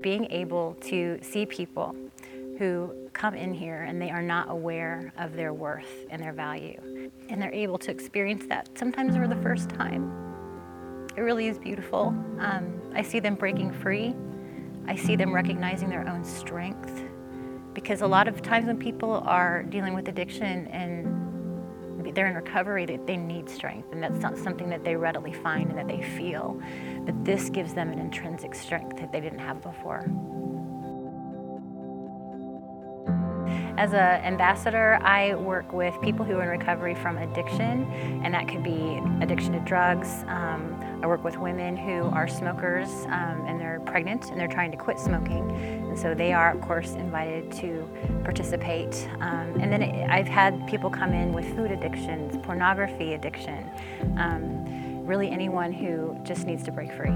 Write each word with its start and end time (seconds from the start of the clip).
Being 0.00 0.26
able 0.30 0.74
to 0.82 1.18
see 1.22 1.44
people 1.44 1.94
who 2.58 2.92
come 3.12 3.34
in 3.34 3.52
here 3.52 3.82
and 3.82 4.00
they 4.00 4.10
are 4.10 4.22
not 4.22 4.50
aware 4.50 5.12
of 5.18 5.34
their 5.34 5.52
worth 5.52 6.06
and 6.10 6.22
their 6.22 6.32
value, 6.32 7.10
and 7.28 7.40
they're 7.40 7.52
able 7.52 7.78
to 7.78 7.90
experience 7.90 8.44
that 8.48 8.68
sometimes 8.76 9.16
for 9.16 9.26
the 9.26 9.36
first 9.36 9.68
time. 9.70 10.12
It 11.16 11.22
really 11.22 11.48
is 11.48 11.58
beautiful. 11.58 12.14
Um, 12.38 12.80
I 12.94 13.02
see 13.02 13.18
them 13.18 13.34
breaking 13.34 13.72
free. 13.72 14.14
I 14.86 14.94
see 14.94 15.16
them 15.16 15.34
recognizing 15.34 15.88
their 15.88 16.08
own 16.08 16.24
strength. 16.24 17.02
Because 17.74 18.02
a 18.02 18.06
lot 18.06 18.28
of 18.28 18.40
times 18.40 18.66
when 18.66 18.78
people 18.78 19.22
are 19.26 19.64
dealing 19.64 19.94
with 19.94 20.08
addiction 20.08 20.66
and 20.68 21.27
they're 22.14 22.26
in 22.26 22.34
recovery, 22.34 22.86
they, 22.86 23.16
need 23.16 23.48
strength, 23.48 23.92
and 23.92 24.02
that's 24.02 24.20
not 24.20 24.36
something 24.36 24.68
that 24.70 24.84
they 24.84 24.96
readily 24.96 25.32
find 25.32 25.70
and 25.70 25.78
that 25.78 25.88
they 25.88 26.02
feel. 26.02 26.60
But 27.04 27.24
this 27.24 27.50
gives 27.50 27.74
them 27.74 27.90
an 27.90 27.98
intrinsic 27.98 28.54
strength 28.54 28.96
that 28.98 29.12
they 29.12 29.20
didn't 29.20 29.40
have 29.40 29.62
before. 29.62 30.06
As 33.78 33.92
an 33.92 34.24
ambassador, 34.24 34.98
I 35.02 35.36
work 35.36 35.72
with 35.72 35.94
people 36.00 36.24
who 36.24 36.36
are 36.36 36.42
in 36.42 36.48
recovery 36.48 36.96
from 36.96 37.16
addiction, 37.16 37.84
and 38.24 38.34
that 38.34 38.48
could 38.48 38.64
be 38.64 39.00
addiction 39.20 39.52
to 39.52 39.60
drugs. 39.60 40.24
Um, 40.26 40.87
I 41.00 41.06
work 41.06 41.22
with 41.22 41.38
women 41.38 41.76
who 41.76 42.04
are 42.10 42.26
smokers 42.26 42.88
um, 43.06 43.44
and 43.46 43.60
they're 43.60 43.80
pregnant 43.86 44.30
and 44.30 44.40
they're 44.40 44.48
trying 44.48 44.72
to 44.72 44.76
quit 44.76 44.98
smoking. 44.98 45.48
And 45.52 45.96
so 45.96 46.12
they 46.12 46.32
are, 46.32 46.50
of 46.50 46.60
course, 46.60 46.92
invited 46.94 47.52
to 47.52 47.88
participate. 48.24 49.08
Um, 49.20 49.60
and 49.60 49.72
then 49.72 49.82
I've 50.10 50.26
had 50.26 50.66
people 50.66 50.90
come 50.90 51.12
in 51.12 51.32
with 51.32 51.46
food 51.54 51.70
addictions, 51.70 52.36
pornography 52.44 53.14
addiction, 53.14 53.70
um, 54.18 55.06
really 55.06 55.30
anyone 55.30 55.72
who 55.72 56.18
just 56.24 56.46
needs 56.46 56.64
to 56.64 56.72
break 56.72 56.92
free. 56.92 57.14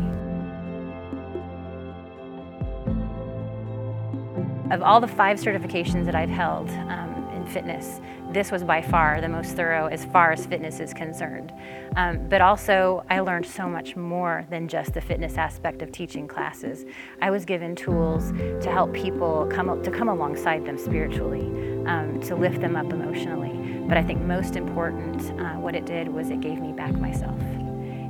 Of 4.70 4.80
all 4.80 5.00
the 5.00 5.08
five 5.08 5.38
certifications 5.38 6.06
that 6.06 6.14
I've 6.14 6.30
held 6.30 6.70
um, 6.70 7.11
fitness, 7.52 8.00
this 8.32 8.50
was 8.50 8.64
by 8.64 8.80
far 8.80 9.20
the 9.20 9.28
most 9.28 9.54
thorough 9.56 9.86
as 9.86 10.04
far 10.06 10.32
as 10.32 10.46
fitness 10.46 10.80
is 10.80 10.94
concerned. 10.94 11.52
Um, 11.96 12.28
but 12.28 12.40
also, 12.40 13.04
I 13.10 13.20
learned 13.20 13.46
so 13.46 13.68
much 13.68 13.94
more 13.94 14.46
than 14.48 14.68
just 14.68 14.94
the 14.94 15.00
fitness 15.00 15.36
aspect 15.36 15.82
of 15.82 15.92
teaching 15.92 16.26
classes. 16.26 16.84
I 17.20 17.30
was 17.30 17.44
given 17.44 17.76
tools 17.76 18.32
to 18.32 18.70
help 18.70 18.92
people 18.92 19.46
come 19.52 19.82
to 19.82 19.90
come 19.90 20.08
alongside 20.08 20.64
them 20.64 20.78
spiritually, 20.78 21.46
um, 21.86 22.20
to 22.22 22.34
lift 22.34 22.60
them 22.60 22.74
up 22.76 22.90
emotionally. 22.92 23.84
But 23.86 23.98
I 23.98 24.02
think 24.02 24.22
most 24.22 24.56
important, 24.56 25.38
uh, 25.40 25.54
what 25.56 25.74
it 25.74 25.84
did 25.84 26.08
was 26.08 26.30
it 26.30 26.40
gave 26.40 26.60
me 26.60 26.72
back 26.72 26.92
myself. 26.94 27.38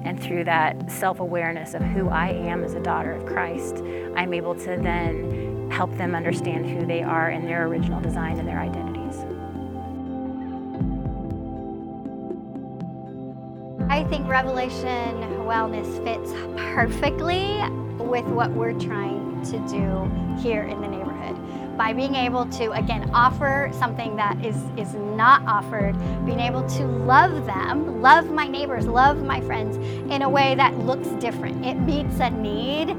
And 0.05 0.21
through 0.21 0.45
that 0.45 0.91
self 0.91 1.21
awareness 1.21 1.75
of 1.75 1.83
who 1.83 2.09
I 2.09 2.29
am 2.29 2.63
as 2.63 2.75
a 2.75 2.81
daughter 2.81 3.13
of 3.13 3.27
Christ, 3.27 3.79
I'm 4.17 4.35
able 4.35 4.55
to 4.55 4.79
then 4.81 5.71
help 5.71 5.97
them 5.97 6.15
understand 6.15 6.69
who 6.69 6.87
they 6.87 7.03
are 7.03 7.31
in 7.31 7.47
their 7.47 7.67
original 7.67 8.01
design 8.01 8.39
and 8.39 8.47
their 8.47 8.61
identities. 8.61 8.92
I 13.93 14.05
think 14.05 14.27
Revelation 14.27 15.21
Wellness 15.45 16.03
fits 16.03 16.33
perfectly 16.73 17.61
with 18.03 18.25
what 18.25 18.51
we're 18.53 18.73
trying 18.73 19.43
to 19.43 19.59
do 19.69 20.41
here 20.41 20.63
in 20.63 20.81
the 20.81 20.89
neighborhood. 20.89 21.77
By 21.77 21.93
being 21.93 22.15
able 22.15 22.47
to, 22.47 22.73
again, 22.73 23.11
offer 23.13 23.71
something 23.79 24.17
that 24.17 24.43
is, 24.43 24.57
is 24.79 24.95
not 24.95 25.43
offered, 25.47 25.93
being 26.25 26.41
able 26.41 26.67
to 26.71 26.87
love 26.87 27.45
them, 27.45 28.01
love 28.01 28.31
my 28.31 28.49
neighbors, 28.49 28.87
love 28.87 29.23
my 29.23 29.43
friends 29.43 29.77
in 30.11 30.23
a 30.23 30.29
way 30.29 30.55
that 30.55 30.75
looks 30.79 31.09
different. 31.23 31.63
It 31.63 31.75
meets 31.75 32.19
a 32.19 32.31
need, 32.31 32.97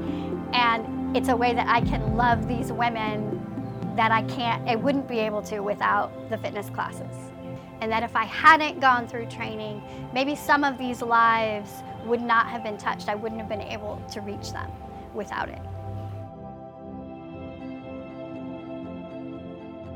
and 0.52 1.16
it's 1.16 1.28
a 1.28 1.34
way 1.34 1.54
that 1.54 1.66
I 1.66 1.80
can 1.80 2.16
love 2.16 2.46
these 2.46 2.70
women 2.70 3.40
that 3.96 4.12
I 4.12 4.22
can't, 4.22 4.68
I 4.68 4.76
wouldn't 4.76 5.08
be 5.08 5.18
able 5.18 5.42
to 5.42 5.58
without 5.58 6.30
the 6.30 6.38
fitness 6.38 6.70
classes 6.70 7.23
and 7.84 7.92
that 7.92 8.02
if 8.02 8.16
I 8.16 8.24
hadn't 8.24 8.80
gone 8.80 9.06
through 9.06 9.26
training, 9.26 9.82
maybe 10.14 10.34
some 10.34 10.64
of 10.64 10.78
these 10.78 11.02
lives 11.02 11.82
would 12.06 12.22
not 12.22 12.46
have 12.46 12.64
been 12.64 12.78
touched. 12.78 13.10
I 13.10 13.14
wouldn't 13.14 13.38
have 13.38 13.48
been 13.50 13.60
able 13.60 14.02
to 14.12 14.22
reach 14.22 14.52
them 14.52 14.72
without 15.12 15.50
it. 15.50 15.60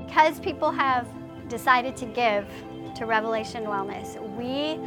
Because 0.06 0.38
people 0.38 0.70
have 0.70 1.08
decided 1.48 1.96
to 1.96 2.04
give 2.04 2.46
to 2.94 3.06
Revelation 3.06 3.64
Wellness, 3.64 4.20
we 4.36 4.78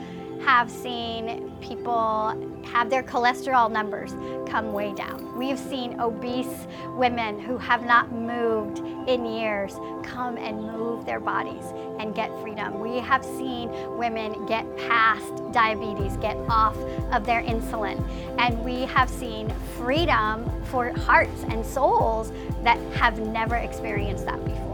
have 0.45 0.69
seen 0.69 1.51
people 1.61 2.61
have 2.65 2.89
their 2.89 3.03
cholesterol 3.03 3.71
numbers 3.71 4.11
come 4.49 4.73
way 4.73 4.93
down. 4.93 5.37
We've 5.37 5.59
seen 5.59 5.99
obese 5.99 6.67
women 6.95 7.39
who 7.39 7.57
have 7.57 7.85
not 7.85 8.11
moved 8.11 8.79
in 9.07 9.25
years 9.25 9.75
come 10.03 10.37
and 10.37 10.63
move 10.63 11.05
their 11.05 11.19
bodies 11.19 11.65
and 11.99 12.13
get 12.13 12.29
freedom. 12.41 12.79
We 12.79 12.99
have 12.99 13.23
seen 13.23 13.69
women 13.97 14.45
get 14.45 14.65
past 14.77 15.33
diabetes, 15.51 16.17
get 16.17 16.37
off 16.49 16.77
of 17.11 17.25
their 17.25 17.41
insulin, 17.43 17.99
and 18.37 18.63
we 18.63 18.81
have 18.81 19.09
seen 19.09 19.49
freedom 19.77 20.49
for 20.65 20.91
hearts 20.91 21.43
and 21.49 21.65
souls 21.65 22.31
that 22.63 22.77
have 22.93 23.19
never 23.19 23.55
experienced 23.55 24.25
that 24.25 24.43
before. 24.45 24.70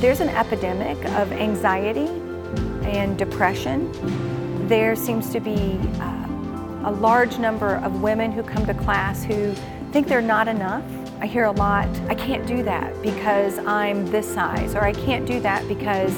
There's 0.00 0.20
an 0.20 0.28
epidemic 0.28 0.96
of 1.16 1.32
anxiety 1.32 2.06
and 2.86 3.18
depression. 3.18 3.90
There 4.68 4.94
seems 4.94 5.32
to 5.32 5.40
be 5.40 5.76
uh, 5.98 6.82
a 6.84 6.92
large 7.00 7.38
number 7.38 7.78
of 7.78 8.00
women 8.00 8.30
who 8.30 8.44
come 8.44 8.64
to 8.66 8.74
class 8.74 9.24
who 9.24 9.52
think 9.90 10.06
they're 10.06 10.22
not 10.22 10.46
enough. 10.46 10.84
I 11.20 11.26
hear 11.26 11.46
a 11.46 11.50
lot, 11.50 11.88
I 12.08 12.14
can't 12.14 12.46
do 12.46 12.62
that 12.62 13.02
because 13.02 13.58
I'm 13.58 14.06
this 14.06 14.32
size, 14.32 14.76
or 14.76 14.84
I 14.84 14.92
can't 14.92 15.26
do 15.26 15.40
that 15.40 15.66
because 15.66 16.14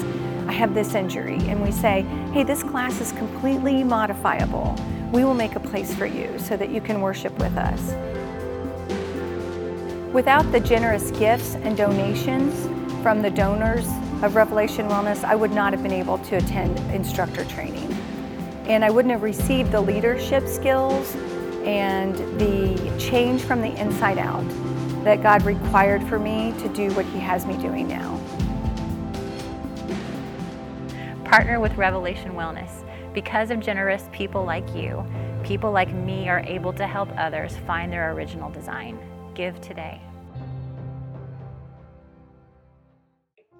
I 0.47 0.51
have 0.51 0.75
this 0.75 0.93
injury. 0.93 1.37
And 1.47 1.63
we 1.63 1.71
say, 1.71 2.03
hey, 2.33 2.43
this 2.43 2.61
class 2.61 3.01
is 3.01 3.11
completely 3.13 3.83
modifiable. 3.83 4.75
We 5.11 5.23
will 5.23 5.33
make 5.33 5.55
a 5.55 5.59
place 5.59 5.91
for 5.95 6.05
you 6.05 6.37
so 6.37 6.55
that 6.55 6.69
you 6.69 6.81
can 6.81 7.01
worship 7.01 7.35
with 7.39 7.57
us. 7.57 7.81
Without 10.13 10.51
the 10.51 10.59
generous 10.59 11.09
gifts 11.09 11.55
and 11.55 11.75
donations 11.75 12.67
from 13.01 13.23
the 13.23 13.31
donors 13.31 13.87
of 14.21 14.35
Revelation 14.35 14.87
Wellness, 14.87 15.23
I 15.23 15.35
would 15.35 15.51
not 15.51 15.73
have 15.73 15.81
been 15.81 15.91
able 15.91 16.19
to 16.19 16.35
attend 16.35 16.77
instructor 16.93 17.43
training. 17.45 17.91
And 18.67 18.85
I 18.85 18.91
wouldn't 18.91 19.11
have 19.11 19.23
received 19.23 19.71
the 19.71 19.81
leadership 19.81 20.47
skills 20.47 21.15
and 21.63 22.15
the 22.39 22.95
change 22.99 23.41
from 23.41 23.61
the 23.61 23.75
inside 23.79 24.19
out 24.19 24.45
that 25.03 25.23
God 25.23 25.43
required 25.43 26.03
for 26.03 26.19
me 26.19 26.53
to 26.59 26.69
do 26.69 26.93
what 26.93 27.05
He 27.05 27.17
has 27.19 27.45
me 27.45 27.57
doing 27.57 27.87
now. 27.87 28.19
Partner 31.25 31.59
with 31.59 31.75
Revelation 31.75 32.33
Wellness. 32.33 32.83
Because 33.13 33.49
of 33.49 33.59
generous 33.59 34.03
people 34.11 34.45
like 34.45 34.75
you, 34.75 35.03
people 35.43 35.71
like 35.71 35.91
me 35.91 36.29
are 36.29 36.41
able 36.41 36.71
to 36.73 36.85
help 36.85 37.09
others 37.17 37.57
find 37.65 37.91
their 37.91 38.11
original 38.11 38.51
design. 38.51 38.99
Give 39.33 39.59
today. 39.59 39.99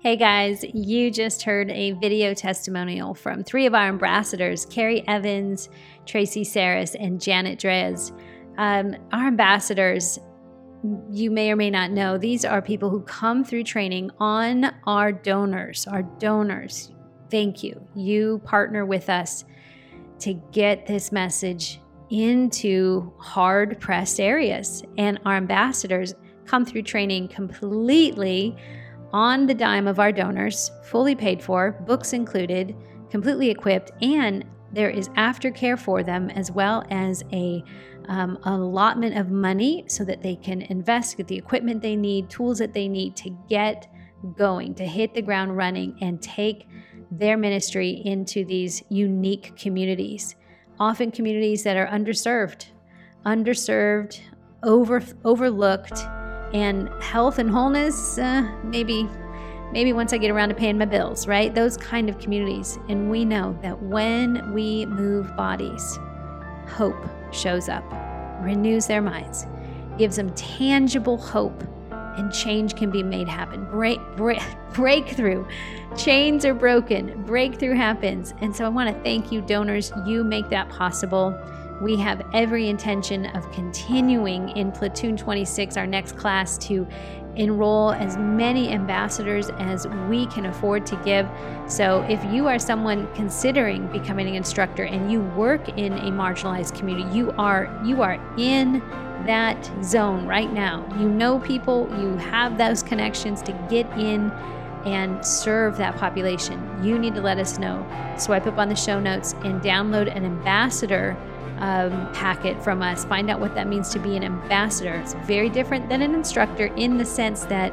Hey 0.04 0.16
guys, 0.16 0.66
you 0.74 1.12
just 1.12 1.44
heard 1.44 1.70
a 1.70 1.92
video 1.92 2.34
testimonial 2.34 3.14
from 3.14 3.44
three 3.44 3.68
of 3.68 3.76
our 3.76 3.88
ambassadors 3.88 4.66
Carrie 4.66 5.08
Evans, 5.08 5.70
Tracy 6.08 6.44
Saris, 6.44 6.96
and 6.96 7.22
Janet 7.22 7.60
Drez. 7.60 8.12
Um, 8.58 8.96
our 9.14 9.28
ambassadors, 9.28 10.18
you 11.12 11.30
may 11.30 11.52
or 11.52 11.56
may 11.56 11.70
not 11.70 11.92
know, 11.92 12.18
these 12.18 12.44
are 12.44 12.64
people 12.64 12.90
who 12.90 13.02
come 13.02 13.44
through 13.44 13.64
training 13.64 14.10
on 14.18 14.74
our 14.88 15.12
donors. 15.12 15.86
Our 15.86 16.02
donors, 16.02 16.92
thank 17.30 17.62
you. 17.62 17.80
You 17.96 18.42
partner 18.44 18.88
with 18.88 19.08
us 19.08 19.46
to 20.22 20.34
get 20.52 20.88
this 20.88 21.12
message 21.12 21.80
into 22.10 23.14
hard 23.20 23.80
pressed 23.80 24.20
areas. 24.20 24.82
And 24.98 25.20
our 25.26 25.36
ambassadors 25.36 26.16
come 26.48 26.66
through 26.66 26.82
training 26.82 27.28
completely 27.28 28.58
on 29.14 29.46
the 29.46 29.54
dime 29.54 29.88
of 29.88 30.00
our 30.00 30.12
donors, 30.12 30.72
fully 30.84 31.16
paid 31.16 31.42
for, 31.42 31.72
books 31.86 32.14
included, 32.14 32.76
completely 33.10 33.50
equipped, 33.50 33.92
and 34.02 34.46
there 34.72 34.90
is 34.90 35.10
aftercare 35.10 35.78
for 35.78 36.02
them 36.02 36.30
as 36.30 36.52
well 36.52 36.86
as 36.90 37.24
a 37.34 37.64
um, 38.08 38.38
allotment 38.44 39.18
of 39.18 39.30
money 39.30 39.84
so 39.88 40.04
that 40.06 40.22
they 40.22 40.36
can 40.36 40.62
invest, 40.64 41.18
get 41.18 41.28
the 41.28 41.38
equipment 41.38 41.82
they 41.82 41.96
need, 41.96 42.30
tools 42.30 42.60
that 42.60 42.74
they 42.74 42.88
need 42.88 43.16
to 43.18 43.30
get 43.50 43.88
going, 44.38 44.74
to 44.76 44.86
hit 44.86 45.14
the 45.14 45.22
ground 45.22 45.58
running, 45.58 45.98
and 46.02 46.22
take 46.22 46.68
their 47.12 47.38
ministry 47.38 48.02
into 48.06 48.46
these 48.46 48.84
unique 48.90 49.56
communities. 49.58 50.36
Often 50.80 51.12
communities 51.12 51.64
that 51.64 51.78
are 51.78 51.88
underserved, 51.88 52.68
underserved, 53.26 54.22
over, 54.64 55.04
overlooked 55.26 56.00
and 56.54 56.90
health 57.02 57.40
and 57.40 57.50
wholeness, 57.50 58.18
uh, 58.18 58.50
maybe 58.64 59.08
maybe 59.72 59.94
once 59.94 60.12
I 60.14 60.18
get 60.18 60.32
around 60.32 60.50
to 60.50 60.56
paying 60.56 60.78
my 60.78 60.86
bills, 60.86 61.28
right? 61.28 61.54
Those 61.54 61.78
kind 61.78 62.10
of 62.10 62.20
communities. 62.20 62.78
And 62.90 63.10
we 63.10 63.24
know 63.24 63.58
that 63.62 63.82
when 63.82 64.54
we 64.54 64.86
move 64.86 65.36
bodies, 65.36 65.98
hope 66.68 66.98
shows 67.32 67.70
up. 67.70 67.84
renews 68.42 68.88
their 68.88 69.02
minds, 69.02 69.46
gives 69.98 70.16
them 70.16 70.34
tangible 70.34 71.18
hope, 71.18 71.64
and 71.92 72.34
change 72.34 72.76
can 72.76 72.90
be 72.90 73.04
made 73.04 73.28
happen. 73.28 73.66
Break, 73.66 74.00
break, 74.18 74.42
breakthrough. 74.74 75.46
Chains 75.96 76.44
are 76.44 76.54
broken, 76.54 77.24
breakthrough 77.24 77.76
happens. 77.76 78.34
And 78.42 78.56
so 78.56 78.66
I 78.66 78.70
want 78.70 78.94
to 78.94 79.04
thank 79.04 79.32
you, 79.32 79.42
donors. 79.42 79.92
You 80.06 80.24
make 80.24 80.50
that 80.50 80.70
possible. 80.70 81.40
We 81.82 81.96
have 81.98 82.24
every 82.32 82.70
intention 82.70 83.26
of 83.26 83.52
continuing 83.52 84.50
in 84.50 84.72
Platoon 84.72 85.18
26, 85.18 85.78
our 85.78 85.88
next 85.88 86.16
class, 86.16 86.56
to 86.60 86.88
enroll 87.36 87.92
as 87.94 88.18
many 88.18 88.70
ambassadors 88.70 89.50
as 89.58 89.88
we 90.08 90.28
can 90.28 90.46
afford 90.46 90.86
to 90.86 90.96
give. 90.98 91.28
So, 91.68 92.06
if 92.08 92.24
you 92.32 92.48
are 92.48 92.60
someone 92.60 93.12
considering 93.16 93.88
becoming 93.88 94.28
an 94.28 94.36
instructor 94.36 94.84
and 94.84 95.12
you 95.12 95.22
work 95.22 95.70
in 95.70 95.94
a 95.94 96.12
marginalized 96.12 96.78
community, 96.78 97.18
you 97.18 97.32
are 97.32 97.82
you 97.84 98.04
are 98.04 98.22
in 98.38 98.80
that 99.26 99.72
zone 99.84 100.28
right 100.28 100.54
now. 100.54 100.86
You 101.00 101.10
know 101.10 101.40
people, 101.40 101.90
you 102.00 102.16
have 102.18 102.60
those 102.60 102.84
connections 102.84 103.42
to 103.44 103.54
get 103.72 103.88
in 103.98 104.30
and 104.86 105.26
serve 105.26 105.78
that 105.78 105.96
population. 105.98 106.84
You 106.84 107.00
need 107.00 107.16
to 107.16 107.22
let 107.22 107.40
us 107.40 107.58
know. 107.58 107.86
Swipe 108.18 108.46
up 108.46 108.58
on 108.60 108.70
the 108.70 108.76
show 108.76 109.00
notes 109.00 109.34
and 109.44 109.62
download 109.62 110.16
an 110.16 110.26
ambassador 110.26 111.18
um, 111.62 112.12
packet 112.12 112.62
from 112.64 112.82
us. 112.82 113.06
Find 113.06 113.30
out 113.30 113.40
what 113.40 113.56
that 113.56 113.68
means 113.68 113.90
to 113.90 114.00
be 114.00 114.18
an 114.18 114.24
ambassador. 114.24 114.96
It's 114.96 115.14
very 115.26 115.50
different 115.50 115.90
than 115.90 116.02
an 116.02 116.14
instructor 116.16 116.66
in 116.76 116.98
the 116.98 117.06
sense 117.06 117.46
that 117.46 117.72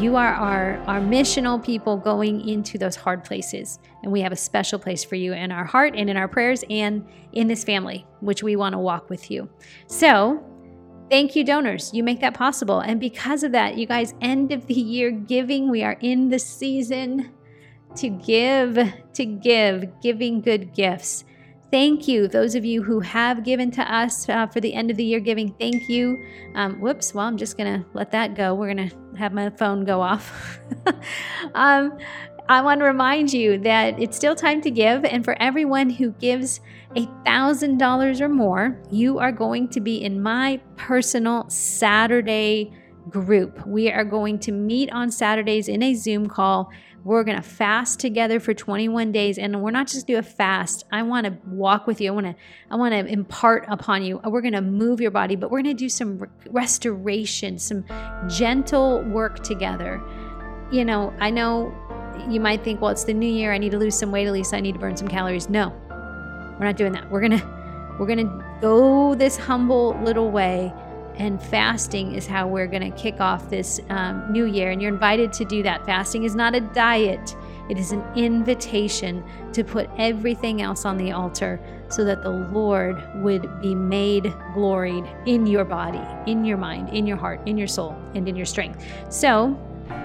you 0.00 0.16
are 0.16 0.34
our, 0.34 0.76
our 0.88 1.00
missional 1.00 1.64
people 1.64 1.96
going 1.96 2.46
into 2.48 2.76
those 2.76 2.96
hard 2.96 3.22
places. 3.22 3.78
And 4.02 4.10
we 4.10 4.20
have 4.22 4.32
a 4.32 4.36
special 4.36 4.80
place 4.80 5.04
for 5.04 5.14
you 5.14 5.32
in 5.32 5.52
our 5.52 5.64
heart 5.64 5.94
and 5.96 6.10
in 6.10 6.16
our 6.16 6.26
prayers 6.26 6.64
and 6.68 7.06
in 7.32 7.46
this 7.46 7.62
family, 7.62 8.04
which 8.18 8.42
we 8.42 8.56
want 8.56 8.72
to 8.72 8.78
walk 8.78 9.08
with 9.08 9.30
you. 9.30 9.48
So, 9.86 10.44
thank 11.08 11.36
you, 11.36 11.44
donors. 11.44 11.94
You 11.94 12.02
make 12.02 12.20
that 12.20 12.34
possible. 12.34 12.80
And 12.80 12.98
because 12.98 13.44
of 13.44 13.52
that, 13.52 13.78
you 13.78 13.86
guys, 13.86 14.14
end 14.20 14.50
of 14.50 14.66
the 14.66 14.74
year 14.74 15.12
giving, 15.12 15.70
we 15.70 15.84
are 15.84 15.96
in 16.00 16.30
the 16.30 16.40
season 16.40 17.30
to 17.94 18.08
give, 18.08 18.76
to 19.12 19.24
give, 19.24 20.00
giving 20.02 20.40
good 20.40 20.74
gifts. 20.74 21.24
Thank 21.74 22.06
you, 22.06 22.28
those 22.28 22.54
of 22.54 22.64
you 22.64 22.84
who 22.84 23.00
have 23.00 23.42
given 23.42 23.72
to 23.72 23.82
us 23.92 24.28
uh, 24.28 24.46
for 24.46 24.60
the 24.60 24.72
end 24.72 24.92
of 24.92 24.96
the 24.96 25.02
year 25.02 25.18
giving. 25.18 25.52
Thank 25.54 25.88
you. 25.88 26.24
Um, 26.54 26.78
whoops, 26.78 27.12
well, 27.12 27.26
I'm 27.26 27.36
just 27.36 27.58
going 27.58 27.80
to 27.80 27.84
let 27.94 28.12
that 28.12 28.36
go. 28.36 28.54
We're 28.54 28.72
going 28.72 28.90
to 28.90 29.18
have 29.18 29.32
my 29.32 29.50
phone 29.50 29.84
go 29.84 30.00
off. 30.00 30.60
um, 31.56 31.98
I 32.48 32.62
want 32.62 32.78
to 32.78 32.86
remind 32.86 33.32
you 33.32 33.58
that 33.58 34.00
it's 34.00 34.16
still 34.16 34.36
time 34.36 34.60
to 34.60 34.70
give, 34.70 35.04
and 35.04 35.24
for 35.24 35.36
everyone 35.42 35.90
who 35.90 36.10
gives 36.12 36.60
a 36.94 37.06
$1,000 37.26 38.20
or 38.20 38.28
more, 38.28 38.80
you 38.92 39.18
are 39.18 39.32
going 39.32 39.66
to 39.70 39.80
be 39.80 39.96
in 39.96 40.22
my 40.22 40.60
personal 40.76 41.44
Saturday 41.50 42.72
group. 43.10 43.66
We 43.66 43.90
are 43.90 44.04
going 44.04 44.38
to 44.40 44.52
meet 44.52 44.92
on 44.92 45.10
Saturdays 45.10 45.66
in 45.66 45.82
a 45.82 45.94
Zoom 45.94 46.28
call 46.28 46.70
we're 47.04 47.22
going 47.22 47.36
to 47.36 47.42
fast 47.42 48.00
together 48.00 48.40
for 48.40 48.54
21 48.54 49.12
days 49.12 49.36
and 49.36 49.60
we're 49.62 49.70
not 49.70 49.86
just 49.86 50.06
do 50.06 50.16
a 50.16 50.22
fast. 50.22 50.84
I 50.90 51.02
want 51.02 51.26
to 51.26 51.36
walk 51.46 51.86
with 51.86 52.00
you. 52.00 52.10
I 52.10 52.14
want 52.14 52.26
to 52.26 52.34
I 52.70 52.76
want 52.76 52.92
to 52.92 53.06
impart 53.06 53.66
upon 53.68 54.02
you. 54.02 54.20
We're 54.24 54.40
going 54.40 54.54
to 54.54 54.62
move 54.62 55.00
your 55.00 55.10
body, 55.10 55.36
but 55.36 55.50
we're 55.50 55.62
going 55.62 55.76
to 55.76 55.78
do 55.78 55.90
some 55.90 56.26
restoration, 56.50 57.58
some 57.58 57.84
gentle 58.28 59.02
work 59.02 59.44
together. 59.44 60.02
You 60.72 60.84
know, 60.84 61.12
I 61.20 61.28
know 61.30 61.74
you 62.28 62.40
might 62.40 62.64
think, 62.64 62.80
well, 62.80 62.90
it's 62.90 63.04
the 63.04 63.14
new 63.14 63.30
year. 63.30 63.52
I 63.52 63.58
need 63.58 63.72
to 63.72 63.78
lose 63.78 63.98
some 63.98 64.10
weight. 64.10 64.26
At 64.26 64.32
least 64.32 64.54
I 64.54 64.60
need 64.60 64.72
to 64.72 64.78
burn 64.78 64.96
some 64.96 65.08
calories. 65.08 65.50
No, 65.50 65.72
we're 66.58 66.64
not 66.64 66.76
doing 66.76 66.92
that. 66.92 67.10
We're 67.10 67.20
going 67.20 67.38
to 67.38 67.54
we're 67.98 68.06
going 68.06 68.26
to 68.26 68.44
go 68.60 69.14
this 69.14 69.36
humble 69.36 69.96
little 70.02 70.30
way 70.30 70.72
and 71.16 71.42
fasting 71.42 72.14
is 72.14 72.26
how 72.26 72.46
we're 72.46 72.66
going 72.66 72.90
to 72.90 72.96
kick 72.98 73.20
off 73.20 73.48
this 73.50 73.80
um, 73.88 74.32
new 74.32 74.46
year. 74.46 74.70
And 74.70 74.82
you're 74.82 74.92
invited 74.92 75.32
to 75.34 75.44
do 75.44 75.62
that. 75.62 75.84
Fasting 75.86 76.24
is 76.24 76.34
not 76.34 76.54
a 76.54 76.60
diet, 76.60 77.36
it 77.68 77.78
is 77.78 77.92
an 77.92 78.04
invitation 78.14 79.24
to 79.52 79.64
put 79.64 79.88
everything 79.96 80.60
else 80.60 80.84
on 80.84 80.98
the 80.98 81.12
altar 81.12 81.58
so 81.88 82.04
that 82.04 82.22
the 82.22 82.30
Lord 82.30 83.02
would 83.22 83.60
be 83.60 83.74
made 83.74 84.34
gloried 84.52 85.04
in 85.26 85.46
your 85.46 85.64
body, 85.64 86.02
in 86.30 86.44
your 86.44 86.58
mind, 86.58 86.90
in 86.90 87.06
your 87.06 87.16
heart, 87.16 87.40
in 87.46 87.56
your 87.56 87.68
soul, 87.68 87.96
and 88.14 88.28
in 88.28 88.36
your 88.36 88.46
strength. 88.46 88.84
So, 89.08 89.58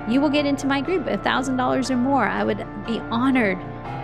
you 0.08 0.22
will 0.22 0.30
get 0.30 0.46
into 0.46 0.68
my 0.68 0.82
group 0.82 1.06
$1,000 1.06 1.90
or 1.90 1.98
more. 1.98 2.28
I 2.28 2.44
would 2.44 2.66
be 2.86 3.00
honored 3.12 3.58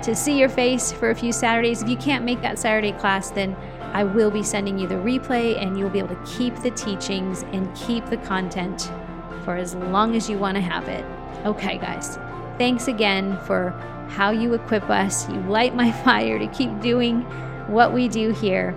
to 0.04 0.16
see 0.16 0.38
your 0.38 0.50
face 0.50 0.92
for 0.92 1.10
a 1.10 1.16
few 1.16 1.31
Saturdays. 1.31 1.81
If 1.81 1.90
you 1.90 1.98
can't 1.98 2.24
make 2.24 2.42
that 2.42 2.60
Saturday 2.60 2.92
class, 2.94 3.31
then 3.31 3.56
I 3.95 4.03
will 4.03 4.30
be 4.30 4.44
sending 4.44 4.77
you 4.77 4.89
the 4.89 4.95
replay 4.95 5.57
and 5.57 5.80
you'll 5.80 5.89
be 5.89 6.00
able 6.00 6.13
to 6.13 6.38
keep 6.38 6.53
the 6.57 6.71
teachings 6.71 7.44
and 7.53 7.74
keep 7.77 8.06
the 8.07 8.18
content 8.18 8.92
for 9.45 9.56
as 9.56 9.74
long 9.74 10.18
as 10.18 10.30
you 10.30 10.38
want 10.38 10.56
to 10.56 10.62
have 10.62 10.89
it. 10.89 11.06
Okay, 11.45 11.77
guys, 11.77 12.18
thanks 12.57 12.89
again 12.89 13.39
for 13.45 13.69
how 14.09 14.31
you 14.31 14.53
equip 14.53 14.89
us. 14.89 15.30
You 15.30 15.39
light 15.44 15.75
my 15.75 15.92
fire 16.03 16.38
to 16.38 16.47
keep 16.47 16.77
doing 16.81 17.21
what 17.68 17.94
we 17.94 18.09
do 18.09 18.33
here. 18.33 18.75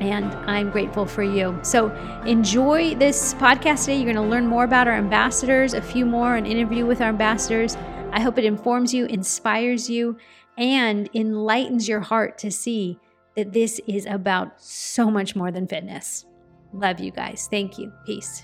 And 0.00 0.26
I'm 0.46 0.70
grateful 0.70 1.06
for 1.06 1.22
you. 1.22 1.58
So 1.62 1.90
enjoy 2.26 2.94
this 2.94 3.32
podcast 3.32 3.86
today. 3.86 3.96
You're 3.96 4.12
going 4.12 4.22
to 4.22 4.30
learn 4.30 4.46
more 4.46 4.64
about 4.64 4.86
our 4.86 4.96
ambassadors, 4.96 5.72
a 5.72 5.80
few 5.80 6.04
more, 6.04 6.36
an 6.36 6.44
interview 6.44 6.84
with 6.84 7.00
our 7.00 7.08
ambassadors. 7.08 7.74
I 8.12 8.20
hope 8.20 8.36
it 8.36 8.44
informs 8.44 8.92
you, 8.92 9.06
inspires 9.06 9.88
you, 9.88 10.18
and 10.58 11.08
enlightens 11.14 11.88
your 11.88 12.00
heart 12.00 12.36
to 12.40 12.50
see 12.50 13.00
that 13.36 13.52
this 13.52 13.80
is 13.86 14.06
about 14.06 14.60
so 14.60 15.10
much 15.10 15.36
more 15.36 15.50
than 15.50 15.66
fitness. 15.66 16.24
Love 16.72 17.00
you 17.00 17.10
guys. 17.10 17.48
Thank 17.50 17.78
you. 17.78 17.92
Peace. 18.06 18.42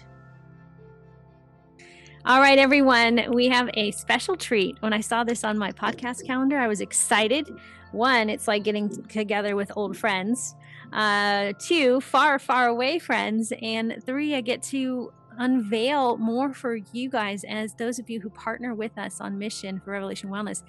All 2.25 2.39
right, 2.39 2.59
everyone, 2.59 3.33
we 3.33 3.49
have 3.49 3.69
a 3.75 3.91
special 3.91 4.37
treat. 4.37 4.77
When 4.81 4.93
I 4.93 5.01
saw 5.01 5.25
this 5.25 5.43
on 5.43 5.59
my 5.59 5.73
podcast 5.73 6.25
calendar, 6.25 6.57
I 6.57 6.69
was 6.69 6.81
excited. 6.81 7.51
One, 7.91 8.31
it's 8.31 8.47
like 8.47 8.63
getting 8.63 8.89
together 9.07 9.57
with 9.57 9.73
old 9.75 9.97
friends. 9.97 10.55
Uh, 10.93 11.53
two, 11.59 12.01
far, 12.01 12.39
far 12.39 12.69
away 12.69 13.01
friends. 13.01 13.53
And 13.61 14.01
three, 14.07 14.37
I 14.37 14.41
get 14.41 14.63
to 14.65 15.13
unveil 15.39 16.17
more 16.19 16.53
for 16.55 16.77
you 16.77 17.09
guys 17.11 17.43
as 17.45 17.75
those 17.75 17.99
of 17.99 18.09
you 18.09 18.21
who 18.21 18.31
partner 18.31 18.75
with 18.75 18.97
us 18.99 19.21
on 19.21 19.39
mission 19.39 19.81
for 19.81 19.91
Revelation 19.91 20.31
Wellness 20.31 20.63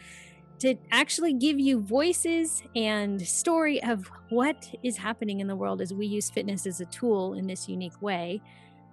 to 0.60 0.76
actually 0.92 1.34
give 1.34 1.60
you 1.60 1.82
voices 1.82 2.64
and 2.76 3.22
story 3.22 3.82
of 3.84 4.10
what 4.30 4.74
is 4.84 4.98
happening 4.98 5.40
in 5.40 5.48
the 5.48 5.56
world 5.56 5.82
as 5.82 5.94
we 5.94 6.06
use 6.06 6.30
fitness 6.30 6.66
as 6.66 6.80
a 6.82 6.86
tool 6.86 7.34
in 7.34 7.48
this 7.48 7.68
unique 7.68 8.02
way 8.02 8.42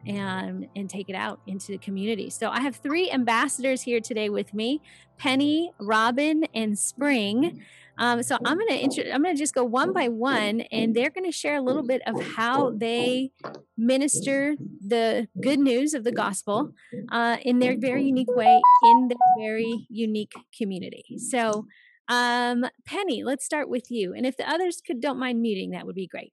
and 0.07 0.67
and 0.75 0.89
take 0.89 1.09
it 1.09 1.15
out 1.15 1.41
into 1.47 1.69
the 1.69 1.79
community. 1.79 2.31
So 2.31 2.51
I 2.51 2.61
have 2.61 2.77
three 2.77 3.11
ambassadors 3.11 3.83
here 3.83 4.01
today 4.01 4.29
with 4.29 4.55
me, 4.55 4.81
Penny, 5.19 5.73
Robin, 5.79 6.45
and 6.55 6.79
Spring. 6.79 7.43
Mm-hmm. 7.43 7.59
Um, 8.01 8.23
so 8.23 8.39
I'm 8.47 8.59
gonna 8.59 8.81
I'm 9.13 9.23
gonna 9.23 9.37
just 9.37 9.55
go 9.55 9.63
one 9.63 9.93
by 9.93 10.09
one, 10.09 10.63
and 10.73 10.95
they're 10.95 11.11
gonna 11.11 11.31
share 11.31 11.57
a 11.57 11.61
little 11.61 11.83
bit 11.83 12.01
of 12.07 12.21
how 12.21 12.71
they 12.71 13.31
minister 13.77 14.57
the 14.81 15.29
good 15.43 15.59
news 15.59 15.93
of 15.93 16.03
the 16.05 16.11
gospel 16.11 16.73
uh, 17.13 17.37
in 17.43 17.59
their 17.59 17.77
very 17.79 18.03
unique 18.03 18.35
way 18.35 18.61
in 18.85 19.09
their 19.09 19.19
very 19.39 19.87
unique 19.91 20.33
community. 20.57 21.05
So, 21.19 21.67
um, 22.09 22.65
Penny, 22.87 23.23
let's 23.23 23.45
start 23.45 23.69
with 23.69 23.91
you, 23.91 24.15
and 24.15 24.25
if 24.25 24.35
the 24.39 24.49
others 24.49 24.81
could 24.85 25.03
don't 25.03 25.19
mind 25.19 25.43
muting, 25.43 25.73
that 25.73 25.85
would 25.85 25.95
be 25.95 26.07
great. 26.07 26.33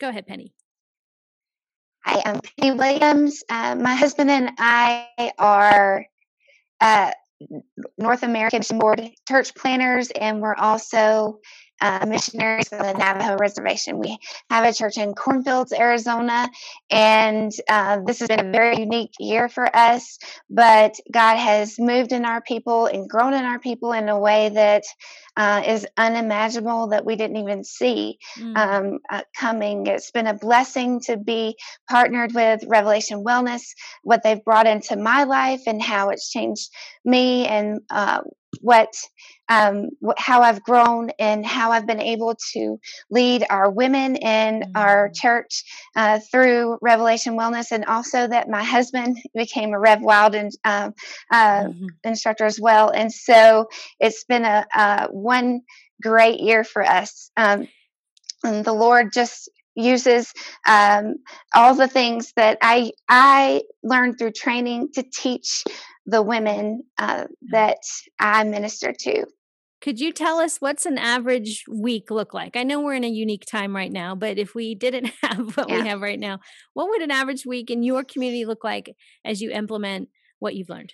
Go 0.00 0.08
ahead, 0.08 0.26
Penny. 0.26 0.52
Hi, 2.04 2.22
I'm 2.24 2.40
Penny 2.40 2.76
Williams. 2.76 3.44
Uh, 3.48 3.76
my 3.76 3.94
husband 3.94 4.30
and 4.30 4.50
I 4.58 5.32
are 5.38 6.06
uh, 6.80 7.12
North 7.98 8.22
American 8.22 8.62
Board 8.78 9.02
church 9.28 9.54
planners, 9.54 10.10
and 10.10 10.40
we're 10.40 10.54
also 10.54 11.40
uh, 11.80 12.04
missionaries 12.06 12.68
for 12.68 12.76
the 12.76 12.92
Navajo 12.92 13.36
Reservation. 13.40 13.98
We 13.98 14.18
have 14.50 14.64
a 14.64 14.72
church 14.72 14.98
in 14.98 15.14
Cornfields, 15.14 15.72
Arizona, 15.72 16.48
and 16.90 17.52
uh, 17.68 18.00
this 18.04 18.18
has 18.20 18.28
been 18.28 18.46
a 18.46 18.52
very 18.52 18.78
unique 18.78 19.12
year 19.18 19.48
for 19.48 19.74
us. 19.74 20.18
But 20.50 20.96
God 21.10 21.36
has 21.36 21.78
moved 21.78 22.12
in 22.12 22.24
our 22.24 22.42
people 22.42 22.86
and 22.86 23.08
grown 23.08 23.32
in 23.34 23.44
our 23.44 23.58
people 23.58 23.92
in 23.92 24.08
a 24.08 24.18
way 24.18 24.50
that 24.50 24.84
uh, 25.40 25.62
is 25.66 25.86
unimaginable 25.96 26.88
that 26.88 27.06
we 27.06 27.16
didn't 27.16 27.38
even 27.38 27.64
see 27.64 28.18
mm. 28.38 28.54
um, 28.58 28.98
uh, 29.08 29.22
coming. 29.34 29.86
It's 29.86 30.10
been 30.10 30.26
a 30.26 30.34
blessing 30.34 31.00
to 31.06 31.16
be 31.16 31.56
partnered 31.88 32.34
with 32.34 32.62
Revelation 32.68 33.24
Wellness, 33.24 33.62
what 34.02 34.22
they've 34.22 34.44
brought 34.44 34.66
into 34.66 34.96
my 34.96 35.24
life, 35.24 35.62
and 35.66 35.80
how 35.80 36.10
it's 36.10 36.30
changed 36.30 36.68
me 37.06 37.46
and 37.46 37.80
uh, 37.88 38.20
what 38.60 38.92
um, 39.50 39.88
how 40.16 40.42
I've 40.42 40.62
grown 40.62 41.10
and 41.18 41.44
how 41.44 41.72
I've 41.72 41.86
been 41.86 42.00
able 42.00 42.36
to 42.52 42.78
lead 43.10 43.44
our 43.50 43.68
women 43.68 44.14
in 44.14 44.60
mm-hmm. 44.60 44.76
our 44.76 45.10
church 45.12 45.64
uh, 45.96 46.20
through 46.30 46.78
Revelation 46.80 47.36
Wellness, 47.36 47.72
and 47.72 47.84
also 47.84 48.28
that 48.28 48.48
my 48.48 48.62
husband 48.62 49.18
became 49.34 49.74
a 49.74 49.78
RevWell 49.78 50.34
and, 50.34 50.52
um, 50.64 50.94
uh, 51.32 51.64
mm-hmm. 51.64 51.86
instructor 52.04 52.44
as 52.44 52.60
well. 52.60 52.90
And 52.90 53.12
so 53.12 53.68
it's 53.98 54.24
been 54.24 54.44
a, 54.44 54.64
a 54.72 55.08
one 55.36 55.60
great 56.02 56.40
year 56.40 56.64
for 56.64 56.82
us. 56.82 57.30
Um, 57.36 57.68
and 58.42 58.64
the 58.64 58.72
Lord 58.72 59.12
just 59.12 59.48
uses 59.76 60.32
um, 60.66 61.16
all 61.54 61.74
the 61.74 61.88
things 61.88 62.32
that 62.36 62.58
I 62.60 62.92
I 63.08 63.62
learned 63.82 64.18
through 64.18 64.32
training 64.32 64.88
to 64.94 65.02
teach 65.02 65.64
the 66.06 66.22
women 66.22 66.82
uh, 66.98 67.26
that 67.52 67.78
I 68.18 68.44
minister 68.44 68.92
to. 68.92 69.26
Could 69.80 70.00
you 70.00 70.12
tell 70.12 70.38
us 70.40 70.58
what's 70.58 70.84
an 70.84 70.98
average 70.98 71.64
week 71.68 72.10
look 72.10 72.34
like? 72.34 72.56
I 72.56 72.64
know 72.64 72.80
we're 72.80 72.94
in 72.94 73.04
a 73.04 73.08
unique 73.24 73.46
time 73.46 73.74
right 73.74 73.92
now, 73.92 74.14
but 74.14 74.36
if 74.38 74.54
we 74.54 74.74
didn't 74.74 75.10
have 75.22 75.56
what 75.56 75.68
Yeah. 75.68 75.82
we 75.82 75.88
have 75.88 76.00
right 76.02 76.20
now, 76.20 76.40
what 76.74 76.88
would 76.88 77.02
an 77.02 77.10
average 77.10 77.46
week 77.46 77.70
in 77.70 77.82
your 77.82 78.04
community 78.04 78.44
look 78.44 78.64
like 78.64 78.94
as 79.24 79.40
you 79.40 79.50
implement 79.50 80.08
what 80.38 80.54
you've 80.54 80.68
learned? 80.68 80.92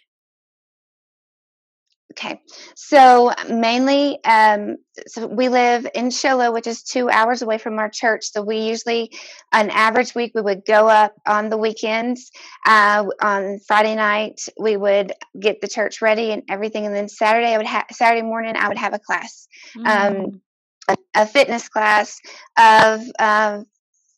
Okay, 2.13 2.41
so 2.77 3.33
mainly, 3.51 4.19
um, 4.25 4.77
so 5.07 5.27
we 5.27 5.51
live 5.51 5.87
in 5.95 6.11
Show 6.11 6.37
Low, 6.37 6.51
which 6.51 6.67
is 6.67 6.83
two 6.83 7.11
hours 7.11 7.43
away 7.43 7.59
from 7.59 7.79
our 7.79 7.91
church. 7.91 8.31
So 8.33 8.43
we 8.43 8.59
usually, 8.59 9.13
an 9.53 9.69
average 9.71 10.15
week, 10.15 10.33
we 10.35 10.41
would 10.41 10.65
go 10.65 10.89
up 10.89 11.15
on 11.27 11.51
the 11.51 11.59
weekends. 11.59 12.31
Uh, 12.65 13.05
on 13.21 13.59
Friday 13.67 13.97
night, 13.97 14.41
we 14.59 14.79
would 14.79 15.13
get 15.39 15.61
the 15.61 15.69
church 15.69 16.01
ready 16.01 16.31
and 16.31 16.43
everything, 16.49 16.87
and 16.87 16.95
then 16.95 17.09
Saturday, 17.09 17.53
I 17.53 17.59
would 17.59 17.67
have 17.67 17.85
Saturday 17.93 18.23
morning, 18.23 18.57
I 18.57 18.69
would 18.69 18.79
have 18.79 18.95
a 18.95 18.99
class, 18.99 19.47
um, 19.85 20.15
Mm, 20.15 20.41
a, 20.89 20.97
a 21.15 21.27
fitness 21.27 21.69
class 21.69 22.19
of. 22.59 23.03
Um, 23.19 23.67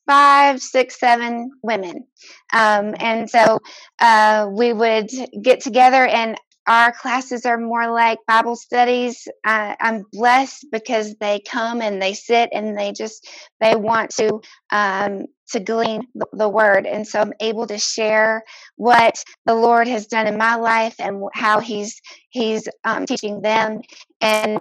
Five, 0.06 0.62
six, 0.62 0.98
seven 0.98 1.50
women. 1.62 2.06
Um, 2.50 2.94
and 2.98 3.28
so 3.28 3.58
uh, 4.00 4.48
we 4.50 4.72
would 4.72 5.10
get 5.42 5.60
together 5.60 6.06
and 6.06 6.34
our 6.68 6.92
classes 6.92 7.46
are 7.46 7.58
more 7.58 7.90
like 7.90 8.18
Bible 8.28 8.56
studies. 8.56 9.26
Uh, 9.44 9.74
I'm 9.80 10.04
blessed 10.12 10.66
because 10.70 11.16
they 11.16 11.40
come 11.40 11.82
and 11.82 12.00
they 12.00 12.14
sit 12.14 12.50
and 12.52 12.78
they 12.78 12.92
just 12.92 13.28
they 13.60 13.74
want 13.74 14.10
to 14.16 14.42
um, 14.70 15.26
to 15.50 15.60
glean 15.60 16.06
the, 16.14 16.26
the 16.34 16.48
word, 16.48 16.86
and 16.86 17.08
so 17.08 17.20
I'm 17.20 17.32
able 17.40 17.66
to 17.68 17.78
share 17.78 18.44
what 18.76 19.24
the 19.46 19.54
Lord 19.54 19.88
has 19.88 20.06
done 20.06 20.26
in 20.28 20.38
my 20.38 20.56
life 20.56 20.96
and 21.00 21.24
how 21.34 21.60
He's 21.60 22.00
He's 22.30 22.68
um, 22.84 23.06
teaching 23.06 23.40
them, 23.42 23.80
and 24.20 24.60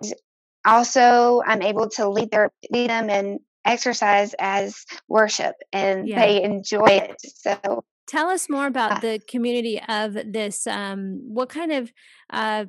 also 0.66 1.44
I'm 1.46 1.62
able 1.62 1.90
to 1.92 2.10
lead 2.10 2.32
their 2.32 2.52
lead 2.72 2.90
them 2.90 3.10
and 3.10 3.40
exercise 3.66 4.34
as 4.40 4.86
worship, 5.10 5.56
and 5.74 6.08
Yeah. 6.08 6.22
they 6.22 6.44
enjoy 6.44 6.88
it. 6.88 7.18
So 7.22 7.84
Tell 8.08 8.30
us 8.30 8.50
more 8.50 8.68
about 8.68 9.02
the 9.02 9.20
community 9.28 9.82
of 9.88 10.14
this. 10.14 10.66
Um, 10.66 11.22
what 11.28 11.50
kind 11.50 11.72
of 11.74 11.92
uh, 12.30 12.66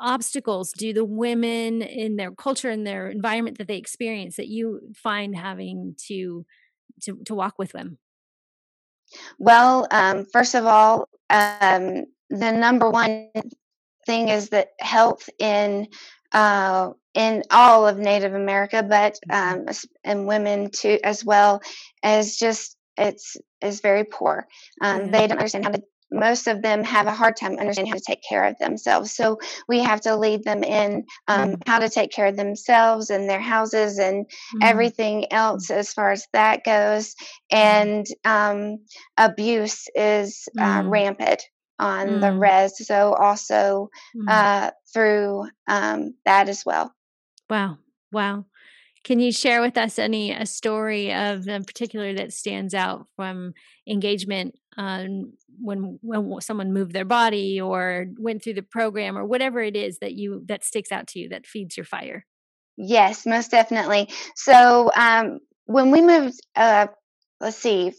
obstacles 0.00 0.72
do 0.72 0.92
the 0.92 1.04
women 1.04 1.82
in 1.82 2.16
their 2.16 2.32
culture 2.32 2.68
and 2.68 2.86
their 2.86 3.08
environment 3.08 3.58
that 3.58 3.68
they 3.68 3.76
experience 3.76 4.36
that 4.36 4.48
you 4.48 4.80
find 4.94 5.36
having 5.36 5.94
to 6.08 6.44
to, 7.02 7.18
to 7.24 7.34
walk 7.34 7.54
with 7.58 7.72
them? 7.72 7.98
Well, 9.38 9.86
um, 9.90 10.26
first 10.32 10.54
of 10.54 10.66
all, 10.66 11.08
um, 11.30 12.04
the 12.30 12.52
number 12.52 12.90
one 12.90 13.28
thing 14.06 14.28
is 14.28 14.50
that 14.50 14.70
health 14.80 15.28
in 15.38 15.88
uh, 16.32 16.90
in 17.14 17.42
all 17.50 17.86
of 17.86 17.98
Native 17.98 18.34
America, 18.34 18.82
but 18.82 19.18
um, 19.30 19.66
and 20.02 20.26
women 20.26 20.70
too 20.70 20.98
as 21.04 21.24
well, 21.24 21.60
is 22.02 22.38
just 22.38 22.76
it's 22.96 23.36
is 23.60 23.80
very 23.80 24.04
poor. 24.04 24.46
Um, 24.80 25.06
Yeah. 25.06 25.10
They 25.12 25.26
don't 25.28 25.38
understand 25.38 25.64
how 25.64 25.72
to. 25.72 25.82
Most 26.14 26.46
of 26.46 26.60
them 26.60 26.84
have 26.84 27.06
a 27.06 27.12
hard 27.12 27.36
time 27.36 27.58
understanding 27.58 27.90
how 27.90 27.96
to 27.96 28.04
take 28.06 28.22
care 28.28 28.44
of 28.44 28.58
themselves. 28.58 29.12
So 29.14 29.38
we 29.66 29.80
have 29.80 30.02
to 30.02 30.16
lead 30.16 30.44
them 30.44 30.62
in 30.62 31.06
um, 31.26 31.56
how 31.66 31.78
to 31.78 31.88
take 31.88 32.12
care 32.12 32.26
of 32.26 32.36
themselves 32.36 33.10
and 33.10 33.28
their 33.28 33.40
houses 33.40 33.98
and 33.98 34.26
Mm, 34.54 34.58
everything 34.62 35.32
else 35.32 35.70
as 35.70 35.92
far 35.92 36.12
as 36.12 36.26
that 36.32 36.64
goes. 36.64 37.14
And 37.50 38.06
um, 38.24 38.78
abuse 39.16 39.88
is 39.94 40.48
uh, 40.58 40.82
rampant 40.86 41.42
on 41.78 42.20
the 42.20 42.32
res. 42.32 42.86
So 42.86 43.14
also 43.14 43.88
uh, 44.28 44.70
through 44.92 45.48
um, 45.66 46.14
that 46.24 46.48
as 46.48 46.64
well. 46.64 46.94
Wow. 47.48 47.78
Wow. 48.12 48.44
Can 49.04 49.18
you 49.18 49.32
share 49.32 49.60
with 49.60 49.76
us 49.76 49.98
any 49.98 50.32
a 50.32 50.46
story 50.46 51.12
of 51.12 51.48
in 51.48 51.64
particular 51.64 52.14
that 52.14 52.32
stands 52.32 52.72
out 52.72 53.06
from 53.16 53.52
engagement 53.88 54.54
um, 54.76 55.32
when 55.60 55.98
when 56.02 56.40
someone 56.40 56.72
moved 56.72 56.92
their 56.92 57.04
body 57.04 57.60
or 57.60 58.06
went 58.18 58.42
through 58.42 58.54
the 58.54 58.62
program 58.62 59.18
or 59.18 59.24
whatever 59.24 59.60
it 59.60 59.76
is 59.76 59.98
that 59.98 60.12
you 60.12 60.42
that 60.46 60.64
sticks 60.64 60.92
out 60.92 61.08
to 61.08 61.18
you 61.18 61.28
that 61.30 61.46
feeds 61.46 61.76
your 61.76 61.84
fire? 61.84 62.24
Yes, 62.76 63.26
most 63.26 63.50
definitely. 63.50 64.08
So 64.34 64.90
um, 64.96 65.40
when 65.66 65.90
we 65.90 66.00
moved, 66.00 66.40
uh, 66.56 66.86
let's 67.40 67.56
see, 67.56 67.92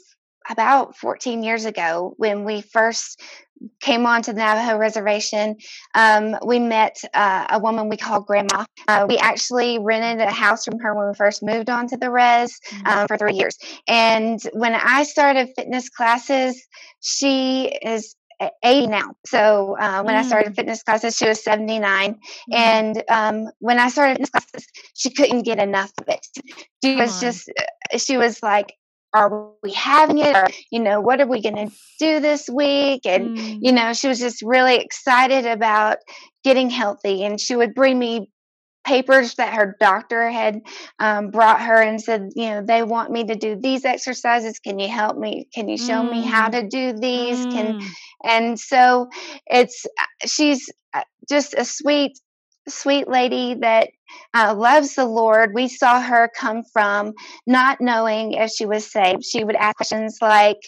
about 0.49 0.97
14 0.97 1.43
years 1.43 1.65
ago, 1.65 2.13
when 2.17 2.43
we 2.43 2.61
first 2.61 3.21
came 3.79 4.05
onto 4.05 4.33
the 4.33 4.39
Navajo 4.39 4.77
reservation, 4.77 5.55
um, 5.95 6.35
we 6.45 6.59
met 6.59 6.97
uh, 7.13 7.47
a 7.49 7.59
woman 7.59 7.87
we 7.87 7.97
call 7.97 8.21
Grandma. 8.21 8.65
Uh, 8.87 9.05
we 9.07 9.17
actually 9.17 9.79
rented 9.79 10.27
a 10.27 10.31
house 10.31 10.65
from 10.65 10.79
her 10.79 10.93
when 10.93 11.07
we 11.07 11.13
first 11.13 11.41
moved 11.43 11.69
onto 11.69 11.97
the 11.97 12.09
res 12.09 12.59
um, 12.85 13.07
for 13.07 13.17
three 13.17 13.35
years. 13.35 13.57
And 13.87 14.41
when 14.53 14.73
I 14.73 15.03
started 15.03 15.49
fitness 15.55 15.89
classes, 15.89 16.61
she 16.99 17.67
is 17.81 18.15
80 18.63 18.87
now. 18.87 19.15
So 19.25 19.77
uh, 19.79 20.03
when 20.03 20.15
I 20.15 20.23
started 20.23 20.55
fitness 20.55 20.83
classes, 20.83 21.15
she 21.15 21.27
was 21.27 21.43
79. 21.43 22.13
Mm, 22.13 22.17
And 22.55 23.03
um, 23.09 23.51
when 23.59 23.79
I 23.79 23.89
started 23.89 24.13
fitness 24.13 24.29
classes, 24.31 24.67
she 24.93 25.09
couldn't 25.09 25.43
get 25.43 25.59
enough 25.59 25.91
of 25.99 26.07
it. 26.09 26.25
She 26.83 26.95
Come 26.95 26.99
was 26.99 27.15
on. 27.15 27.21
just, 27.21 27.51
uh, 27.57 27.97
she 27.97 28.17
was 28.17 28.41
like, 28.43 28.73
are 29.13 29.51
we 29.63 29.71
having 29.73 30.19
it? 30.19 30.35
Or, 30.35 30.47
you 30.71 30.79
know, 30.79 31.01
what 31.01 31.21
are 31.21 31.27
we 31.27 31.41
going 31.41 31.55
to 31.69 31.71
do 31.99 32.19
this 32.19 32.49
week? 32.49 33.05
And, 33.05 33.31
mm, 33.37 33.59
you 33.61 33.71
know, 33.71 33.93
she 33.93 34.07
was 34.07 34.19
just 34.19 34.41
really 34.41 34.75
excited 34.77 35.45
about 35.45 35.97
getting 36.43 36.69
healthy. 36.69 37.23
And 37.23 37.39
she 37.39 37.55
would 37.55 37.75
bring 37.75 37.97
me 37.99 38.29
papers 38.85 39.35
that 39.35 39.53
her 39.53 39.75
doctor 39.79 40.29
had 40.29 40.61
um, 40.99 41.31
brought 41.31 41.61
her 41.61 41.81
and 41.81 42.01
said, 42.01 42.29
you 42.35 42.49
know, 42.49 42.63
they 42.65 42.83
want 42.83 43.11
me 43.11 43.25
to 43.25 43.35
do 43.35 43.55
these 43.55 43.85
exercises. 43.85 44.59
Can 44.59 44.79
you 44.79 44.89
help 44.89 45.17
me? 45.17 45.47
Can 45.53 45.69
you 45.69 45.77
show 45.77 46.03
me 46.03 46.23
how 46.23 46.49
Mm. 46.49 46.51
to 46.51 46.67
do 46.67 46.93
these? 46.99 47.45
Can 47.45 47.75
mm. 47.75 47.87
and 48.23 48.59
so 48.59 49.09
it's 49.47 49.85
uh, 49.99 50.27
she's 50.27 50.69
uh, 50.93 51.03
just 51.29 51.53
a 51.53 51.65
sweet 51.65 52.19
sweet 52.67 53.07
lady 53.07 53.55
that 53.55 53.89
uh, 54.33 54.53
loves 54.55 54.95
the 54.95 55.05
lord 55.05 55.53
we 55.53 55.67
saw 55.67 55.99
her 56.01 56.29
come 56.35 56.63
from 56.71 57.13
not 57.47 57.81
knowing 57.81 58.33
if 58.33 58.51
she 58.51 58.65
was 58.65 58.89
saved 58.89 59.23
she 59.23 59.43
would 59.43 59.55
ask 59.55 59.75
questions 59.77 60.17
like 60.21 60.59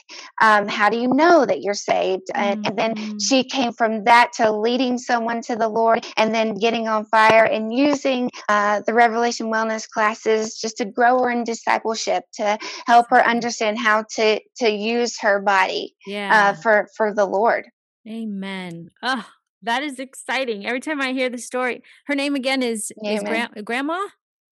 um, 0.42 0.68
how 0.68 0.90
do 0.90 0.98
you 0.98 1.08
know 1.08 1.46
that 1.46 1.62
you're 1.62 1.74
saved 1.74 2.28
and, 2.34 2.66
and 2.66 2.78
then 2.78 2.96
Mm. 2.96 3.22
she 3.22 3.44
came 3.44 3.74
from 3.74 4.04
that 4.06 4.32
to 4.34 4.52
leading 4.52 4.98
someone 4.98 5.42
to 5.42 5.56
the 5.56 5.68
lord 5.68 6.06
and 6.18 6.34
then 6.34 6.56
getting 6.56 6.88
on 6.88 7.06
fire 7.06 7.44
and 7.44 7.74
using 7.74 8.30
uh, 8.50 8.82
the 8.86 8.94
revelation 8.94 9.52
wellness 9.52 9.88
classes 9.90 10.58
just 10.60 10.78
to 10.78 10.86
grow 10.86 11.20
her 11.24 11.30
in 11.30 11.44
discipleship 11.44 12.24
to 12.34 12.58
help 12.88 13.08
her 13.10 13.26
understand 13.26 13.78
how 13.78 14.04
to 14.16 14.40
to 14.58 14.70
use 14.70 15.20
her 15.20 15.40
body 15.42 15.96
yeah. 16.06 16.30
uh, 16.32 16.54
for 16.62 16.88
for 16.96 17.14
the 17.14 17.26
Lord. 17.26 17.66
Amen. 18.08 18.92
Oh, 19.02 19.26
that 19.66 19.84
is 19.84 20.00
exciting. 20.00 20.66
Every 20.66 20.80
time 20.80 21.02
I 21.02 21.12
hear 21.12 21.30
the 21.30 21.38
story, 21.38 21.84
her 22.08 22.16
name 22.16 22.36
again 22.36 22.64
is 22.64 22.92
is 23.04 23.22
Amen. 23.22 23.50
Gra- 23.54 23.64
Grandma. 23.64 24.00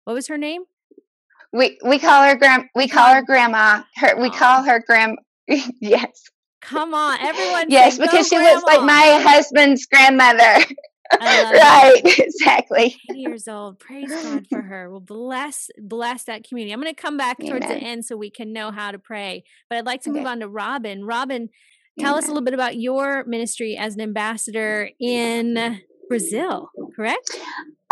What 0.05 0.15
was 0.15 0.29
her 0.29 0.39
name? 0.39 0.63
We 1.53 1.79
we 1.85 1.99
call 1.99 2.25
her 2.25 2.37
grand 2.37 2.65
we 2.75 2.89
call 2.89 3.15
her 3.15 3.23
grandma. 3.23 3.83
Her 3.97 4.21
we 4.21 4.31
call 4.31 4.63
her 4.63 4.83
grand. 4.87 5.19
yes, 5.47 6.31
Come 6.63 6.95
on, 6.95 7.19
everyone. 7.21 7.71
yes, 7.71 7.97
say, 7.97 8.05
because 8.05 8.29
she 8.29 8.39
looks 8.39 8.63
like 8.65 8.83
my 8.83 9.21
husband's 9.23 9.87
grandmother. 9.87 10.65
Right, 11.21 12.01
exactly. 12.19 12.97
years 13.09 13.49
old. 13.49 13.81
Praise 13.81 14.09
God 14.09 14.47
for 14.49 14.63
her. 14.63 14.89
Well, 14.89 15.01
bless 15.01 15.69
bless 15.77 16.23
that 16.25 16.49
community. 16.49 16.73
I'm 16.73 16.81
going 16.81 16.95
to 16.95 17.03
come 17.03 17.17
back 17.17 17.39
towards 17.41 17.67
the 17.67 17.75
end 17.75 18.05
so 18.05 18.17
we 18.17 18.31
can 18.31 18.53
know 18.53 18.71
how 18.71 18.93
to 18.93 18.99
pray. 19.01 19.43
But 19.69 19.79
I'd 19.79 19.87
like 19.87 20.03
to 20.03 20.11
move 20.11 20.25
on 20.25 20.39
to 20.39 20.49
Robin. 20.49 21.05
Robin, 21.05 21.49
tell 22.01 22.17
us 22.17 22.25
a 22.25 22.29
little 22.29 22.45
bit 22.45 22.55
about 22.55 22.77
your 22.77 23.25
ministry 23.25 23.77
as 23.77 23.95
an 23.95 24.01
ambassador 24.01 24.91
in 25.01 25.81
Brazil. 26.09 26.71
Correct? 26.97 27.39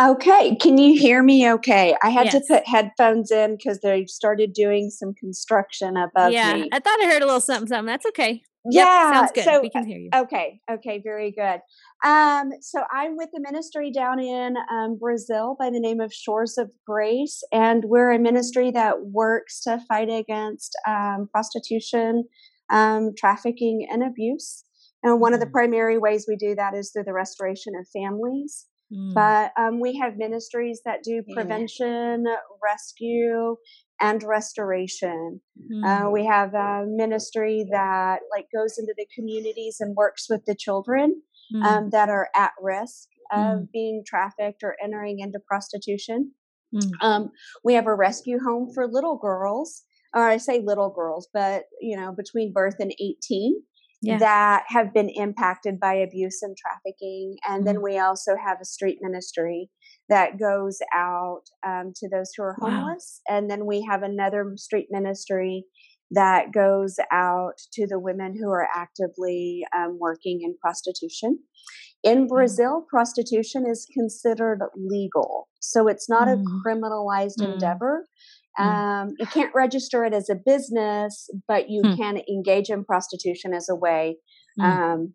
Okay, 0.01 0.57
can 0.57 0.79
you 0.79 0.99
hear 0.99 1.23
me 1.23 1.51
okay? 1.53 1.97
I 2.03 2.11
had 2.11 2.27
Yes. 2.27 2.35
to 2.35 2.55
put 2.55 2.67
headphones 2.69 3.33
in 3.33 3.57
because 3.57 3.81
they 3.81 4.07
started 4.07 4.53
doing 4.53 4.91
some 4.91 5.13
construction 5.15 5.97
above 5.97 6.33
yeah, 6.33 6.55
me. 6.55 6.69
I 6.73 6.79
thought 6.79 7.01
I 7.03 7.07
heard 7.07 7.23
a 7.23 7.27
little 7.27 7.41
something. 7.41 7.67
Something. 7.67 7.87
That's 7.87 8.07
okay. 8.07 8.43
Yep, 8.71 8.87
yeah, 8.87 9.13
sounds 9.13 9.33
good. 9.33 9.45
so 9.45 9.61
we 9.61 9.71
can 9.71 9.87
hear 9.87 9.99
you. 9.99 10.11
okay, 10.15 10.61
okay, 10.71 11.01
very 11.03 11.31
good. 11.31 11.61
Um, 12.05 12.51
so 12.61 12.83
I'm 12.93 13.17
with 13.17 13.31
a 13.35 13.41
ministry 13.41 13.91
down 13.91 14.21
in 14.21 14.57
um, 14.71 14.99
Brazil 14.99 15.57
by 15.59 15.71
the 15.71 15.81
name 15.81 16.01
of 16.01 16.13
Shores 16.13 16.59
of 16.59 16.71
Grace, 16.87 17.43
and 17.51 17.85
we're 17.85 18.13
a 18.13 18.19
ministry 18.19 18.71
that 18.73 19.07
works 19.07 19.61
to 19.63 19.81
fight 19.89 20.11
against 20.11 20.77
um, 20.87 21.29
prostitution, 21.33 22.25
um, 22.71 23.13
trafficking, 23.17 23.87
and 23.91 24.03
abuse. 24.03 24.65
And 25.03 25.21
one 25.21 25.33
of 25.33 25.41
the 25.41 25.47
Mhm. 25.47 25.53
primary 25.53 25.99
ways 25.99 26.27
we 26.29 26.37
do 26.37 26.55
that 26.57 26.75
is 26.75 26.91
through 26.91 27.05
the 27.05 27.13
restoration 27.13 27.75
of 27.77 27.87
families. 27.89 28.67
Mm. 28.93 29.15
But 29.15 29.53
um, 29.57 29.81
we 29.81 29.97
have 29.99 30.17
ministries 30.17 30.81
that 30.85 31.03
do 31.03 31.23
prevention, 31.35 32.25
yeah. 32.27 32.37
rescue, 32.63 33.57
and 34.01 34.23
restoration. 34.23 35.41
Mm. 35.71 35.85
Uh, 35.85 36.11
we 36.11 36.25
have 36.25 36.55
a 36.55 36.85
ministry 36.87 37.67
that 37.71 38.21
like 38.31 38.47
goes 38.55 38.79
into 38.79 38.95
the 38.97 39.07
communities 39.15 39.77
and 39.81 39.95
works 39.95 40.27
with 40.29 40.45
the 40.47 40.55
children 40.55 41.23
mm. 41.55 41.65
um, 41.65 41.91
that 41.91 42.09
are 42.09 42.29
at 42.35 42.53
risk 42.61 43.09
of 43.31 43.59
mm. 43.59 43.71
being 43.73 44.03
trafficked 44.07 44.63
or 44.63 44.77
entering 44.83 45.19
into 45.19 45.39
prostitution. 45.41 46.33
Mm. 46.75 46.91
Um, 47.01 47.31
we 47.65 47.75
have 47.75 47.87
a 47.87 47.95
rescue 47.95 48.39
home 48.43 48.71
for 48.73 48.87
little 48.87 49.19
girls, 49.19 49.85
or 50.15 50.29
I 50.29 50.39
say 50.39 50.61
little 50.65 50.91
girls, 50.91 51.29
but 51.33 51.65
you 51.81 51.97
know 51.97 52.13
between 52.13 52.53
birth 52.53 52.77
and 52.79 52.93
eighteen 53.01 53.63
yeah. 54.03 54.19
that 54.19 54.65
have 54.69 54.93
been 54.95 55.09
impacted 55.09 55.81
by 55.81 55.95
abuse 55.95 56.41
and 56.43 56.57
trafficking. 56.57 57.37
And 57.47 57.59
mm-hmm. 57.59 57.65
then 57.67 57.83
we 57.83 57.99
also 57.99 58.33
have 58.37 58.59
a 58.61 58.65
street 58.65 58.99
ministry 59.01 59.71
that 60.09 60.39
goes 60.39 60.79
out 60.95 61.43
um, 61.67 61.93
to 61.97 62.09
those 62.09 62.31
who 62.37 62.43
are 62.45 62.57
homeless. 62.59 63.21
Wow. 63.29 63.37
And 63.37 63.51
then 63.51 63.67
we 63.67 63.87
have 63.91 64.03
another 64.03 64.53
street 64.57 64.87
ministry 64.91 65.65
that 66.13 66.53
goes 66.55 66.97
out 67.13 67.59
to 67.75 67.87
the 67.87 67.99
women 67.99 68.35
who 68.35 68.49
are 68.49 68.67
actively 68.75 69.67
um, 69.77 69.99
working 70.01 70.41
in 70.43 70.57
prostitution. 70.59 71.41
In 72.03 72.25
mm. 72.25 72.29
Brazil, 72.29 72.83
mm. 72.83 72.87
prostitution 72.89 73.67
is 73.69 73.87
considered 73.93 74.61
legal. 74.75 75.49
So 75.61 75.89
it's 75.89 76.09
not 76.09 76.29
mm. 76.29 76.41
a 76.41 76.67
criminalized 76.67 77.41
mm. 77.41 77.53
endeavor. 77.53 78.07
Mm. 78.59 78.65
Um, 78.65 79.15
you 79.19 79.27
can't 79.27 79.55
register 79.55 80.05
it 80.05 80.13
as 80.13 80.29
a 80.29 80.35
business, 80.35 81.31
but 81.47 81.71
you 81.71 81.83
hmm. 81.85 81.95
can 81.95 82.21
engage 82.29 82.71
in 82.71 82.85
prostitution 82.85 83.55
as 83.55 83.69
a 83.69 83.75
way 83.75 84.17
mm. 84.59 84.65
um, 84.65 85.15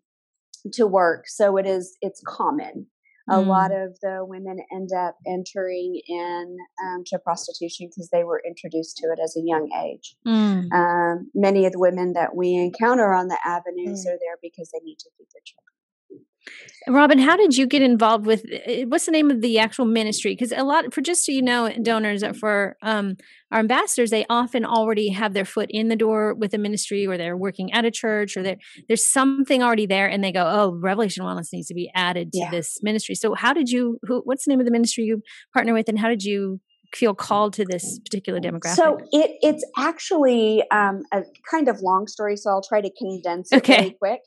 to 0.72 0.86
work. 0.86 1.24
So 1.28 1.56
it 1.56 1.66
is 1.66 1.96
it's 2.00 2.22
common. 2.26 2.86
A 3.26 3.40
lot 3.40 3.72
of 3.72 3.98
the 4.02 4.18
women 4.20 4.58
end 4.70 4.90
up 4.94 5.16
entering 5.26 5.98
in 6.06 6.56
um, 6.84 7.04
to 7.06 7.18
prostitution 7.18 7.88
because 7.88 8.10
they 8.12 8.22
were 8.22 8.42
introduced 8.46 8.98
to 8.98 9.06
it 9.06 9.18
as 9.22 9.34
a 9.34 9.40
young 9.42 9.70
age. 9.82 10.14
Mm. 10.26 10.70
Um, 10.70 11.30
many 11.34 11.64
of 11.64 11.72
the 11.72 11.78
women 11.78 12.12
that 12.12 12.36
we 12.36 12.54
encounter 12.54 13.14
on 13.14 13.28
the 13.28 13.38
avenues 13.42 14.04
are 14.06 14.18
there 14.20 14.36
because 14.42 14.70
they 14.72 14.84
need 14.84 14.98
to 14.98 15.10
feed 15.16 15.28
their 15.32 15.40
children. 15.42 15.74
Robin, 16.86 17.18
how 17.18 17.36
did 17.36 17.56
you 17.56 17.66
get 17.66 17.80
involved 17.80 18.26
with 18.26 18.44
eh, 18.50 18.84
what's 18.86 19.06
the 19.06 19.12
name 19.12 19.30
of 19.30 19.40
the 19.40 19.58
actual 19.58 19.86
ministry? 19.86 20.32
Because 20.32 20.52
a 20.52 20.62
lot, 20.62 20.92
for 20.92 21.00
just 21.00 21.24
so 21.24 21.32
you 21.32 21.40
know, 21.40 21.70
donors 21.82 22.22
for 22.38 22.76
um, 22.82 23.16
our 23.50 23.60
ambassadors, 23.60 24.10
they 24.10 24.26
often 24.28 24.66
already 24.66 25.08
have 25.08 25.32
their 25.32 25.46
foot 25.46 25.70
in 25.70 25.88
the 25.88 25.96
door 25.96 26.34
with 26.34 26.52
a 26.52 26.58
ministry, 26.58 27.06
or 27.06 27.16
they're 27.16 27.36
working 27.36 27.72
at 27.72 27.86
a 27.86 27.90
church, 27.90 28.36
or 28.36 28.42
there's 28.42 29.06
something 29.06 29.62
already 29.62 29.86
there, 29.86 30.06
and 30.06 30.22
they 30.22 30.32
go, 30.32 30.46
"Oh, 30.46 30.78
Revelation 30.78 31.24
Wellness 31.24 31.52
needs 31.52 31.68
to 31.68 31.74
be 31.74 31.90
added 31.94 32.32
to 32.32 32.40
yeah. 32.40 32.50
this 32.50 32.78
ministry." 32.82 33.14
So, 33.14 33.34
how 33.34 33.54
did 33.54 33.70
you? 33.70 33.98
Who, 34.02 34.20
what's 34.24 34.44
the 34.44 34.50
name 34.50 34.60
of 34.60 34.66
the 34.66 34.72
ministry 34.72 35.04
you 35.04 35.22
partner 35.54 35.72
with, 35.72 35.88
and 35.88 35.98
how 35.98 36.08
did 36.08 36.22
you 36.22 36.60
feel 36.94 37.14
called 37.14 37.54
to 37.54 37.64
this 37.64 37.98
particular 38.00 38.40
demographic? 38.40 38.76
So 38.76 38.98
it, 39.10 39.36
it's 39.42 39.64
actually 39.76 40.62
um, 40.70 41.02
a 41.12 41.22
kind 41.50 41.68
of 41.68 41.80
long 41.80 42.06
story, 42.06 42.36
so 42.36 42.50
I'll 42.50 42.62
try 42.62 42.80
to 42.80 42.90
condense 42.98 43.52
it 43.52 43.56
okay. 43.56 43.76
really 43.78 43.96
quick. 43.98 44.20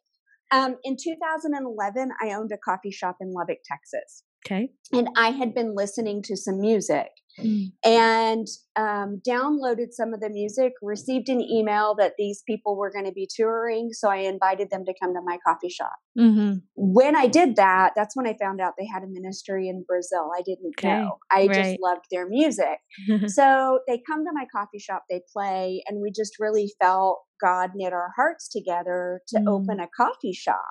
Um, 0.51 0.75
in 0.83 0.95
2011, 1.01 2.09
I 2.21 2.33
owned 2.33 2.51
a 2.53 2.57
coffee 2.57 2.91
shop 2.91 3.17
in 3.19 3.31
Lubbock, 3.31 3.59
Texas. 3.65 4.23
Okay. 4.45 4.69
And 4.93 5.09
I 5.17 5.31
had 5.31 5.53
been 5.53 5.75
listening 5.75 6.21
to 6.23 6.37
some 6.37 6.61
music 6.61 7.09
mm. 7.39 7.71
and 7.83 8.47
um, 8.75 9.21
downloaded 9.27 9.91
some 9.91 10.13
of 10.13 10.19
the 10.19 10.29
music, 10.29 10.73
received 10.81 11.29
an 11.29 11.41
email 11.41 11.95
that 11.97 12.13
these 12.17 12.43
people 12.47 12.77
were 12.77 12.91
going 12.91 13.05
to 13.05 13.11
be 13.11 13.27
touring. 13.33 13.89
So 13.91 14.09
I 14.09 14.17
invited 14.17 14.69
them 14.69 14.85
to 14.85 14.93
come 15.01 15.13
to 15.13 15.21
my 15.23 15.37
coffee 15.45 15.69
shop. 15.69 15.95
Mm-hmm. 16.17 16.57
When 16.75 17.15
I 17.15 17.27
did 17.27 17.55
that, 17.55 17.93
that's 17.95 18.15
when 18.15 18.27
I 18.27 18.35
found 18.39 18.61
out 18.61 18.73
they 18.77 18.87
had 18.91 19.03
a 19.03 19.07
ministry 19.07 19.67
in 19.67 19.83
Brazil. 19.87 20.31
I 20.37 20.41
didn't 20.41 20.73
okay. 20.79 20.89
know. 20.89 21.17
I 21.31 21.47
right. 21.47 21.53
just 21.53 21.77
loved 21.81 22.05
their 22.11 22.27
music. 22.27 22.79
so 23.27 23.79
they 23.87 24.01
come 24.07 24.23
to 24.25 24.31
my 24.33 24.45
coffee 24.53 24.79
shop, 24.79 25.03
they 25.09 25.21
play, 25.33 25.83
and 25.87 26.01
we 26.01 26.11
just 26.11 26.33
really 26.39 26.73
felt 26.81 27.19
God 27.41 27.71
knit 27.75 27.93
our 27.93 28.11
hearts 28.15 28.49
together 28.49 29.21
to 29.29 29.39
mm. 29.39 29.47
open 29.47 29.79
a 29.79 29.87
coffee 29.95 30.33
shop. 30.33 30.65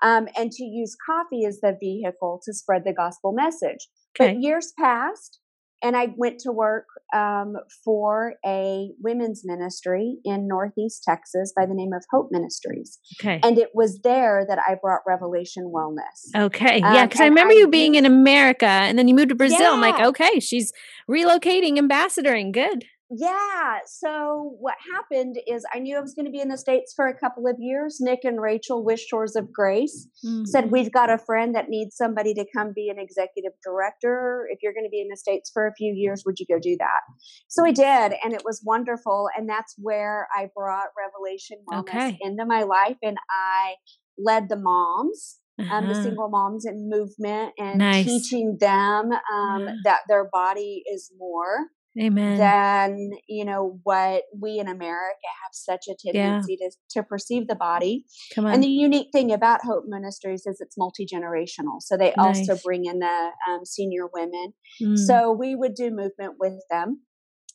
Um, 0.00 0.28
and 0.36 0.52
to 0.52 0.62
use 0.62 0.96
coffee 1.04 1.44
as 1.44 1.58
the 1.58 1.76
vehicle 1.80 2.40
to 2.44 2.54
spread 2.54 2.84
the 2.84 2.92
gospel 2.92 3.32
message. 3.32 3.88
Okay. 4.14 4.34
But 4.34 4.40
years 4.40 4.72
passed, 4.78 5.40
and 5.82 5.96
I 5.96 6.08
went 6.16 6.40
to 6.40 6.52
work 6.52 6.86
um, 7.14 7.56
for 7.84 8.34
a 8.44 8.90
women's 9.00 9.42
ministry 9.44 10.16
in 10.24 10.48
Northeast 10.48 11.04
Texas 11.04 11.52
by 11.56 11.66
the 11.66 11.74
name 11.74 11.92
of 11.92 12.04
Hope 12.10 12.28
Ministries. 12.30 12.98
Okay. 13.20 13.40
And 13.42 13.58
it 13.58 13.70
was 13.74 14.00
there 14.00 14.44
that 14.48 14.58
I 14.58 14.74
brought 14.80 15.00
Revelation 15.06 15.72
Wellness. 15.74 16.34
Okay. 16.36 16.80
Um, 16.80 16.94
yeah. 16.94 17.06
Because 17.06 17.20
I 17.20 17.26
remember 17.26 17.54
I 17.54 17.58
you 17.58 17.68
being 17.68 17.94
in 17.94 18.06
America 18.06 18.66
and 18.66 18.98
then 18.98 19.08
you 19.08 19.14
moved 19.14 19.30
to 19.30 19.34
Brazil. 19.34 19.60
Yeah. 19.60 19.72
I'm 19.72 19.80
like, 19.80 20.00
okay, 20.00 20.40
she's 20.40 20.72
relocating, 21.08 21.78
ambassadoring. 21.78 22.52
Good 22.52 22.84
yeah. 23.10 23.78
So 23.86 24.54
what 24.60 24.74
happened 24.94 25.36
is 25.46 25.64
I 25.72 25.78
knew 25.78 25.96
I 25.96 26.00
was 26.00 26.14
going 26.14 26.26
to 26.26 26.30
be 26.30 26.40
in 26.40 26.48
the 26.48 26.58
States 26.58 26.92
for 26.94 27.06
a 27.06 27.18
couple 27.18 27.46
of 27.46 27.56
years. 27.58 27.98
Nick 28.00 28.20
and 28.24 28.40
Rachel, 28.40 28.84
Wish 28.84 29.06
Shores 29.06 29.34
of 29.34 29.52
Grace, 29.52 30.08
mm-hmm. 30.24 30.44
said, 30.44 30.70
We've 30.70 30.92
got 30.92 31.10
a 31.10 31.18
friend 31.18 31.54
that 31.54 31.68
needs 31.68 31.96
somebody 31.96 32.34
to 32.34 32.44
come 32.54 32.72
be 32.74 32.90
an 32.90 32.98
executive 32.98 33.52
director. 33.64 34.46
If 34.50 34.58
you're 34.62 34.74
going 34.74 34.84
to 34.86 34.90
be 34.90 35.00
in 35.00 35.08
the 35.08 35.16
States 35.16 35.50
for 35.52 35.66
a 35.66 35.74
few 35.74 35.92
years, 35.94 36.22
would 36.26 36.38
you 36.38 36.46
go 36.46 36.58
do 36.60 36.76
that? 36.78 37.00
So 37.48 37.64
I 37.64 37.72
did. 37.72 38.18
And 38.22 38.34
it 38.34 38.42
was 38.44 38.62
wonderful. 38.64 39.28
And 39.36 39.48
that's 39.48 39.74
where 39.78 40.28
I 40.36 40.48
brought 40.54 40.88
Revelation 40.96 41.58
Wellness 41.66 41.80
okay. 41.80 42.18
into 42.20 42.44
my 42.44 42.64
life. 42.64 42.96
And 43.02 43.16
I 43.30 43.74
led 44.18 44.48
the 44.48 44.56
moms 44.56 45.38
uh-huh. 45.58 45.74
um, 45.74 45.86
the 45.86 45.92
uh-huh. 45.92 46.02
single 46.02 46.28
moms 46.28 46.64
in 46.64 46.88
movement 46.88 47.52
and 47.58 47.78
nice. 47.78 48.04
teaching 48.04 48.58
them 48.60 49.10
um, 49.32 49.68
that 49.84 50.00
their 50.08 50.28
body 50.32 50.82
is 50.92 51.10
more 51.18 51.68
Amen. 52.00 52.38
than 52.38 53.10
you 53.28 53.44
know 53.44 53.80
what 53.82 54.22
we 54.38 54.58
in 54.58 54.68
America 54.68 55.16
have 55.42 55.52
such 55.52 55.86
a 55.88 55.94
tendency 56.04 56.56
yeah. 56.60 56.68
to 56.68 57.00
to 57.00 57.02
perceive 57.02 57.48
the 57.48 57.54
body. 57.54 58.04
Come 58.34 58.46
on. 58.46 58.54
And 58.54 58.62
the 58.62 58.68
unique 58.68 59.08
thing 59.12 59.32
about 59.32 59.64
Hope 59.64 59.84
Ministries 59.86 60.46
is 60.46 60.60
it's 60.60 60.76
multi 60.76 61.06
generational, 61.06 61.80
so 61.80 61.96
they 61.96 62.12
nice. 62.16 62.48
also 62.48 62.60
bring 62.64 62.84
in 62.84 62.98
the 62.98 63.30
um, 63.48 63.64
senior 63.64 64.06
women. 64.12 64.52
Mm. 64.82 64.98
So 64.98 65.32
we 65.32 65.54
would 65.54 65.74
do 65.74 65.90
movement 65.90 66.34
with 66.38 66.60
them. 66.70 67.02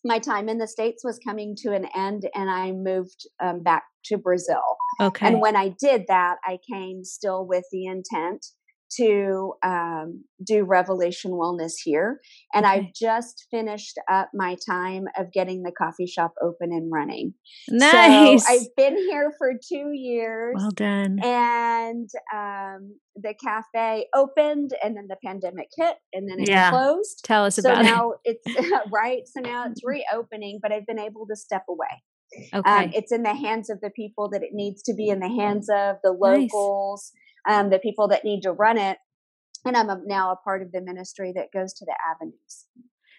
My 0.05 0.19
time 0.19 0.49
in 0.49 0.57
the 0.57 0.67
states 0.67 1.03
was 1.03 1.19
coming 1.25 1.55
to 1.59 1.73
an 1.73 1.87
end, 1.95 2.27
and 2.35 2.49
I 2.49 2.71
moved 2.71 3.25
um, 3.41 3.63
back 3.63 3.83
to 4.05 4.17
Brazil. 4.17 4.61
Okay. 4.99 5.27
And 5.27 5.39
when 5.39 5.55
I 5.55 5.73
did 5.79 6.05
that, 6.07 6.37
I 6.43 6.59
came 6.69 7.03
still 7.03 7.47
with 7.47 7.63
the 7.71 7.85
intent 7.85 8.45
to 8.97 9.53
um, 9.63 10.23
do 10.43 10.63
Revelation 10.63 11.31
Wellness 11.31 11.73
here. 11.83 12.19
And 12.53 12.65
okay. 12.65 12.75
I've 12.75 12.93
just 12.93 13.45
finished 13.51 13.97
up 14.11 14.29
my 14.33 14.55
time 14.67 15.05
of 15.17 15.31
getting 15.31 15.63
the 15.63 15.71
coffee 15.71 16.07
shop 16.07 16.33
open 16.41 16.71
and 16.71 16.91
running. 16.91 17.33
Nice. 17.69 18.45
So 18.45 18.53
I've 18.53 18.75
been 18.75 18.97
here 18.97 19.31
for 19.37 19.53
two 19.53 19.91
years. 19.93 20.55
Well 20.57 20.71
done. 20.71 21.19
And 21.23 22.09
um, 22.33 22.95
the 23.15 23.33
cafe 23.43 24.07
opened 24.15 24.71
and 24.83 24.95
then 24.97 25.07
the 25.07 25.17
pandemic 25.23 25.69
hit 25.75 25.95
and 26.13 26.29
then 26.29 26.39
it 26.39 26.49
yeah. 26.49 26.69
closed. 26.69 27.23
Tell 27.23 27.45
us 27.45 27.55
so 27.55 27.69
about 27.69 27.83
now 27.83 28.13
it's 28.23 28.45
right. 28.93 29.21
So 29.25 29.41
now 29.41 29.65
it's 29.67 29.81
reopening, 29.83 30.59
but 30.61 30.71
I've 30.71 30.85
been 30.85 30.99
able 30.99 31.27
to 31.27 31.35
step 31.35 31.63
away. 31.69 32.03
Um, 32.51 32.59
okay. 32.61 32.85
Um, 32.85 32.91
it's 32.93 33.11
in 33.11 33.23
the 33.23 33.35
hands 33.35 33.69
of 33.69 33.79
the 33.81 33.91
people 33.91 34.29
that 34.29 34.41
it 34.41 34.49
needs 34.53 34.81
to 34.83 34.93
be 34.93 35.09
in 35.09 35.19
the 35.19 35.29
hands 35.29 35.69
of, 35.69 35.97
the 36.03 36.11
locals. 36.11 37.11
Nice 37.13 37.22
um, 37.47 37.69
the 37.69 37.79
people 37.79 38.07
that 38.09 38.23
need 38.23 38.41
to 38.41 38.51
run 38.51 38.77
it. 38.77 38.97
And 39.65 39.77
I'm 39.77 39.89
a, 39.89 40.01
now 40.05 40.31
a 40.31 40.35
part 40.35 40.61
of 40.61 40.71
the 40.71 40.81
ministry 40.81 41.33
that 41.35 41.47
goes 41.53 41.73
to 41.75 41.85
the 41.85 41.95
avenues. 42.11 42.65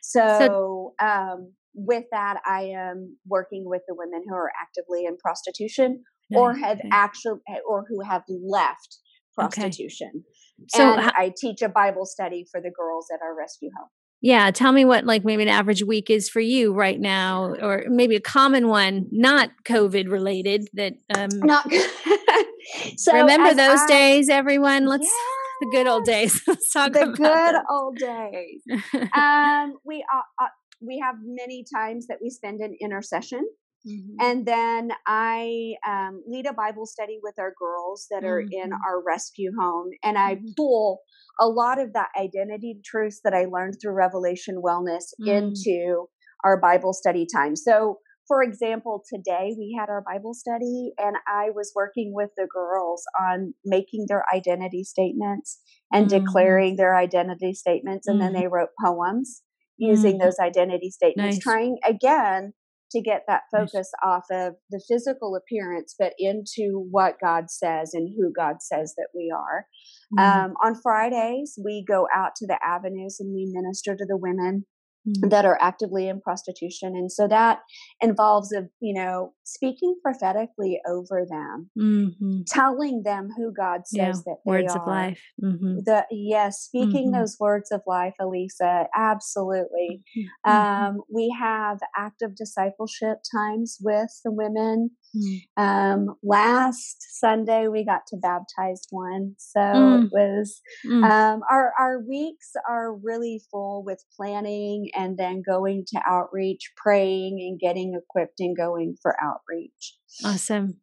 So, 0.03 0.39
so 0.39 0.95
um, 1.03 1.53
with 1.75 2.05
that, 2.13 2.41
I 2.47 2.73
am 2.77 3.17
working 3.27 3.65
with 3.67 3.83
the 3.89 3.95
women 3.95 4.23
who 4.29 4.35
are 4.35 4.53
actively 4.61 5.07
in 5.07 5.17
prostitution 5.17 6.03
or 6.31 6.55
have 6.55 6.79
okay. 6.79 6.89
actually 6.93 7.41
or 7.69 7.85
who 7.89 8.01
have 8.03 8.23
left 8.29 8.99
prostitution. 9.35 10.11
Okay. 10.15 10.67
So 10.69 10.93
and 10.93 11.01
I 11.01 11.33
teach 11.37 11.63
a 11.63 11.69
Bible 11.69 12.07
study 12.07 12.45
for 12.51 12.61
the 12.61 12.71
girls 12.71 13.09
at 13.13 13.21
our 13.23 13.37
rescue 13.37 13.71
home. 13.77 13.89
Yeah, 14.21 14.51
tell 14.53 14.73
me 14.73 14.85
what 14.85 15.05
like 15.05 15.25
maybe 15.25 15.43
an 15.43 15.49
average 15.49 15.83
week 15.83 16.09
is 16.09 16.31
for 16.31 16.41
you 16.41 16.73
right 16.73 16.99
now, 16.99 17.55
or 17.61 17.85
maybe 17.89 18.17
a 18.17 18.21
common 18.21 18.69
one, 18.69 19.07
not 19.11 19.51
COVID 19.67 20.11
related. 20.11 20.69
That 20.75 20.95
um, 21.15 21.29
not. 21.41 21.67
so 22.97 23.13
remember 23.13 23.55
those 23.55 23.81
I, 23.81 23.87
days, 23.87 24.29
everyone. 24.29 24.87
Let's 24.87 25.05
yeah, 25.05 25.45
the 25.61 25.71
good 25.71 25.87
old 25.87 26.05
days. 26.05 26.43
Let's 26.47 26.71
talk 26.71 26.93
the 26.93 27.03
about 27.03 27.17
good 27.17 27.55
old 27.71 27.97
days. 27.97 28.63
um, 29.17 29.75
we 29.85 30.05
uh, 30.13 30.45
uh, 30.45 30.49
we 30.81 30.99
have 30.99 31.17
many 31.25 31.65
times 31.75 32.07
that 32.09 32.19
we 32.23 32.31
spend 32.31 32.61
in 32.61 32.77
intercession. 32.81 33.47
Mm-hmm. 33.87 34.17
And 34.19 34.47
then 34.47 34.93
I 35.07 35.75
um, 35.87 36.23
lead 36.27 36.47
a 36.47 36.55
Bible 36.55 36.87
study 36.87 37.19
with 37.23 37.35
our 37.39 37.53
girls 37.59 38.07
that 38.11 38.25
are 38.25 38.41
mm-hmm. 38.41 38.53
in 38.53 38.73
our 38.73 39.03
rescue 39.07 39.53
home, 39.59 39.91
and 40.03 40.17
I 40.17 40.37
mm-hmm. 40.37 40.53
pull 40.57 41.01
a 41.39 41.47
lot 41.47 41.79
of 41.79 41.93
that 41.93 42.09
identity 42.19 42.81
truths 42.83 43.21
that 43.25 43.35
I 43.35 43.45
learned 43.45 43.75
through 43.83 43.93
Revelation 43.93 44.63
Wellness 44.65 45.13
mm. 45.21 45.29
into 45.29 46.07
our 46.45 46.59
Bible 46.59 46.93
study 46.93 47.27
time. 47.31 47.57
So 47.57 47.99
for 48.27 48.43
example, 48.43 49.03
today 49.13 49.55
we 49.59 49.77
had 49.79 49.89
our 49.89 50.03
Bible 50.03 50.35
study, 50.35 50.93
and 50.99 51.17
I 51.29 51.51
was 51.51 51.73
working 51.75 52.13
with 52.15 52.31
the 52.37 52.47
girls 52.53 53.05
on 53.21 53.55
making 53.65 54.07
their 54.09 54.25
identity 54.35 54.85
statements 54.85 55.61
and 55.93 56.07
Mm-hmm. 56.09 56.19
declaring 56.19 56.77
their 56.77 56.97
identity 56.97 57.55
statements, 57.55 58.07
and 58.07 58.21
then 58.21 58.33
Mhm. 58.33 58.41
they 58.41 58.47
wrote 58.49 58.71
poems 58.83 59.43
using 59.77 60.17
Mhm. 60.17 60.21
those 60.21 60.39
identity 60.39 60.91
statements, 60.91 61.37
Nice. 61.37 61.43
trying 61.43 61.79
again 61.85 62.55
to 62.93 63.01
get 63.01 63.25
that 63.27 63.43
Nice. 63.53 63.73
focus 63.73 63.91
off 64.03 64.25
of 64.31 64.57
the 64.71 64.81
physical 64.87 65.35
appearance, 65.35 65.95
but 65.99 66.15
into 66.19 66.87
what 66.91 67.19
God 67.21 67.51
says 67.51 67.93
and 67.93 68.15
who 68.17 68.33
God 68.33 68.63
says 68.63 68.95
that 68.97 69.09
we 69.15 69.31
are. 69.35 69.67
Mhm. 70.13 70.21
Um, 70.21 70.57
on 70.63 70.75
Fridays, 70.77 71.59
we 71.63 71.85
go 71.85 72.07
out 72.15 72.37
to 72.37 72.47
the 72.47 72.63
avenues 72.65 73.19
and 73.19 73.35
we 73.35 73.47
minister 73.53 73.97
to 73.97 74.05
the 74.07 74.17
women 74.17 74.67
Mhm. 75.07 75.31
that 75.31 75.45
are 75.45 75.59
actively 75.61 76.09
in 76.09 76.21
prostitution 76.21 76.97
and 76.97 77.13
so 77.13 77.29
that 77.29 77.59
involves 78.01 78.53
of 78.53 78.65
you 78.81 78.95
know 78.95 79.33
speaking 79.45 79.95
prophetically 80.03 80.81
over 80.89 81.27
them 81.29 81.71
Mhm. 81.77 82.45
telling 82.47 83.03
them 83.03 83.29
who 83.37 83.53
god 83.53 83.83
Yeah, 83.93 84.13
says 84.13 84.25
that 84.25 84.39
they 84.45 84.51
words 84.51 84.75
are 84.75 84.81
of 84.81 84.87
life. 84.87 85.21
hmm 85.41 85.77
the 85.85 86.07
yes 86.11 86.61
speaking 86.61 87.11
Mhm. 87.11 87.19
those 87.21 87.37
words 87.39 87.71
of 87.71 87.83
life 87.87 88.15
elisa 88.21 88.87
absolutely 88.97 90.03
Mm-hmm. 90.17 90.51
um, 90.51 91.03
we 91.13 91.35
have 91.39 91.79
active 91.97 92.35
discipleship 92.37 93.19
times 93.35 93.79
with 93.83 94.11
the 94.25 94.31
women 94.33 94.91
Mm-hmm. 95.17 95.63
um, 95.63 96.17
last 96.25 96.97
sunday 97.19 97.69
we 97.69 97.85
got 97.85 98.07
to 98.07 98.17
baptize 98.17 98.83
one 98.91 99.35
so 99.39 99.61
Mm. 99.61 100.05
it 100.05 100.11
was 100.13 100.61
Mm. 100.87 101.05
um, 101.05 101.41
our 101.51 101.73
our 101.79 102.01
weeks 102.01 102.53
are 102.69 102.95
really 102.95 103.41
full 103.51 103.83
with 103.85 104.03
planning 104.17 104.91
and 104.97 105.17
then 105.17 105.43
going 105.47 105.85
to 105.89 106.01
outreach, 106.07 106.73
praying, 106.77 107.39
and 107.41 107.59
getting 107.59 107.95
equipped 107.95 108.41
and 108.41 108.57
going 108.57 108.97
for 109.03 109.17
outreach. 109.23 109.97
Awesome. 110.25 110.81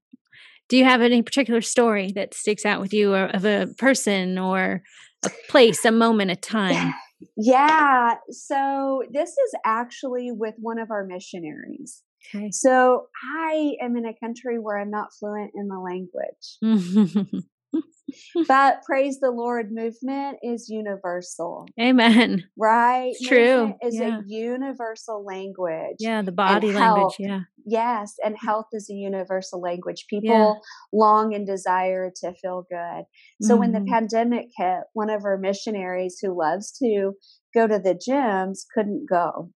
Do 0.69 0.77
you 0.77 0.85
have 0.85 1.01
any 1.01 1.21
particular 1.21 1.61
story 1.61 2.11
that 2.13 2.33
sticks 2.33 2.65
out 2.65 2.79
with 2.81 2.93
you 2.93 3.13
or 3.13 3.25
of 3.25 3.43
a 3.45 3.67
person 3.77 4.37
or 4.37 4.81
a 5.25 5.29
place, 5.49 5.83
a 5.85 5.91
moment, 5.91 6.31
a 6.31 6.35
time? 6.35 6.93
Yeah, 7.37 8.15
so 8.31 9.03
this 9.11 9.29
is 9.29 9.53
actually 9.63 10.31
with 10.31 10.55
one 10.57 10.79
of 10.79 10.89
our 10.89 11.05
missionaries. 11.05 12.01
Okay. 12.35 12.51
So 12.51 13.07
I 13.23 13.75
am 13.81 13.97
in 13.97 14.05
a 14.05 14.13
country 14.13 14.59
where 14.59 14.77
I'm 14.77 14.91
not 14.91 15.09
fluent 15.19 15.51
in 15.55 15.67
the 15.67 15.79
language, 15.79 17.43
but 18.47 18.83
praise 18.85 19.19
the 19.19 19.31
Lord, 19.31 19.71
movement 19.71 20.37
is 20.43 20.69
universal, 20.69 21.67
Amen. 21.79 22.43
right? 22.57 23.11
It's 23.11 23.27
true, 23.27 23.57
Movement 23.57 23.77
is 23.83 23.95
yeah. 23.95 24.19
a 24.19 24.23
universal 24.25 25.23
language. 25.25 25.97
Yeah, 25.99 26.21
the 26.21 26.31
body 26.31 26.71
language. 26.71 27.15
Yeah. 27.19 27.41
Yes, 27.65 28.15
and 28.23 28.35
health 28.37 28.67
is 28.73 28.89
a 28.89 28.93
universal 28.93 29.61
language. 29.61 30.05
People 30.09 30.25
Yeah. 30.25 30.53
long 30.99 31.33
and 31.35 31.45
desire 31.45 32.11
to 32.21 32.33
feel 32.33 32.65
good. 32.69 33.05
So 33.41 33.55
when 33.55 33.71
the 33.71 33.79
Mhm. 33.79 33.87
pandemic 33.87 34.47
hit, 34.57 34.79
one 34.93 35.09
of 35.11 35.23
our 35.25 35.37
missionaries 35.37 36.17
who 36.21 36.37
loves 36.37 36.71
to 36.79 37.13
go 37.53 37.67
to 37.67 37.77
the 37.79 37.93
gyms 37.95 38.65
couldn't 38.73 39.05
go. 39.07 39.51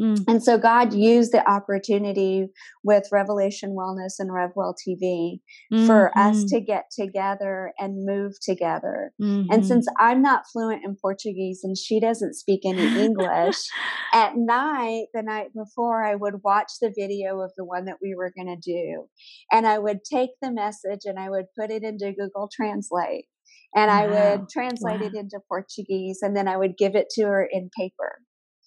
Mm. 0.00 0.24
And 0.28 0.42
so 0.42 0.58
God 0.58 0.92
used 0.92 1.32
the 1.32 1.48
opportunity 1.48 2.48
with 2.84 3.08
Revelation 3.10 3.70
Wellness 3.76 4.14
and 4.18 4.30
RevWell 4.30 4.74
TV 4.86 5.40
for 5.86 6.16
us 6.16 6.44
Mhm. 6.44 6.48
to 6.50 6.60
get 6.60 6.84
together 6.90 7.72
and 7.78 8.04
move 8.04 8.34
together. 8.40 9.12
Mhm. 9.20 9.46
And 9.50 9.66
since 9.66 9.86
I'm 9.98 10.22
not 10.22 10.46
fluent 10.52 10.84
in 10.84 10.96
Portuguese 10.96 11.64
and 11.64 11.76
she 11.76 11.98
doesn't 12.00 12.34
speak 12.34 12.60
any 12.64 12.86
English, 13.04 13.56
at 14.14 14.36
night, 14.36 15.06
the 15.12 15.22
night 15.22 15.52
before, 15.54 16.04
I 16.04 16.14
would 16.14 16.42
watch 16.44 16.72
the 16.80 16.92
video 16.96 17.40
of 17.40 17.52
the 17.56 17.64
one 17.64 17.84
that 17.86 17.98
we 18.00 18.14
were 18.14 18.30
going 18.34 18.46
to 18.48 18.56
do. 18.56 19.08
And 19.50 19.66
I 19.66 19.78
would 19.78 20.04
take 20.04 20.30
the 20.40 20.52
message 20.52 21.00
and 21.04 21.18
I 21.18 21.28
would 21.30 21.46
put 21.58 21.70
it 21.70 21.82
into 21.82 22.12
Google 22.12 22.48
Translate. 22.52 23.26
And 23.74 23.90
I 23.90 24.06
would 24.06 24.48
translate 24.48 25.02
it 25.02 25.14
into 25.14 25.40
Portuguese 25.46 26.20
and 26.22 26.34
then 26.34 26.48
I 26.48 26.56
would 26.56 26.78
give 26.78 26.94
it 26.96 27.10
to 27.10 27.24
her 27.24 27.44
in 27.44 27.68
paper. 27.78 28.20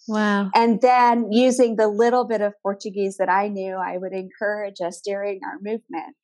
Wow. 0.08 0.50
And 0.56 0.82
then 0.82 1.32
using 1.32 1.76
the 1.76 1.88
little 1.88 2.26
bit 2.26 2.42
of 2.42 2.54
Portuguese 2.64 3.18
that 3.18 3.30
I 3.30 3.48
knew, 3.48 3.76
I 3.76 3.98
would 3.98 4.14
encourage 4.14 4.82
us 4.84 5.02
during 5.04 5.40
our 5.46 5.58
movement. 5.62 6.16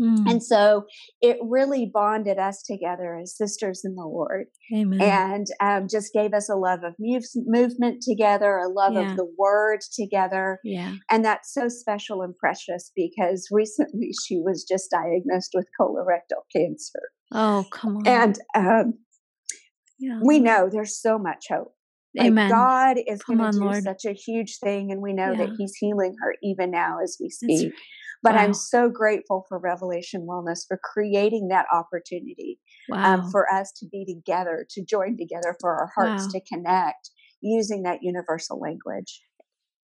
Mm. 0.00 0.30
And 0.30 0.42
so 0.42 0.84
it 1.20 1.38
really 1.42 1.90
bonded 1.92 2.38
us 2.38 2.62
together 2.62 3.16
as 3.16 3.36
sisters 3.36 3.82
in 3.84 3.96
the 3.96 4.06
Lord 4.06 4.46
Amen. 4.72 5.00
and 5.00 5.46
um, 5.60 5.88
just 5.90 6.12
gave 6.12 6.32
us 6.34 6.48
a 6.48 6.54
love 6.54 6.84
of 6.84 6.94
move- 7.00 7.24
movement 7.34 8.02
together, 8.08 8.58
a 8.58 8.68
love 8.68 8.92
Yeah. 8.92 9.10
of 9.10 9.16
the 9.16 9.26
word 9.36 9.80
together. 9.92 10.60
yeah. 10.62 10.94
And 11.10 11.24
that's 11.24 11.52
so 11.52 11.68
special 11.68 12.22
and 12.22 12.36
precious 12.36 12.92
because 12.94 13.48
recently 13.52 14.10
she 14.24 14.38
was 14.38 14.64
just 14.64 14.90
diagnosed 14.90 15.50
with 15.52 15.66
colorectal 15.80 16.42
cancer. 16.54 17.00
Oh, 17.32 17.64
come 17.72 17.96
on. 17.96 18.06
And 18.06 18.38
um, 18.54 18.94
yeah. 19.98 20.20
we 20.22 20.38
know 20.38 20.68
there's 20.70 20.96
so 21.00 21.18
much 21.18 21.46
hope. 21.50 21.74
Like 22.16 22.28
Amen. 22.28 22.50
God 22.50 22.96
is 23.06 23.22
going 23.22 23.38
to 23.38 23.50
do 23.50 23.60
Lord. 23.60 23.82
such 23.84 24.04
a 24.04 24.12
huge 24.12 24.58
thing, 24.58 24.90
and 24.90 25.00
we 25.02 25.12
know 25.12 25.32
Yeah. 25.32 25.38
that 25.46 25.54
He's 25.56 25.74
healing 25.76 26.14
her 26.22 26.34
even 26.42 26.70
now 26.70 26.98
as 27.02 27.16
we 27.20 27.28
speak. 27.30 27.72
right. 27.72 27.72
But 28.22 28.34
Wow. 28.34 28.40
I'm 28.40 28.54
so 28.54 28.88
grateful 28.88 29.44
for 29.48 29.58
Revelation 29.58 30.26
Wellness 30.28 30.66
for 30.66 30.80
creating 30.82 31.48
that 31.48 31.66
opportunity 31.72 32.58
Wow. 32.88 33.04
um, 33.04 33.30
for 33.30 33.52
us 33.52 33.70
to 33.78 33.86
be 33.86 34.04
together, 34.04 34.66
to 34.70 34.84
join 34.84 35.16
together, 35.16 35.54
for 35.60 35.70
our 35.76 35.90
hearts 35.94 36.26
Wow. 36.26 36.40
to 36.40 36.40
connect 36.52 37.10
using 37.40 37.82
that 37.84 38.02
universal 38.02 38.58
language. 38.58 39.22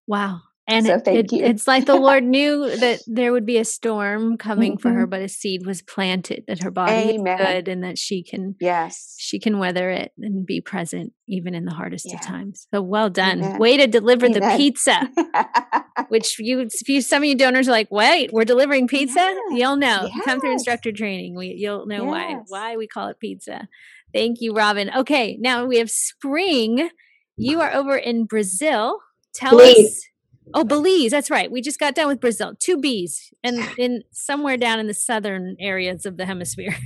Wow. 0.08 0.40
And 0.66 0.86
So 0.86 0.94
it, 0.94 1.04
thank 1.04 1.18
it- 1.18 1.32
you. 1.36 1.44
it's 1.44 1.66
like 1.68 1.84
the 1.84 1.94
Lord 1.96 2.24
knew 2.24 2.74
that 2.76 3.00
there 3.06 3.32
would 3.32 3.44
be 3.44 3.58
a 3.58 3.64
storm 3.66 4.38
coming 4.38 4.78
for 4.78 4.90
her, 4.92 5.06
Mhm. 5.06 5.10
but 5.10 5.20
a 5.20 5.28
seed 5.28 5.66
was 5.66 5.82
planted 5.82 6.44
that 6.48 6.62
her 6.62 6.70
body 6.70 6.92
Amen. 7.16 7.38
is 7.38 7.46
good 7.46 7.68
and 7.68 7.84
that 7.84 7.98
she 7.98 8.22
can 8.22 8.54
Yes. 8.60 9.14
she 9.18 9.38
can 9.38 9.58
weather 9.58 9.90
it 9.90 10.12
and 10.18 10.46
be 10.46 10.62
present 10.62 11.12
even 11.28 11.54
in 11.54 11.66
the 11.66 11.74
hardest 11.74 12.06
Yeah. 12.08 12.14
of 12.14 12.22
times. 12.22 12.66
So 12.72 12.80
well 12.80 13.10
done. 13.10 13.42
Amen. 13.42 13.58
Way 13.58 13.76
to 13.76 13.86
deliver 13.86 14.26
the 14.28 14.40
pizza. 14.56 15.10
Which 16.08 16.38
you, 16.38 16.60
if 16.60 16.88
you, 16.88 17.00
some 17.02 17.22
of 17.22 17.28
you 17.28 17.34
donors 17.34 17.68
are 17.68 17.72
like, 17.72 17.90
wait, 17.90 18.32
we're 18.32 18.44
delivering 18.44 18.88
pizza. 18.88 19.20
Yeah. 19.50 19.56
You'll 19.56 19.76
know. 19.76 20.08
You 20.14 20.22
Come 20.22 20.40
through 20.40 20.52
instructor 20.52 20.92
training. 20.92 21.34
We, 21.36 21.48
you'll 21.58 21.86
know 21.86 22.04
why 22.04 22.30
Yes. 22.30 22.44
why 22.48 22.76
we 22.76 22.86
call 22.86 23.08
it 23.08 23.18
pizza. 23.20 23.68
Thank 24.14 24.40
you, 24.40 24.54
Robin. 24.54 24.90
Okay, 24.96 25.36
now 25.40 25.66
we 25.66 25.78
have 25.78 25.90
spring. 25.90 26.88
You 27.36 27.60
are 27.60 27.72
over 27.72 27.96
in 27.96 28.24
Brazil. 28.26 29.00
Tell 29.34 29.50
Belize. 29.50 29.76
us. 29.88 30.04
Oh, 30.52 30.64
Belize. 30.64 31.10
That's 31.10 31.30
right. 31.30 31.50
We 31.50 31.62
just 31.62 31.80
got 31.80 31.94
done 31.94 32.08
with 32.08 32.20
Brazil. 32.20 32.54
Two 32.58 32.76
B's, 32.76 33.32
and 33.42 33.66
in 33.78 34.02
somewhere 34.12 34.56
down 34.56 34.78
in 34.78 34.86
the 34.86 34.94
southern 34.94 35.56
areas 35.58 36.04
of 36.04 36.16
the 36.16 36.26
hemisphere. 36.26 36.76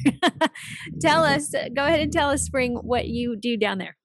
tell 1.01 1.25
us. 1.25 1.53
Go 1.75 1.85
ahead 1.85 2.01
and 2.01 2.13
tell 2.13 2.31
us, 2.31 2.43
Spring, 2.43 2.77
what 2.77 3.09
you 3.09 3.37
do 3.37 3.57
down 3.57 3.79
there. 3.79 3.97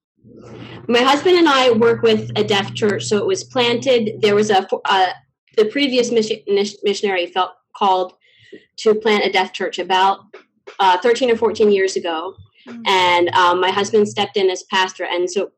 My 0.88 1.02
husband 1.02 1.38
and 1.38 1.48
I 1.48 1.72
work 1.72 2.02
with 2.02 2.32
a 2.36 2.44
deaf 2.44 2.74
church, 2.74 3.06
so 3.06 3.18
it 3.18 3.26
was 3.26 3.44
planted. 3.44 4.22
There 4.22 4.36
was 4.36 4.50
a 4.50 4.68
uh, 4.86 5.10
the 5.58 5.66
previous 5.66 6.12
mission, 6.12 6.40
missionary 6.84 7.28
felt 7.28 7.52
called 7.76 8.14
to 8.78 8.96
plant 8.96 9.26
a 9.26 9.32
deaf 9.32 9.54
church 9.54 9.80
about 9.80 10.20
uh, 10.80 10.98
13 11.00 11.32
or 11.32 11.36
14 11.36 11.72
years 11.72 11.96
ago, 11.96 12.36
and 12.86 13.30
um, 13.30 13.60
my 13.60 13.70
husband 13.70 14.08
stepped 14.08 14.38
in 14.38 14.50
as 14.50 14.64
pastor. 14.64 15.06
And 15.06 15.30
so 15.30 15.52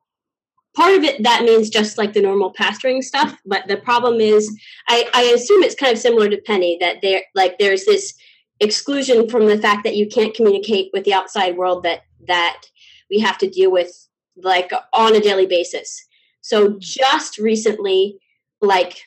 part 0.75 0.93
of 0.93 1.03
it 1.03 1.23
that 1.23 1.43
means 1.43 1.69
just 1.69 1.97
like 1.97 2.13
the 2.13 2.21
normal 2.21 2.53
pastoring 2.53 3.03
stuff, 3.03 3.37
but 3.45 3.67
the 3.67 3.77
problem 3.77 4.19
is 4.19 4.55
I, 4.87 5.09
I 5.13 5.23
assume 5.23 5.63
it's 5.63 5.75
kind 5.75 5.93
of 5.93 5.99
similar 5.99 6.29
to 6.29 6.41
Penny 6.45 6.77
that 6.81 7.01
there 7.01 7.23
like 7.33 7.57
there's 7.57 7.85
this 7.85 8.13
exclusion 8.59 9.29
from 9.29 9.47
the 9.47 9.57
fact 9.57 9.83
that 9.83 9.95
you 9.95 10.07
can't 10.07 10.33
communicate 10.33 10.91
with 10.93 11.03
the 11.03 11.13
outside 11.13 11.57
world 11.57 11.83
that 11.83 12.01
that 12.27 12.61
we 13.09 13.19
have 13.19 13.37
to 13.39 13.49
deal 13.49 13.71
with 13.71 14.07
like 14.37 14.71
on 14.93 15.15
a 15.15 15.19
daily 15.19 15.45
basis. 15.45 16.05
So 16.41 16.77
just 16.79 17.37
recently, 17.37 18.19
like 18.61 18.99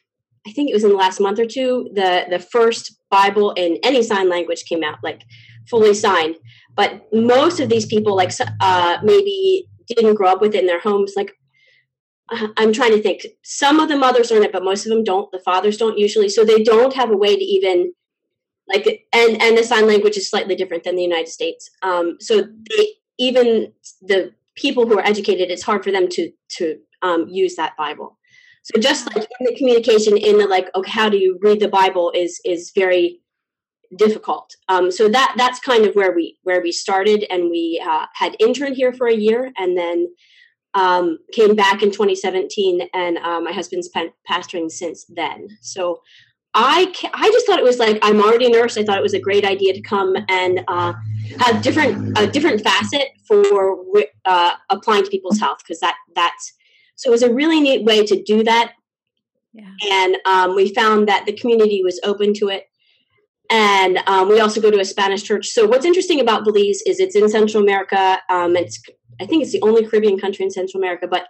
I 0.46 0.52
think 0.52 0.70
it 0.70 0.74
was 0.74 0.84
in 0.84 0.90
the 0.90 0.96
last 0.96 1.20
month 1.20 1.38
or 1.38 1.46
two, 1.46 1.90
the 1.94 2.26
the 2.28 2.38
first 2.38 2.98
Bible 3.10 3.52
in 3.52 3.78
any 3.82 4.02
sign 4.02 4.28
language 4.28 4.64
came 4.64 4.82
out, 4.82 4.98
like 5.02 5.22
fully 5.68 5.94
signed. 5.94 6.36
But 6.74 7.06
most 7.12 7.60
of 7.60 7.68
these 7.68 7.86
people, 7.86 8.16
like 8.16 8.32
uh, 8.60 8.98
maybe 9.02 9.66
didn't 9.88 10.14
grow 10.14 10.28
up 10.28 10.40
with 10.40 10.54
it 10.54 10.60
in 10.60 10.66
their 10.66 10.80
homes. 10.80 11.14
Like 11.16 11.32
I'm 12.56 12.72
trying 12.72 12.92
to 12.92 13.02
think, 13.02 13.26
some 13.42 13.80
of 13.80 13.88
the 13.88 13.96
mothers 13.96 14.30
learn 14.30 14.42
it, 14.42 14.52
but 14.52 14.64
most 14.64 14.86
of 14.86 14.90
them 14.90 15.04
don't. 15.04 15.30
The 15.32 15.40
fathers 15.40 15.76
don't 15.76 15.98
usually, 15.98 16.28
so 16.28 16.44
they 16.44 16.62
don't 16.62 16.94
have 16.94 17.10
a 17.10 17.16
way 17.16 17.36
to 17.36 17.44
even 17.44 17.92
like 18.68 19.06
and 19.14 19.40
and 19.40 19.56
the 19.56 19.64
sign 19.64 19.86
language 19.86 20.16
is 20.16 20.28
slightly 20.28 20.54
different 20.54 20.84
than 20.84 20.96
the 20.96 21.02
United 21.02 21.28
States. 21.28 21.70
Um, 21.82 22.18
so 22.20 22.42
they 22.42 22.88
even 23.18 23.72
the 24.02 24.32
people 24.56 24.86
who 24.86 24.98
are 24.98 25.06
educated, 25.06 25.50
it's 25.50 25.62
hard 25.62 25.82
for 25.82 25.90
them 25.90 26.08
to 26.08 26.30
to 26.56 26.78
um, 27.02 27.28
use 27.28 27.56
that 27.56 27.76
Bible. 27.76 28.18
So 28.62 28.78
just 28.80 29.06
like 29.06 29.26
in 29.40 29.46
the 29.46 29.56
communication 29.56 30.16
in 30.16 30.38
the 30.38 30.46
like, 30.46 30.68
okay, 30.74 30.90
how 30.90 31.08
do 31.08 31.16
you 31.16 31.38
read 31.42 31.60
the 31.60 31.68
Bible 31.68 32.12
is 32.14 32.40
is 32.44 32.72
very 32.74 33.20
difficult. 33.96 34.54
Um, 34.68 34.90
so 34.90 35.08
that 35.08 35.34
that's 35.38 35.60
kind 35.60 35.86
of 35.86 35.94
where 35.94 36.12
we 36.12 36.38
where 36.42 36.60
we 36.60 36.72
started, 36.72 37.24
and 37.30 37.50
we 37.50 37.82
uh, 37.84 38.06
had 38.14 38.36
interned 38.38 38.76
here 38.76 38.92
for 38.92 39.06
a 39.06 39.14
year, 39.14 39.52
and 39.56 39.76
then 39.76 40.08
um, 40.78 41.18
came 41.32 41.56
back 41.56 41.82
in 41.82 41.90
2017, 41.90 42.88
and 42.94 43.18
uh, 43.18 43.40
my 43.40 43.52
husband's 43.52 43.88
pa- 43.88 44.14
pastoring 44.30 44.70
since 44.70 45.04
then. 45.08 45.48
So 45.60 46.00
I 46.54 46.92
I 47.14 47.30
just 47.30 47.46
thought 47.46 47.58
it 47.58 47.64
was 47.64 47.78
like 47.78 47.98
I'm 48.02 48.20
already 48.20 48.46
a 48.46 48.50
nurse. 48.50 48.76
I 48.76 48.84
thought 48.84 48.98
it 48.98 49.02
was 49.02 49.14
a 49.14 49.20
great 49.20 49.44
idea 49.44 49.72
to 49.74 49.80
come 49.82 50.14
and 50.28 50.60
uh, 50.68 50.92
have 51.40 51.62
different 51.62 52.16
a 52.18 52.26
different 52.26 52.62
facet 52.62 53.08
for 53.26 53.82
uh, 54.24 54.52
applying 54.70 55.04
to 55.04 55.10
people's 55.10 55.40
health 55.40 55.58
because 55.58 55.80
that 55.80 55.96
that's 56.14 56.52
so 56.94 57.10
it 57.10 57.12
was 57.12 57.22
a 57.22 57.32
really 57.32 57.60
neat 57.60 57.84
way 57.84 58.04
to 58.06 58.22
do 58.22 58.44
that. 58.44 58.72
Yeah. 59.52 59.70
And 59.90 60.16
um, 60.26 60.54
we 60.54 60.72
found 60.72 61.08
that 61.08 61.26
the 61.26 61.32
community 61.32 61.82
was 61.82 62.00
open 62.04 62.34
to 62.34 62.48
it. 62.48 62.64
And 63.50 63.98
um, 64.06 64.28
we 64.28 64.40
also 64.40 64.60
go 64.60 64.70
to 64.70 64.78
a 64.78 64.84
Spanish 64.84 65.22
church. 65.22 65.48
So 65.48 65.66
what's 65.66 65.86
interesting 65.86 66.20
about 66.20 66.44
Belize 66.44 66.82
is 66.86 67.00
it's 67.00 67.16
in 67.16 67.28
Central 67.30 67.62
America. 67.62 68.18
Um, 68.28 68.56
it's 68.56 68.78
I 69.20 69.26
think 69.26 69.42
it's 69.42 69.52
the 69.52 69.62
only 69.62 69.86
Caribbean 69.86 70.18
country 70.18 70.44
in 70.44 70.50
Central 70.50 70.80
America, 70.80 71.06
but 71.06 71.26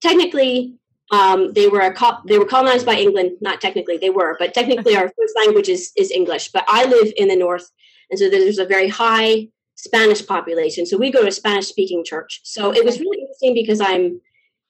technically 0.00 0.74
um, 1.10 1.52
they 1.52 1.68
were 1.68 1.92
co- 1.92 2.18
they 2.26 2.38
were 2.38 2.44
colonized 2.44 2.84
by 2.84 2.94
England. 2.94 3.38
Not 3.40 3.60
technically, 3.60 3.96
they 3.96 4.10
were, 4.10 4.36
but 4.38 4.52
technically 4.54 4.96
our 4.96 5.08
first 5.08 5.34
language 5.36 5.68
is 5.68 5.92
is 5.96 6.10
English. 6.10 6.48
But 6.52 6.64
I 6.68 6.84
live 6.84 7.12
in 7.16 7.28
the 7.28 7.36
north, 7.36 7.70
and 8.10 8.18
so 8.18 8.28
there's 8.28 8.58
a 8.58 8.66
very 8.66 8.88
high 8.88 9.48
Spanish 9.74 10.26
population. 10.26 10.84
So 10.84 10.98
we 10.98 11.10
go 11.10 11.22
to 11.22 11.28
a 11.28 11.32
Spanish 11.32 11.66
speaking 11.66 12.04
church. 12.04 12.40
So 12.42 12.74
it 12.74 12.84
was 12.84 12.98
really 13.00 13.20
interesting 13.20 13.54
because 13.54 13.80
I'm 13.80 14.20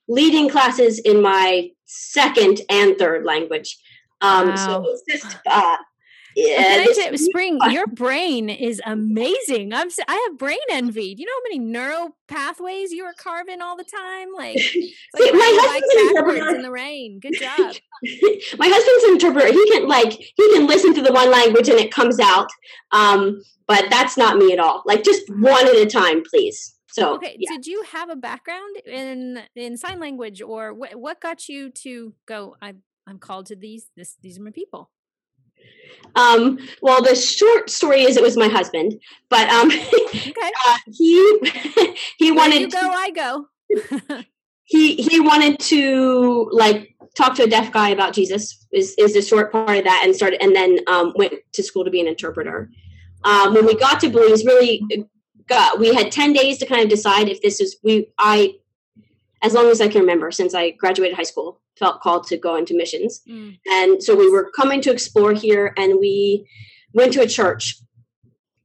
leading 0.07 0.49
classes 0.49 0.99
in 0.99 1.21
my 1.23 1.71
second 1.87 2.61
and 2.71 2.97
third 2.99 3.25
language. 3.25 3.79
Um, 4.21 4.49
wow. 4.49 4.57
So 4.57 4.85
it's 4.87 5.23
just 5.25 5.39
uh, 5.47 5.77
yeah, 6.39 6.85
I 6.87 7.17
Spring, 7.17 7.59
your 7.71 7.87
brain 7.87 8.49
is 8.49 8.81
amazing. 8.87 9.73
I'm 9.73 9.89
I 10.07 10.29
have 10.29 10.39
brain 10.39 10.59
envy. 10.71 11.15
Do 11.15 11.23
you 11.23 11.27
know 11.27 11.33
how 11.33 11.43
many 11.43 11.59
neural 11.59 12.17
pathways 12.29 12.93
you 12.93 13.05
are 13.05 13.15
carving 13.15 13.61
all 13.61 13.77
the 13.77 13.85
time? 13.85 14.29
Like, 14.37 14.59
See, 14.59 14.95
like 15.15 15.33
my 15.33 15.59
husband's 15.61 16.11
interpreter 16.11 16.57
in 16.57 16.63
the 16.63 16.71
rain. 16.71 17.19
Good 17.21 17.35
job. 17.39 17.75
my 18.59 18.69
husband's 18.69 19.05
an 19.05 19.13
interpreter. 19.13 19.53
He 19.53 19.71
can 19.73 19.89
like 19.89 20.13
he 20.13 20.55
can 20.55 20.67
listen 20.67 20.95
to 20.95 21.03
the 21.03 21.13
one 21.13 21.31
language 21.31 21.69
and 21.69 21.79
it 21.79 21.93
comes 21.93 22.21
out. 22.21 22.49
Um, 22.93 23.43
but 23.67 23.87
that's 23.91 24.17
not 24.17 24.37
me 24.37 24.53
at 24.53 24.61
all. 24.61 24.83
Like 24.87 25.03
just 25.03 25.29
one 25.29 25.67
at 25.67 25.75
a 25.75 25.87
time, 25.87 26.23
please. 26.23 26.77
So 26.91 27.17
okay, 27.17 27.37
yeah. 27.39 27.51
did 27.51 27.67
you 27.67 27.83
have 27.91 28.11
a 28.11 28.17
background 28.17 28.77
in 28.87 29.41
in 29.57 29.77
sign 29.77 29.99
language, 29.99 30.41
or 30.41 30.73
what? 30.73 30.95
What 30.95 31.21
got 31.21 31.49
you 31.49 31.71
to 31.71 32.15
go? 32.27 32.57
I'm 32.63 32.83
I'm 33.07 33.19
called 33.19 33.47
to 33.47 33.57
these. 33.57 33.91
This 33.97 34.17
these 34.23 34.39
are 34.39 34.43
my 34.43 34.51
people. 34.51 34.91
Um, 36.15 36.59
well, 36.83 37.03
the 37.03 37.15
short 37.15 37.71
story 37.71 38.03
is 38.03 38.17
it 38.17 38.23
was 38.23 38.37
my 38.37 38.49
husband, 38.49 39.01
but 39.29 39.49
um, 39.51 39.71
okay. 39.71 40.53
uh, 40.67 40.79
he 40.91 41.39
he 42.19 42.31
Where 42.33 42.41
wanted 42.41 42.61
you 42.61 42.71
go, 42.71 42.81
to, 42.81 42.89
I 42.89 43.11
go. 43.11 43.47
he 44.65 44.97
he 44.97 45.21
wanted 45.21 45.59
to 45.61 46.49
like 46.53 46.95
talk 47.17 47.35
to 47.37 47.45
a 47.45 47.49
deaf 47.49 47.73
guy 47.73 47.91
about 47.91 48.15
Jesus 48.15 48.67
is 48.73 48.95
is 48.99 49.15
the 49.15 49.23
short 49.23 49.53
part 49.53 49.79
of 49.79 49.85
that, 49.85 50.03
and 50.05 50.15
started 50.15 50.43
and 50.43 50.55
then 50.55 50.79
um, 50.89 51.13
went 51.17 51.35
to 51.53 51.63
school 51.63 51.85
to 51.85 51.91
be 51.91 52.01
an 52.01 52.09
interpreter. 52.09 52.71
Um, 53.25 53.55
when 53.55 53.67
we 53.67 53.75
got 53.75 54.01
to 54.01 54.09
Belize, 54.09 54.45
really 54.45 54.83
got 55.49 55.79
we 55.79 55.95
had 55.95 56.11
ten 56.11 56.33
days 56.33 56.59
to 56.59 56.67
kind 56.67 56.83
of 56.83 56.89
decide 56.89 57.29
if 57.29 57.41
this 57.43 57.61
is 57.61 57.77
we 57.83 58.09
I 58.19 58.55
as 59.43 59.55
long 59.55 59.67
as 59.71 59.81
I 59.81 59.89
can 59.89 60.01
remember 60.01 60.33
since 60.33 60.55
I 60.55 60.71
graduated 60.71 61.17
high 61.17 61.23
school 61.23 61.61
felt 61.79 62.01
called 62.01 62.27
to 62.29 62.37
go 62.37 62.57
into 62.57 62.77
missions. 62.77 63.23
Mm. 63.29 63.59
And 63.71 64.03
so 64.03 64.15
we 64.17 64.31
were 64.31 64.51
coming 64.51 64.81
to 64.83 64.91
explore 64.91 65.33
here 65.33 65.73
and 65.77 65.99
we 65.99 66.47
went 66.93 67.13
to 67.15 67.23
a 67.23 67.27
church. 67.27 67.77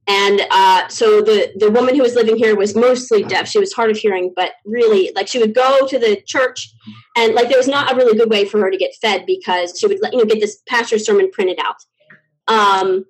And 0.05 0.41
uh, 0.51 0.89
so 0.89 1.21
the, 1.21 1.53
the 1.55 1.71
woman 1.71 1.95
who 1.95 2.01
was 2.01 2.15
living 2.15 2.35
here 2.35 2.57
was 2.57 2.75
mostly 2.75 3.23
deaf. 3.23 3.47
She 3.47 3.59
was 3.59 3.71
hard 3.71 3.89
of 3.89 3.97
hearing, 3.97 4.33
but 4.35 4.51
really, 4.65 5.13
like, 5.15 5.29
she 5.29 5.39
would 5.39 5.55
go 5.55 5.87
to 5.87 5.97
the 5.97 6.21
church, 6.25 6.73
and 7.15 7.33
like, 7.33 7.47
there 7.47 7.57
was 7.57 7.69
not 7.69 7.89
a 7.89 7.95
really 7.95 8.17
good 8.17 8.29
way 8.29 8.43
for 8.43 8.59
her 8.59 8.69
to 8.69 8.75
get 8.75 8.93
fed 9.01 9.25
because 9.25 9.79
she 9.79 9.87
would, 9.87 9.99
you 10.11 10.17
know, 10.17 10.25
get 10.25 10.41
this 10.41 10.61
pastor's 10.67 11.05
sermon 11.05 11.31
printed 11.31 11.57
out. 11.63 11.77
Um, 12.49 13.05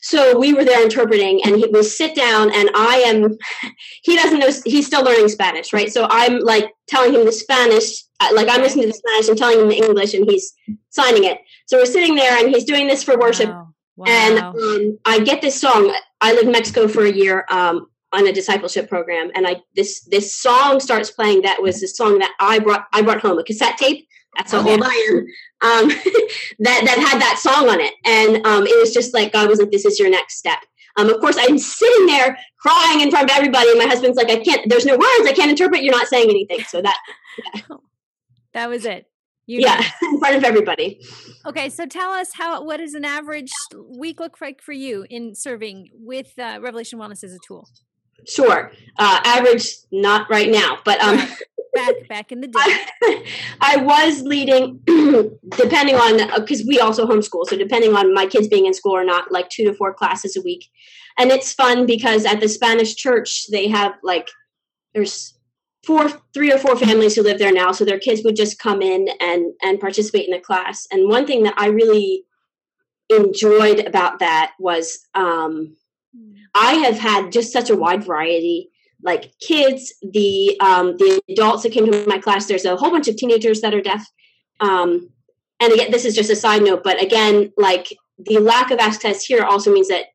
so 0.00 0.38
we 0.38 0.54
were 0.54 0.64
there 0.64 0.82
interpreting 0.82 1.40
and 1.44 1.56
he, 1.56 1.66
we 1.66 1.82
sit 1.82 2.16
down 2.16 2.50
and 2.54 2.70
i 2.74 2.96
am 3.06 3.36
he 4.02 4.16
doesn't 4.16 4.38
know 4.38 4.50
he's 4.64 4.86
still 4.86 5.04
learning 5.04 5.28
spanish 5.28 5.72
right 5.72 5.92
so 5.92 6.06
i'm 6.10 6.40
like 6.40 6.72
telling 6.88 7.12
him 7.12 7.24
the 7.24 7.32
spanish 7.32 8.02
like 8.34 8.48
i'm 8.50 8.60
listening 8.60 8.84
to 8.84 8.88
the 8.88 8.94
spanish 8.94 9.28
and 9.28 9.38
telling 9.38 9.60
him 9.60 9.68
the 9.68 9.76
english 9.76 10.14
and 10.14 10.30
he's 10.30 10.54
signing 10.90 11.24
it 11.24 11.38
so 11.66 11.78
we're 11.78 11.86
sitting 11.86 12.14
there 12.14 12.38
and 12.38 12.54
he's 12.54 12.64
doing 12.64 12.86
this 12.86 13.02
for 13.02 13.18
worship 13.18 13.48
wow. 13.48 13.68
Wow. 13.96 14.06
and 14.08 14.38
um, 14.38 14.98
i 15.04 15.20
get 15.20 15.40
this 15.40 15.60
song 15.60 15.94
i 16.20 16.32
lived 16.32 16.46
in 16.46 16.52
mexico 16.52 16.88
for 16.88 17.04
a 17.04 17.12
year 17.12 17.44
um, 17.50 17.86
on 18.12 18.26
a 18.26 18.32
discipleship 18.32 18.88
program 18.88 19.30
and 19.34 19.46
i 19.46 19.56
this 19.76 20.02
this 20.04 20.34
song 20.34 20.80
starts 20.80 21.10
playing 21.10 21.42
that 21.42 21.62
was 21.62 21.80
the 21.80 21.88
song 21.88 22.18
that 22.18 22.32
i 22.40 22.58
brought 22.58 22.86
i 22.92 23.02
brought 23.02 23.20
home 23.20 23.38
a 23.38 23.44
cassette 23.44 23.76
tape 23.76 24.06
that's 24.36 24.52
how 24.52 24.66
oh, 24.66 24.70
old 24.70 24.82
I 24.82 24.94
am. 25.10 25.18
Um, 25.62 25.88
that 26.60 26.82
that 26.84 26.98
had 27.10 27.20
that 27.20 27.38
song 27.40 27.68
on 27.68 27.80
it, 27.80 27.94
and 28.04 28.46
um, 28.46 28.66
it 28.66 28.78
was 28.78 28.92
just 28.92 29.12
like 29.12 29.32
God 29.32 29.48
was 29.48 29.58
like, 29.58 29.70
"This 29.70 29.84
is 29.84 29.98
your 29.98 30.10
next 30.10 30.36
step." 30.36 30.58
Um, 30.96 31.08
of 31.08 31.20
course, 31.20 31.36
I'm 31.38 31.58
sitting 31.58 32.06
there 32.06 32.38
crying 32.60 33.00
in 33.00 33.10
front 33.10 33.30
of 33.30 33.36
everybody, 33.36 33.70
and 33.70 33.78
my 33.78 33.86
husband's 33.86 34.16
like, 34.16 34.30
"I 34.30 34.42
can't. 34.42 34.68
There's 34.68 34.86
no 34.86 34.94
words. 34.94 35.26
I 35.28 35.32
can't 35.34 35.50
interpret. 35.50 35.82
You're 35.82 35.96
not 35.96 36.06
saying 36.06 36.30
anything." 36.30 36.60
So 36.64 36.80
that, 36.80 36.96
yeah. 37.54 37.76
That 38.54 38.68
was 38.68 38.84
it. 38.84 39.06
You 39.46 39.60
yeah, 39.62 39.82
in 40.02 40.18
front 40.18 40.36
of 40.36 40.44
everybody. 40.44 41.00
Okay, 41.44 41.68
so 41.70 41.86
tell 41.86 42.12
us 42.12 42.30
how 42.34 42.62
what 42.62 42.76
does 42.76 42.94
an 42.94 43.04
average 43.04 43.50
week 43.74 44.20
look 44.20 44.40
like 44.40 44.62
for 44.62 44.72
you 44.72 45.06
in 45.10 45.34
serving 45.34 45.88
with 45.92 46.38
uh, 46.38 46.58
Revelation 46.60 46.98
Wellness 46.98 47.24
as 47.24 47.32
a 47.32 47.38
tool? 47.46 47.68
Sure, 48.28 48.70
uh, 48.98 49.20
average 49.24 49.66
not 49.90 50.30
right 50.30 50.50
now, 50.50 50.78
but 50.84 51.02
um, 51.02 51.26
back 51.74 51.94
back 52.08 52.32
in 52.32 52.40
the 52.40 52.46
day. 52.48 52.58
I, 52.58 53.24
I 53.60 53.76
was 53.78 54.22
leading, 54.22 54.80
depending 55.56 55.96
on 55.96 56.40
because 56.40 56.64
we 56.66 56.78
also 56.78 57.06
homeschool, 57.06 57.46
so 57.46 57.56
depending 57.56 57.94
on 57.94 58.14
my 58.14 58.26
kids 58.26 58.48
being 58.48 58.66
in 58.66 58.74
school 58.74 58.96
or 58.96 59.04
not, 59.04 59.32
like 59.32 59.48
two 59.48 59.64
to 59.64 59.74
four 59.74 59.92
classes 59.92 60.36
a 60.36 60.42
week, 60.42 60.66
and 61.18 61.30
it's 61.30 61.52
fun 61.52 61.86
because 61.86 62.24
at 62.24 62.40
the 62.40 62.48
Spanish 62.48 62.94
church 62.94 63.46
they 63.50 63.68
have 63.68 63.94
like 64.02 64.28
there's 64.94 65.34
four 65.84 66.08
three 66.34 66.52
or 66.52 66.58
four 66.58 66.76
families 66.76 67.14
who 67.14 67.22
live 67.22 67.38
there 67.38 67.52
now 67.52 67.72
so 67.72 67.84
their 67.84 67.98
kids 67.98 68.22
would 68.24 68.36
just 68.36 68.58
come 68.58 68.82
in 68.82 69.08
and 69.20 69.52
and 69.62 69.80
participate 69.80 70.26
in 70.26 70.32
the 70.32 70.40
class 70.40 70.86
and 70.90 71.08
one 71.08 71.26
thing 71.26 71.42
that 71.42 71.54
i 71.56 71.66
really 71.66 72.24
enjoyed 73.08 73.80
about 73.86 74.18
that 74.18 74.52
was 74.58 75.06
um, 75.14 75.74
hmm. 76.14 76.32
i 76.54 76.74
have 76.74 76.98
had 76.98 77.32
just 77.32 77.52
such 77.52 77.70
a 77.70 77.76
wide 77.76 78.04
variety 78.04 78.70
like 79.02 79.32
kids, 79.40 79.94
the 80.02 80.58
um, 80.60 80.96
the 80.98 81.20
adults 81.30 81.62
that 81.62 81.72
came 81.72 81.90
to 81.90 82.06
my 82.06 82.18
class. 82.18 82.46
There's 82.46 82.64
a 82.64 82.76
whole 82.76 82.90
bunch 82.90 83.08
of 83.08 83.16
teenagers 83.16 83.60
that 83.60 83.74
are 83.74 83.80
deaf. 83.80 84.06
Um, 84.60 85.10
and 85.60 85.72
again, 85.72 85.90
this 85.90 86.04
is 86.04 86.14
just 86.14 86.30
a 86.30 86.36
side 86.36 86.62
note, 86.62 86.82
but 86.84 87.02
again, 87.02 87.52
like 87.56 87.94
the 88.18 88.38
lack 88.38 88.70
of 88.70 88.78
access 88.78 89.24
here 89.24 89.44
also 89.44 89.72
means 89.72 89.88
that 89.88 90.06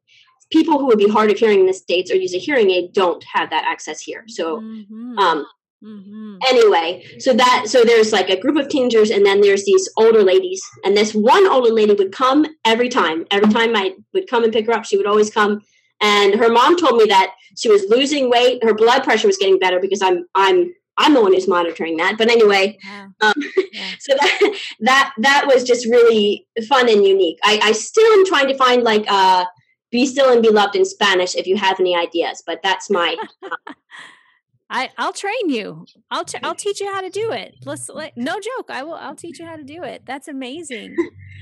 people 0.52 0.80
who 0.80 0.88
would 0.88 0.98
be 0.98 1.10
hard 1.10 1.32
of 1.32 1.38
hearing 1.38 1.62
in 1.62 1.66
the 1.66 1.74
states 1.74 2.12
or 2.12 2.16
use 2.16 2.34
a 2.34 2.40
hearing 2.40 2.72
aid 2.72 2.94
don't 2.94 3.24
have 3.34 3.50
that 3.50 3.66
access 3.66 4.00
here. 4.02 4.24
So, 4.28 4.62
mm-hmm. 4.62 5.18
um, 5.18 5.46
mm-hmm. 5.84 6.38
anyway, 6.48 7.06
so 7.20 7.34
that 7.34 7.66
so 7.68 7.84
there's 7.84 8.12
like 8.12 8.30
a 8.30 8.40
group 8.40 8.58
of 8.58 8.70
teenagers, 8.70 9.10
and 9.10 9.26
then 9.26 9.42
there's 9.42 9.66
these 9.66 9.90
older 9.98 10.24
ladies, 10.24 10.62
and 10.84 10.96
this 10.96 11.14
one 11.14 11.48
older 11.48 11.72
lady 11.72 11.94
would 11.94 12.12
come 12.12 12.46
every 12.64 12.90
time. 12.90 13.26
Every 13.32 13.52
time 13.52 13.76
I 13.76 13.96
would 14.14 14.28
come 14.28 14.44
and 14.44 14.54
pick 14.54 14.68
her 14.68 14.74
up, 14.74 14.86
she 14.86 14.98
would 14.98 15.08
always 15.08 15.30
come 15.30 15.62
and 16.02 16.36
her 16.36 16.50
mom 16.50 16.78
told 16.78 16.98
me 16.98 17.06
that 17.06 17.34
she 17.58 17.70
was 17.70 17.86
losing 17.90 18.30
weight. 18.30 18.64
Her 18.64 18.74
blood 18.74 19.04
pressure 19.04 19.28
was 19.28 19.38
getting 19.38 19.60
better 19.60 19.80
because 19.80 20.02
I'm 20.02 20.26
I'm 20.36 20.74
I'm 20.98 21.14
the 21.14 21.22
one 21.22 21.34
who's 21.34 21.48
monitoring 21.48 21.98
that. 21.98 22.18
But 22.18 22.30
anyway, 22.30 22.78
yeah. 22.84 23.08
Um, 23.22 23.34
yeah. 23.74 23.90
so 24.00 24.14
that 24.20 24.60
that 24.82 25.14
that 25.20 25.48
was 25.48 25.64
just 25.64 25.86
really 25.86 26.48
fun 26.68 26.90
and 26.90 27.06
unique. 27.06 27.40
I, 27.44 27.60
I 27.64 27.72
still 27.72 28.12
am 28.14 28.26
trying 28.26 28.48
to 28.48 28.58
find 28.58 28.84
like 28.84 29.06
uh, 29.08 29.46
"Be 29.92 30.06
Still 30.06 30.32
and 30.32 30.42
Be 30.42 30.50
Loved" 30.50 30.76
in 30.76 30.86
Spanish. 30.86 31.36
If 31.36 31.48
you 31.48 31.58
have 31.58 31.80
any 31.80 31.96
ideas, 31.96 32.44
but 32.46 32.62
that's 32.64 32.90
my. 32.90 33.16
I 34.70 34.90
I'll 34.98 35.14
train 35.14 35.50
you. 35.50 35.86
I'll 36.10 36.26
t- 36.26 36.40
I'll 36.44 36.56
teach 36.56 36.80
you 36.80 36.92
how 36.92 37.02
to 37.02 37.10
do 37.10 37.32
it. 37.32 37.56
Let's 37.66 37.88
let, 37.90 38.18
no 38.18 38.40
joke. 38.40 38.70
I 38.70 38.84
will. 38.84 38.96
I'll 38.96 39.16
teach 39.16 39.40
you 39.40 39.46
how 39.46 39.56
to 39.56 39.64
do 39.64 39.84
it. 39.84 40.04
That's 40.06 40.28
amazing. 40.28 40.96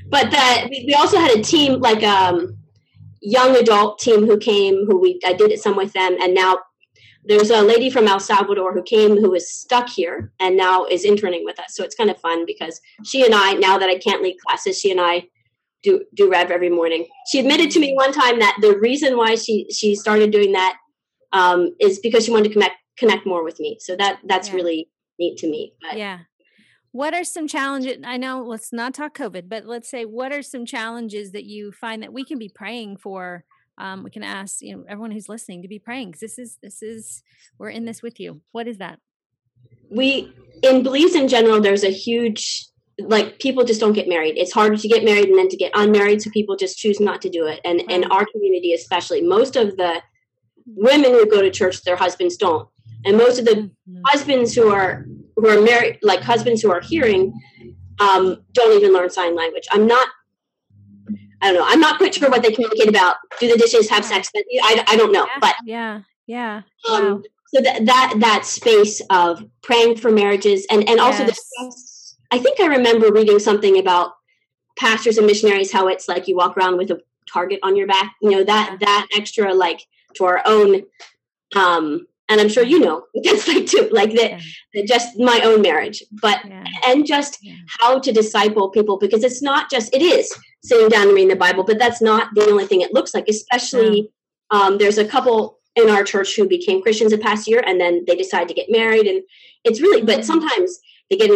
but 0.09 0.29
that 0.31 0.67
we 0.69 0.93
also 0.93 1.17
had 1.17 1.31
a 1.31 1.41
team 1.41 1.79
like 1.79 2.03
um 2.03 2.57
young 3.21 3.55
adult 3.55 3.99
team 3.99 4.25
who 4.25 4.37
came, 4.37 4.85
who 4.85 4.99
we 4.99 5.19
I 5.25 5.33
did 5.33 5.51
it 5.51 5.61
some 5.61 5.77
with 5.77 5.93
them, 5.93 6.17
and 6.21 6.33
now 6.33 6.59
there's 7.25 7.49
a 7.49 7.61
lady 7.61 7.89
from 7.89 8.07
El 8.07 8.19
Salvador 8.19 8.73
who 8.73 8.83
came 8.83 9.17
who 9.17 9.31
was 9.31 9.49
stuck 9.49 9.89
here 9.89 10.31
and 10.39 10.57
now 10.57 10.85
is 10.85 11.05
interning 11.05 11.45
with 11.45 11.59
us. 11.59 11.75
So 11.75 11.83
it's 11.83 11.95
kind 11.95 12.09
of 12.09 12.19
fun 12.19 12.45
because 12.45 12.81
she 13.05 13.25
and 13.25 13.33
I, 13.33 13.53
now 13.53 13.77
that 13.77 13.89
I 13.89 13.97
can't 13.97 14.21
lead 14.21 14.37
classes, 14.45 14.77
she 14.77 14.91
and 14.91 14.99
I 14.99 15.27
do 15.83 16.03
do 16.13 16.29
Rev 16.31 16.49
every 16.49 16.69
morning. 16.69 17.05
She 17.27 17.39
admitted 17.39 17.69
to 17.71 17.79
me 17.79 17.93
one 17.93 18.11
time 18.11 18.39
that 18.39 18.57
the 18.61 18.77
reason 18.79 19.17
why 19.17 19.35
she 19.35 19.67
she 19.71 19.95
started 19.95 20.31
doing 20.31 20.53
that 20.53 20.77
um, 21.33 21.75
is 21.79 21.99
because 21.99 22.25
she 22.25 22.31
wanted 22.31 22.45
to 22.45 22.53
connect 22.53 22.75
connect 22.97 23.25
more 23.25 23.43
with 23.43 23.59
me. 23.59 23.77
So 23.79 23.95
that 23.97 24.19
that's 24.25 24.49
yeah. 24.49 24.55
really 24.55 24.89
neat 25.19 25.37
to 25.39 25.49
me. 25.49 25.73
But. 25.81 25.97
Yeah, 25.97 26.19
what 26.91 27.13
are 27.13 27.23
some 27.23 27.47
challenges? 27.47 27.97
I 28.05 28.17
know 28.17 28.43
let's 28.43 28.71
not 28.73 28.93
talk 28.93 29.17
COVID, 29.17 29.49
but 29.49 29.65
let's 29.65 29.89
say 29.89 30.05
what 30.05 30.31
are 30.31 30.41
some 30.41 30.65
challenges 30.65 31.31
that 31.33 31.43
you 31.43 31.71
find 31.71 32.01
that 32.01 32.13
we 32.13 32.23
can 32.23 32.39
be 32.39 32.49
praying 32.49 32.97
for? 32.97 33.43
Um, 33.77 34.03
we 34.03 34.11
can 34.11 34.23
ask 34.23 34.61
you 34.61 34.75
know 34.75 34.85
everyone 34.87 35.11
who's 35.11 35.29
listening 35.29 35.63
to 35.63 35.67
be 35.67 35.79
praying 35.79 36.09
because 36.09 36.21
this 36.21 36.39
is 36.39 36.57
this 36.63 36.81
is 36.81 37.23
we're 37.59 37.69
in 37.69 37.85
this 37.85 38.01
with 38.01 38.19
you. 38.19 38.41
What 38.51 38.67
is 38.67 38.77
that? 38.77 38.99
We 39.89 40.33
in 40.61 40.83
Belize 40.83 41.15
in 41.15 41.27
general, 41.27 41.59
there's 41.59 41.83
a 41.83 41.89
huge 41.89 42.67
like 42.99 43.39
people 43.39 43.63
just 43.63 43.79
don't 43.79 43.93
get 43.93 44.07
married. 44.07 44.37
It's 44.37 44.51
harder 44.51 44.77
to 44.77 44.87
get 44.87 45.03
married 45.03 45.29
and 45.29 45.37
then 45.37 45.49
to 45.49 45.57
get 45.57 45.71
unmarried, 45.75 46.21
so 46.21 46.29
people 46.31 46.55
just 46.55 46.77
choose 46.77 46.99
not 46.99 47.21
to 47.23 47.29
do 47.29 47.47
it. 47.47 47.59
And 47.65 47.81
in 47.81 48.03
our 48.05 48.25
community, 48.25 48.73
especially, 48.73 49.21
most 49.21 49.55
of 49.55 49.77
the 49.77 50.01
women 50.65 51.11
who 51.11 51.29
go 51.29 51.41
to 51.41 51.49
church, 51.49 51.83
their 51.83 51.95
husbands 51.95 52.37
don't, 52.37 52.67
and 53.05 53.17
most 53.17 53.39
of 53.39 53.45
the 53.45 53.51
mm-hmm. 53.51 54.01
husbands 54.05 54.53
who 54.53 54.71
are 54.71 55.05
who 55.35 55.49
are 55.49 55.61
married, 55.61 55.99
like 56.03 56.21
husbands 56.21 56.61
who 56.61 56.71
are 56.71 56.81
hearing, 56.81 57.33
um, 57.99 58.43
don't 58.51 58.77
even 58.77 58.93
learn 58.93 59.09
sign 59.09 59.35
language. 59.35 59.67
I'm 59.71 59.87
not. 59.87 60.07
I 61.41 61.51
don't 61.51 61.55
know. 61.55 61.65
I'm 61.67 61.81
not 61.81 61.97
quite 61.97 62.15
sure 62.15 62.29
what 62.29 62.41
they 62.41 62.51
communicate 62.51 62.87
about. 62.87 63.17
Do 63.39 63.51
the 63.51 63.57
dishes 63.57 63.89
have 63.89 64.05
sex? 64.05 64.29
I, 64.35 64.83
I 64.87 64.95
don't 64.95 65.11
know. 65.11 65.25
Yeah, 65.25 65.39
but 65.41 65.55
yeah, 65.65 66.01
yeah. 66.25 66.61
Um, 66.89 67.03
wow. 67.03 67.21
So 67.47 67.61
that 67.61 67.85
that 67.85 68.13
that 68.19 68.45
space 68.45 69.01
of 69.09 69.43
praying 69.61 69.97
for 69.97 70.09
marriages 70.11 70.65
and 70.71 70.87
and 70.87 70.99
also 70.99 71.23
yes. 71.23 71.35
the 71.59 71.75
I 72.33 72.39
think 72.39 72.59
I 72.59 72.65
remember 72.65 73.11
reading 73.11 73.37
something 73.37 73.77
about 73.77 74.13
pastors 74.75 75.19
and 75.19 75.27
missionaries 75.27 75.71
how 75.71 75.87
it's 75.87 76.07
like 76.07 76.27
you 76.27 76.35
walk 76.35 76.57
around 76.57 76.77
with 76.77 76.89
a 76.89 76.99
target 77.31 77.59
on 77.61 77.75
your 77.75 77.85
back. 77.85 78.15
You 78.23 78.31
know 78.31 78.43
that 78.43 78.77
that 78.79 79.07
extra 79.15 79.53
like 79.53 79.85
to 80.15 80.25
our 80.25 80.41
own 80.43 80.81
um 81.55 82.07
and 82.29 82.41
I'm 82.41 82.49
sure 82.49 82.63
you 82.63 82.79
know 82.79 83.03
that's 83.23 83.47
like 83.53 83.67
too 83.67 83.87
like 83.91 84.15
that 84.15 84.41
yeah. 84.73 84.83
just 84.87 85.19
my 85.19 85.41
own 85.43 85.61
marriage 85.61 86.01
but 86.23 86.43
yeah. 86.43 86.63
and 86.87 87.05
just 87.05 87.37
yeah. 87.43 87.53
how 87.79 87.99
to 87.99 88.11
disciple 88.11 88.69
people 88.69 88.97
because 88.97 89.23
it's 89.23 89.43
not 89.43 89.69
just 89.69 89.93
it 89.93 90.01
is 90.01 90.33
sitting 90.63 90.89
down 90.89 91.09
and 91.09 91.13
reading 91.13 91.29
the 91.29 91.35
Bible 91.35 91.63
but 91.63 91.77
that's 91.77 92.01
not 92.01 92.29
the 92.33 92.49
only 92.49 92.65
thing 92.65 92.81
it 92.81 92.93
looks 92.93 93.13
like 93.13 93.27
especially 93.27 94.09
um, 94.49 94.79
there's 94.79 94.97
a 94.97 95.05
couple 95.05 95.59
in 95.75 95.87
our 95.91 96.03
church 96.03 96.35
who 96.35 96.47
became 96.47 96.81
Christians 96.81 97.11
the 97.11 97.17
past 97.19 97.47
year 97.47 97.63
and 97.65 97.79
then 97.79 98.03
they 98.07 98.15
decide 98.15 98.47
to 98.47 98.55
get 98.55 98.71
married 98.71 99.05
and 99.05 99.21
it's 99.63 99.81
really 99.81 100.01
but 100.01 100.15
mm-hmm. 100.15 100.23
sometimes 100.23 100.79
they 101.11 101.17
get 101.17 101.29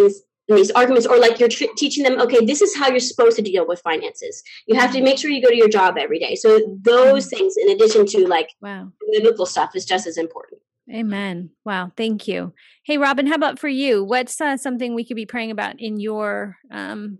in 0.47 0.55
in 0.55 0.61
these 0.61 0.71
arguments 0.71 1.05
or 1.05 1.17
like 1.17 1.39
you're 1.39 1.49
tr- 1.49 1.65
teaching 1.75 2.03
them 2.03 2.19
okay 2.19 2.45
this 2.45 2.61
is 2.61 2.75
how 2.75 2.89
you're 2.89 2.99
supposed 2.99 3.35
to 3.37 3.41
deal 3.41 3.67
with 3.67 3.81
finances. 3.81 4.43
You 4.65 4.79
have 4.79 4.91
to 4.93 5.01
make 5.01 5.17
sure 5.17 5.29
you 5.29 5.41
go 5.41 5.49
to 5.49 5.55
your 5.55 5.69
job 5.69 5.97
every 5.97 6.19
day. 6.19 6.35
So 6.35 6.59
those 6.81 7.27
mm-hmm. 7.27 7.37
things 7.37 7.55
in 7.57 7.69
addition 7.69 8.05
to 8.07 8.27
like 8.27 8.49
wow. 8.61 8.91
biblical 9.11 9.45
stuff 9.45 9.75
is 9.75 9.85
just 9.85 10.07
as 10.07 10.17
important. 10.17 10.61
Amen. 10.93 11.49
Wow 11.65 11.91
thank 11.97 12.27
you. 12.27 12.53
Hey 12.83 12.97
robin 12.97 13.27
how 13.27 13.35
about 13.35 13.59
for 13.59 13.67
you? 13.67 14.03
What's 14.03 14.39
uh, 14.39 14.57
something 14.57 14.95
we 14.95 15.05
could 15.05 15.15
be 15.15 15.25
praying 15.25 15.51
about 15.51 15.79
in 15.79 15.99
your 15.99 16.57
um, 16.71 17.19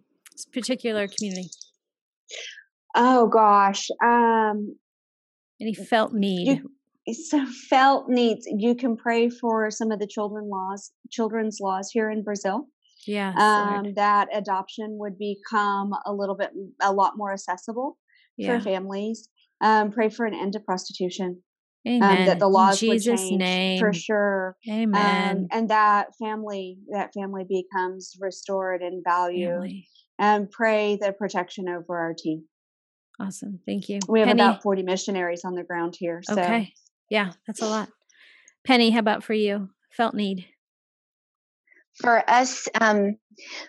particular 0.53 1.07
community? 1.07 1.49
Oh 2.95 3.27
gosh 3.27 3.89
um 4.03 4.75
any 5.59 5.73
felt 5.73 6.13
need? 6.13 6.61
you, 7.07 7.13
so 7.13 7.45
felt 7.69 8.09
needs. 8.09 8.45
You 8.45 8.75
can 8.75 8.95
pray 8.95 9.27
for 9.29 9.71
some 9.71 9.91
of 9.91 9.99
the 9.99 10.07
children 10.07 10.49
laws 10.49 10.91
children's 11.09 11.59
laws 11.59 11.89
here 11.91 12.09
in 12.09 12.23
brazil 12.23 12.67
yeah 13.08 13.34
um, 13.38 13.93
that 13.96 14.28
adoption 14.34 14.98
would 15.00 15.17
become 15.17 15.93
a 16.06 16.13
little 16.13 16.36
bit 16.36 16.52
a 16.82 16.91
lot 16.91 17.13
more 17.15 17.34
accessible 17.34 17.98
yeah. 18.38 18.58
for 18.58 18.63
families 18.63 19.30
um, 19.62 19.91
pray 19.91 20.10
for 20.10 20.26
an 20.26 20.34
end 20.34 20.54
to 20.54 20.60
prostitution 20.60 21.41
Amen. 21.88 22.20
Um, 22.20 22.26
that 22.26 22.39
the 22.39 22.48
laws 22.48 22.82
In 22.84 22.89
Jesus 22.91 23.22
would 23.22 23.30
change 23.30 23.39
name. 23.39 23.80
for 23.80 23.93
sure. 23.93 24.58
Amen. 24.70 25.38
Um, 25.38 25.48
and 25.52 25.70
that 25.70 26.08
family, 26.22 26.80
that 26.91 27.13
family 27.13 27.46
becomes 27.48 28.15
restored 28.20 28.82
in 28.82 29.02
value. 29.06 29.48
Family. 29.48 29.88
And 30.20 30.50
pray 30.50 30.98
the 31.00 31.13
protection 31.13 31.70
over 31.70 31.98
our 31.98 32.13
team. 32.17 32.46
Awesome. 33.20 33.60
Thank 33.65 33.88
you. 33.88 34.00
We 34.08 34.20
have 34.20 34.28
Penny. 34.28 34.41
about 34.41 34.63
40 34.63 34.84
missionaries 34.84 35.46
on 35.46 35.54
the 35.54 35.63
ground 35.63 35.96
here. 35.98 36.22
So. 36.24 36.34
Okay. 36.34 36.74
Yeah, 37.10 37.32
that's 37.46 37.62
a 37.62 37.67
lot. 37.67 37.89
Penny, 38.65 38.89
how 38.89 39.00
about 39.00 39.24
for 39.24 39.34
you? 39.34 39.70
Felt 39.91 40.13
need 40.13 40.46
for 41.99 42.29
us, 42.29 42.67
um, 42.79 43.17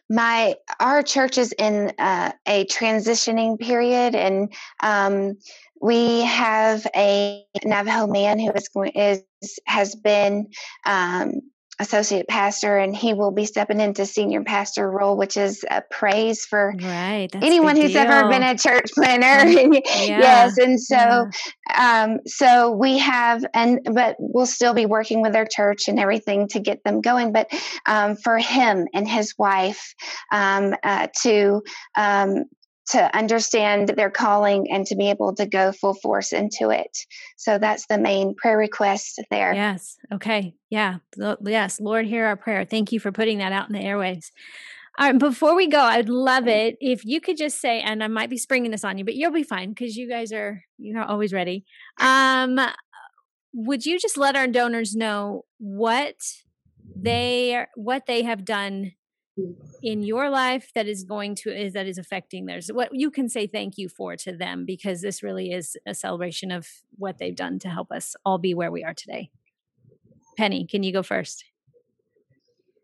my 0.09 0.55
our 0.81 1.03
church 1.03 1.39
is 1.39 1.53
in 1.53 1.93
uh, 1.99 2.33
a 2.47 2.65
transitioning 2.67 3.59
period, 3.59 4.15
and 4.15 4.53
um, 4.83 5.39
we 5.81 6.23
have 6.23 6.87
a 6.97 7.45
Navajo 7.65 8.07
man 8.07 8.39
who 8.39 8.53
is 8.53 8.69
going 8.69 8.93
is 8.93 9.23
has 9.67 9.95
been 9.95 10.49
um, 10.87 11.41
associate 11.79 12.27
pastor 12.27 12.77
and 12.77 12.97
he 12.97 13.15
will 13.15 13.31
be 13.31 13.45
stepping 13.45 13.81
into 13.81 14.05
senior 14.05 14.43
pastor 14.43 14.91
role 14.91 15.17
which 15.17 15.37
is 15.37 15.65
a 15.71 15.83
praise 15.91 16.45
for 16.45 16.75
right, 16.83 17.29
anyone 17.37 17.77
who's 17.77 17.93
deal. 17.93 18.01
ever 18.01 18.29
been 18.29 18.43
a 18.43 18.59
church 18.59 18.91
planner 18.95 19.49
yeah. 19.51 19.73
yes 20.19 20.59
and 20.59 20.81
so 20.81 20.97
yeah. 20.97 22.03
um 22.05 22.19
so 22.27 22.73
we 22.73 22.99
have 22.99 23.45
and 23.55 23.81
but 23.93 24.17
we'll 24.19 24.47
still 24.47 24.75
be 24.75 24.87
working 24.87 25.23
with 25.23 25.37
our 25.37 25.47
church 25.47 25.89
and 25.89 26.01
everything 26.01 26.49
to 26.49 26.59
get 26.59 26.83
them 26.85 27.01
going 27.01 27.33
but 27.33 27.49
um 27.87 28.17
for 28.17 28.39
him 28.39 28.87
and 28.93 29.09
his 29.09 29.35
wife 29.39 29.95
um 30.33 30.75
uh, 30.83 31.07
to 31.23 31.63
um 31.97 32.45
to 32.91 33.17
understand 33.17 33.91
their 33.91 34.11
calling 34.11 34.71
and 34.71 34.87
to 34.87 34.97
be 34.97 35.11
able 35.11 35.35
to 35.35 35.47
go 35.47 35.73
full 35.73 35.95
force 35.95 36.33
into 36.33 36.71
it. 36.71 36.99
So 37.37 37.59
that's 37.59 37.87
the 37.87 37.99
main 37.99 38.35
prayer 38.35 38.57
request 38.57 39.21
there. 39.31 39.53
Yes. 39.53 39.97
Okay. 40.13 40.55
Yeah. 40.71 40.97
Yes. 41.43 41.81
Lord, 41.81 42.07
hear 42.07 42.27
our 42.27 42.37
prayer. 42.37 42.65
Thank 42.65 42.93
you 42.93 43.01
for 43.01 43.13
putting 43.13 43.39
that 43.39 43.53
out 43.53 43.69
in 43.69 43.75
the 43.75 43.83
airwaves. 43.83 44.31
All 44.99 45.11
right. 45.11 45.19
Before 45.19 45.55
we 45.55 45.69
go, 45.69 45.81
I'd 45.81 46.09
love 46.09 46.49
it 46.49 46.77
if 46.81 47.05
you 47.05 47.21
could 47.21 47.37
just 47.37 47.61
say, 47.61 47.81
and 47.81 48.03
I 48.03 48.09
might 48.09 48.31
be 48.31 48.39
springing 48.39 48.71
this 48.71 48.85
on 48.85 48.99
you, 48.99 49.05
but 49.05 49.15
you'll 49.15 49.33
be 49.33 49.45
fine 49.45 49.69
because 49.69 49.97
you 49.97 50.09
guys 50.09 50.33
are 50.33 50.65
you 50.79 50.99
are 50.99 51.05
always 51.05 51.33
ready. 51.33 51.65
Um, 52.01 52.59
would 53.53 53.87
you 53.87 53.99
just 53.99 54.17
let 54.17 54.35
our 54.35 54.47
donors 54.47 54.95
know 54.95 55.45
what 55.59 56.17
they 56.97 57.55
are, 57.55 57.69
what 57.77 58.07
they 58.07 58.23
have 58.23 58.45
done 58.45 58.93
in 59.83 60.03
your 60.03 60.31
life 60.31 60.71
that 60.75 60.87
is 60.87 61.05
going 61.05 61.35
to 61.37 61.51
is 61.51 61.73
that 61.73 61.87
is 61.87 61.99
affecting 61.99 62.47
theirs? 62.47 62.71
What 62.73 62.91
you 62.93 63.11
can 63.11 63.29
say 63.29 63.47
thank 63.47 63.79
you 63.79 63.89
for 63.89 64.17
to 64.17 64.33
them 64.33 64.65
because 64.65 65.01
this 65.01 65.23
really 65.23 65.53
is 65.53 65.77
a 65.87 65.95
celebration 65.95 66.51
of 66.51 66.67
what 66.97 67.19
they've 67.19 67.35
done 67.35 67.59
to 67.61 67.69
help 67.69 67.93
us 67.93 68.17
all 68.25 68.39
be 68.39 68.55
where 68.55 68.71
we 68.71 68.85
are 68.85 68.95
today. 68.95 69.31
Penny 70.37 70.67
can 70.67 70.83
you 70.83 70.93
go 70.93 71.03
first? 71.03 71.45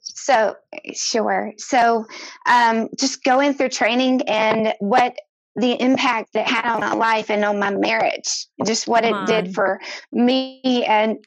So 0.00 0.56
sure. 0.92 1.52
So 1.56 2.06
um, 2.46 2.88
just 2.98 3.24
going 3.24 3.54
through 3.54 3.70
training 3.70 4.28
and 4.28 4.74
what 4.78 5.16
the 5.56 5.80
impact 5.80 6.32
that 6.34 6.46
had 6.48 6.66
on 6.66 6.80
my 6.80 6.94
life 6.94 7.30
and 7.30 7.44
on 7.44 7.58
my 7.58 7.70
marriage 7.70 8.46
just 8.66 8.88
what 8.88 9.04
Come 9.04 9.12
it 9.12 9.16
on. 9.16 9.26
did 9.26 9.54
for 9.54 9.80
me 10.12 10.84
and 10.86 11.18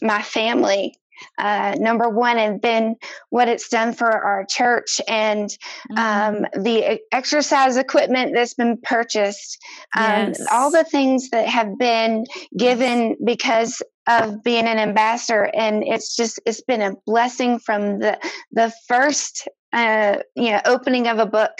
my 0.00 0.22
family 0.22 0.96
uh, 1.38 1.76
number 1.78 2.08
one, 2.08 2.38
and 2.38 2.60
then 2.62 2.96
what 3.30 3.48
it's 3.48 3.68
done 3.68 3.92
for 3.92 4.10
our 4.10 4.44
church 4.48 5.00
and 5.08 5.50
um, 5.96 5.96
mm. 5.96 6.62
the 6.62 7.00
exercise 7.12 7.76
equipment 7.76 8.32
that's 8.34 8.54
been 8.54 8.78
purchased, 8.82 9.58
um, 9.96 10.28
yes. 10.28 10.46
all 10.52 10.70
the 10.70 10.84
things 10.84 11.30
that 11.30 11.48
have 11.48 11.78
been 11.78 12.24
given 12.56 13.16
because 13.24 13.82
of 14.06 14.42
being 14.42 14.66
an 14.66 14.78
ambassador 14.78 15.50
and 15.54 15.82
it's 15.82 16.14
just 16.14 16.40
it's 16.44 16.60
been 16.60 16.82
a 16.82 16.94
blessing 17.06 17.58
from 17.58 18.00
the 18.00 18.18
the 18.52 18.72
first 18.86 19.48
uh, 19.72 20.18
you 20.36 20.50
know 20.50 20.60
opening 20.66 21.08
of 21.08 21.18
a 21.18 21.26
book 21.26 21.58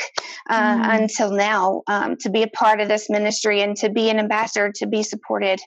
uh, 0.50 0.76
mm. 0.76 1.02
until 1.02 1.32
now 1.32 1.82
um, 1.86 2.16
to 2.16 2.30
be 2.30 2.42
a 2.42 2.48
part 2.48 2.80
of 2.80 2.88
this 2.88 3.08
ministry 3.08 3.62
and 3.62 3.76
to 3.76 3.88
be 3.88 4.10
an 4.10 4.18
ambassador 4.18 4.70
to 4.74 4.86
be 4.86 5.02
supported 5.02 5.58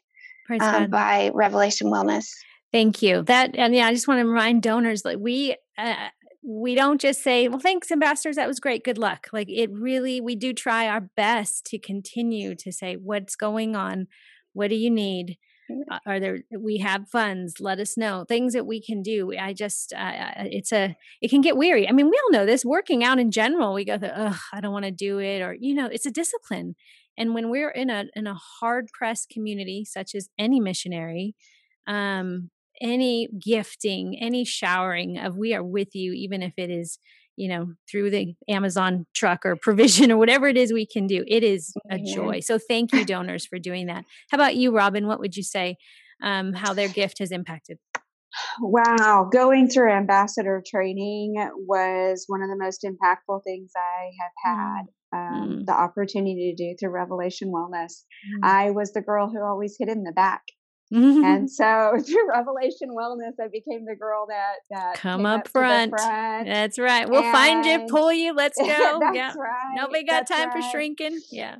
um, 0.61 0.89
by 0.89 1.31
revelation 1.33 1.87
wellness 1.87 2.27
Thank 2.71 3.01
you. 3.01 3.21
That 3.23 3.55
and 3.55 3.73
yeah, 3.73 3.87
I 3.87 3.93
just 3.93 4.07
want 4.07 4.19
to 4.19 4.27
remind 4.27 4.61
donors 4.61 5.05
like 5.05 5.17
we 5.19 5.55
uh, 5.77 5.95
we 6.43 6.75
don't 6.75 6.99
just 6.99 7.23
say, 7.23 7.47
"Well, 7.47 7.59
thanks, 7.59 7.91
ambassadors. 7.91 8.35
That 8.35 8.47
was 8.47 8.59
great. 8.59 8.83
Good 8.83 8.97
luck." 8.97 9.27
Like 9.31 9.49
it 9.49 9.69
really, 9.71 10.19
we 10.21 10.35
do 10.35 10.53
try 10.53 10.87
our 10.87 11.01
best 11.15 11.65
to 11.67 11.79
continue 11.79 12.55
to 12.55 12.71
say, 12.71 12.95
"What's 12.95 13.35
going 13.35 13.75
on? 13.75 14.07
What 14.53 14.69
do 14.69 14.75
you 14.75 14.89
need? 14.91 15.37
Mm. 15.71 15.81
Uh, 15.89 15.99
are 16.05 16.19
there? 16.19 16.39
We 16.57 16.77
have 16.79 17.07
funds. 17.09 17.59
Let 17.61 17.79
us 17.79 17.97
know 17.97 18.25
things 18.27 18.53
that 18.53 18.65
we 18.67 18.81
can 18.81 19.01
do." 19.01 19.33
I 19.37 19.53
just, 19.53 19.93
uh, 19.93 20.31
it's 20.37 20.73
a, 20.73 20.95
it 21.21 21.29
can 21.29 21.41
get 21.41 21.57
weary. 21.57 21.87
I 21.87 21.93
mean, 21.93 22.09
we 22.09 22.19
all 22.25 22.31
know 22.31 22.45
this. 22.45 22.65
Working 22.65 23.01
out 23.03 23.19
in 23.19 23.31
general, 23.31 23.73
we 23.73 23.85
go, 23.85 23.93
"Ugh, 23.95 24.35
I 24.53 24.59
don't 24.61 24.73
want 24.73 24.85
to 24.85 24.91
do 24.91 25.19
it," 25.19 25.41
or 25.41 25.55
you 25.57 25.73
know, 25.73 25.87
it's 25.87 26.05
a 26.05 26.11
discipline. 26.11 26.75
And 27.17 27.33
when 27.33 27.49
we're 27.49 27.69
in 27.71 27.89
a 27.89 28.05
in 28.15 28.27
a 28.27 28.35
hard 28.35 28.87
pressed 28.93 29.29
community 29.29 29.85
such 29.85 30.13
as 30.15 30.29
any 30.37 30.59
missionary, 30.59 31.33
um, 31.87 32.49
any 32.81 33.29
gifting, 33.43 34.17
any 34.19 34.45
showering 34.45 35.17
of 35.17 35.35
we 35.35 35.53
are 35.53 35.63
with 35.63 35.93
you, 35.93 36.13
even 36.13 36.41
if 36.41 36.53
it 36.57 36.69
is, 36.69 36.99
you 37.35 37.49
know, 37.49 37.73
through 37.89 38.09
the 38.09 38.35
Amazon 38.49 39.05
truck 39.13 39.45
or 39.45 39.55
provision 39.61 40.11
or 40.11 40.17
whatever 40.17 40.47
it 40.47 40.57
is 40.57 40.73
we 40.73 40.85
can 40.85 41.07
do. 41.07 41.23
It 41.27 41.43
is 41.43 41.73
a 41.89 41.99
joy. 41.99 42.39
So 42.41 42.57
thank 42.57 42.93
you, 42.93 43.05
donors, 43.05 43.45
for 43.45 43.59
doing 43.59 43.87
that. 43.87 44.05
How 44.31 44.37
about 44.37 44.55
you, 44.55 44.75
Robin? 44.75 45.07
What 45.07 45.19
would 45.19 45.35
you 45.35 45.43
say 45.43 45.77
um, 46.23 46.53
how 46.53 46.73
their 46.73 46.89
gift 46.89 47.19
has 47.19 47.31
impacted? 47.31 47.77
Wow, 48.59 49.29
going 49.31 49.69
through 49.69 49.91
ambassador 49.91 50.61
training 50.65 51.35
was 51.55 52.25
one 52.27 52.41
of 52.41 52.49
the 52.49 52.57
most 52.57 52.83
impactful 52.83 53.43
things 53.43 53.71
I 53.75 54.09
have 54.21 54.55
had. 54.55 54.81
Um, 55.13 55.49
mm. 55.49 55.65
The 55.65 55.73
opportunity 55.73 56.53
to 56.53 56.63
do 56.63 56.75
through 56.77 56.91
Revelation 56.91 57.49
Wellness. 57.49 58.03
Mm. 58.35 58.43
I 58.43 58.71
was 58.71 58.91
the 58.91 59.01
girl 59.01 59.29
who 59.29 59.41
always 59.41 59.77
hid 59.79 59.87
in 59.89 60.03
the 60.03 60.11
back 60.11 60.41
Mm-hmm. 60.93 61.23
And 61.23 61.51
so 61.51 61.97
through 62.05 62.29
Revelation 62.29 62.89
Wellness, 62.89 63.33
I 63.41 63.47
became 63.51 63.85
the 63.85 63.95
girl 63.95 64.27
that 64.29 64.55
that 64.69 64.95
come 64.95 65.25
up, 65.25 65.41
up 65.41 65.47
front. 65.49 65.91
front. 65.91 66.47
That's 66.47 66.79
right. 66.79 67.09
We'll 67.09 67.23
and 67.23 67.31
find 67.31 67.65
you, 67.65 67.87
pull 67.89 68.11
you. 68.11 68.33
Let's 68.33 68.57
go. 68.61 68.65
that's 69.01 69.15
yeah. 69.15 69.33
right. 69.37 69.73
Nobody 69.75 70.03
got 70.03 70.27
that's 70.27 70.31
time 70.31 70.49
right. 70.49 70.63
for 70.63 70.69
shrinking. 70.71 71.19
Yeah. 71.31 71.57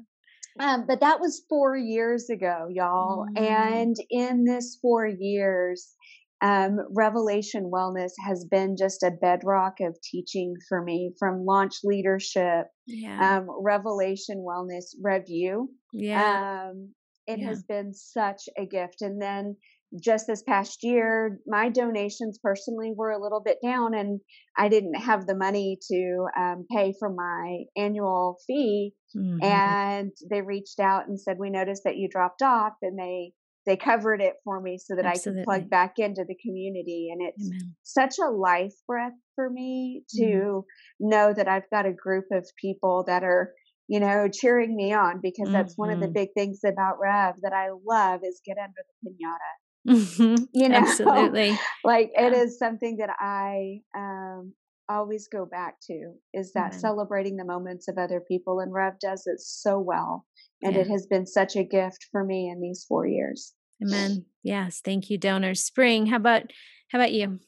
Um, 0.60 0.86
but 0.88 1.02
that 1.02 1.20
was 1.20 1.44
four 1.48 1.78
years 1.78 2.30
ago, 2.30 2.68
y'all. 2.70 3.26
Mm. 3.38 3.42
And 3.42 3.96
in 4.10 4.44
this 4.44 4.80
four 4.82 5.06
years, 5.06 5.94
um, 6.42 6.80
Revelation 6.92 7.72
Wellness 7.74 8.12
has 8.26 8.46
been 8.46 8.76
just 8.78 9.04
a 9.04 9.12
bedrock 9.12 9.76
of 9.82 9.98
teaching 10.04 10.56
for 10.70 10.84
me 10.84 11.14
from 11.18 11.46
launch 11.46 11.78
leadership, 11.84 12.68
yeah. 12.86 13.38
um, 13.38 13.48
Revelation 13.62 14.46
Wellness 14.48 14.86
Review. 15.02 15.70
Yeah. 15.94 16.70
Um, 16.70 16.94
it 17.28 17.40
yeah. 17.40 17.48
has 17.50 17.64
been 17.64 17.94
such 17.94 18.50
a 18.58 18.66
gift. 18.66 19.02
And 19.02 19.22
then 19.22 19.56
just 20.04 20.28
this 20.28 20.44
past 20.44 20.84
year, 20.84 21.40
my 21.48 21.70
donations 21.70 22.40
personally 22.44 22.92
were 22.96 23.12
a 23.12 23.22
little 23.22 23.42
bit 23.42 23.58
down, 23.64 23.94
and 23.94 24.20
I 24.58 24.68
didn't 24.68 24.96
have 24.96 25.26
the 25.26 25.36
money 25.36 25.78
to 25.90 26.26
um, 26.38 26.66
pay 26.70 26.94
for 27.00 27.10
my 27.10 27.64
annual 27.78 28.38
fee. 28.46 28.94
Mm-hmm. 29.16 29.44
And 29.44 30.12
they 30.30 30.42
reached 30.42 30.80
out 30.80 31.08
and 31.08 31.20
said, 31.20 31.38
"We 31.40 31.50
noticed 31.50 31.84
that 31.86 31.96
you 31.96 32.10
dropped 32.10 32.42
off," 32.42 32.74
and 32.82 33.00
they 33.00 33.32
they 33.66 33.78
covered 33.78 34.22
it 34.22 34.36
for 34.44 34.62
me 34.62 34.78
so 34.78 34.96
that 34.96 35.06
Absolutely. 35.06 35.42
I 35.42 35.44
could 35.44 35.46
plug 35.46 35.70
back 35.70 35.94
into 36.00 36.24
the 36.26 36.38
community. 36.42 37.10
And 37.12 37.22
it's 37.22 37.48
Amen. 37.48 37.76
such 37.84 38.16
a 38.18 38.32
life 38.32 38.74
breath 38.88 39.12
for 39.36 39.50
me 39.50 40.04
to 40.16 40.24
mm-hmm. 40.24 41.10
know 41.10 41.34
that 41.34 41.50
I've 41.50 41.70
got 41.70 41.86
a 41.86 41.92
group 41.92 42.26
of 42.32 42.48
people 42.60 43.04
that 43.08 43.24
are 43.24 43.54
you 43.88 44.00
know, 44.00 44.28
cheering 44.32 44.76
me 44.76 44.94
on 44.94 45.20
because 45.22 45.50
that's 45.50 45.74
mm-hmm. 45.74 45.82
one 45.82 45.90
of 45.92 46.00
the 46.00 46.08
mm-hmm. 46.08 46.14
big 46.14 46.30
things 46.36 46.60
about 46.66 47.00
Rev 47.00 47.36
that 47.42 47.54
I 47.54 47.70
love 47.86 48.22
is 48.24 48.42
get 48.46 48.58
under 48.58 48.82
the 49.04 49.10
pinata. 49.10 49.54
Mm-hmm. 49.88 50.44
You 50.54 50.70
know, 50.70 50.78
absolutely. 50.78 51.58
like 51.84 52.12
yeah. 52.14 52.28
it 52.28 52.34
is 52.34 52.60
something 52.60 52.98
that 52.98 53.12
I 53.20 53.80
um, 53.96 54.54
always 54.90 55.30
go 55.32 55.46
back 55.46 55.76
to 55.88 56.14
is 56.34 56.52
that 56.54 56.72
mm-hmm. 56.72 56.80
celebrating 56.80 57.38
the 57.38 57.46
moments 57.46 57.88
of 57.88 57.98
other 57.98 58.22
people, 58.28 58.60
and 58.60 58.74
Rev 58.74 59.00
does 59.00 59.24
it 59.26 59.40
so 59.40 59.80
well, 59.80 60.26
and 60.62 60.76
yeah. 60.76 60.82
it 60.82 60.88
has 60.88 61.06
been 61.06 61.26
such 61.26 61.56
a 61.56 61.64
gift 61.64 62.08
for 62.12 62.24
me 62.24 62.50
in 62.50 62.60
these 62.60 62.86
four 62.88 63.08
years. 63.08 63.54
Amen. 63.82 64.26
Yes, 64.44 64.82
thank 64.84 65.10
you, 65.10 65.18
donors. 65.18 65.64
Spring, 65.64 66.08
how 66.08 66.18
about 66.18 66.52
how 66.92 67.00
about 67.00 67.14
you? 67.14 67.40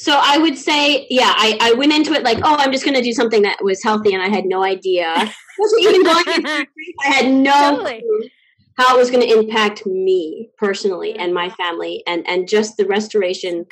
So 0.00 0.18
I 0.18 0.38
would 0.38 0.56
say, 0.56 1.06
yeah, 1.10 1.34
I, 1.36 1.58
I 1.60 1.74
went 1.74 1.92
into 1.92 2.14
it 2.14 2.22
like, 2.22 2.38
oh, 2.38 2.56
I'm 2.58 2.72
just 2.72 2.86
going 2.86 2.96
to 2.96 3.02
do 3.02 3.12
something 3.12 3.42
that 3.42 3.62
was 3.62 3.82
healthy, 3.82 4.14
and 4.14 4.22
I 4.22 4.28
had 4.28 4.46
no 4.46 4.64
idea. 4.64 5.14
even 5.78 6.02
going 6.02 6.24
I 6.26 6.66
had 7.02 7.30
no 7.30 7.52
totally. 7.52 8.02
how 8.78 8.96
it 8.96 8.98
was 8.98 9.10
going 9.10 9.28
to 9.28 9.38
impact 9.38 9.84
me 9.84 10.48
personally 10.56 11.18
and 11.18 11.34
my 11.34 11.50
family, 11.50 12.02
and 12.06 12.26
and 12.26 12.48
just 12.48 12.78
the 12.78 12.86
restoration 12.86 13.66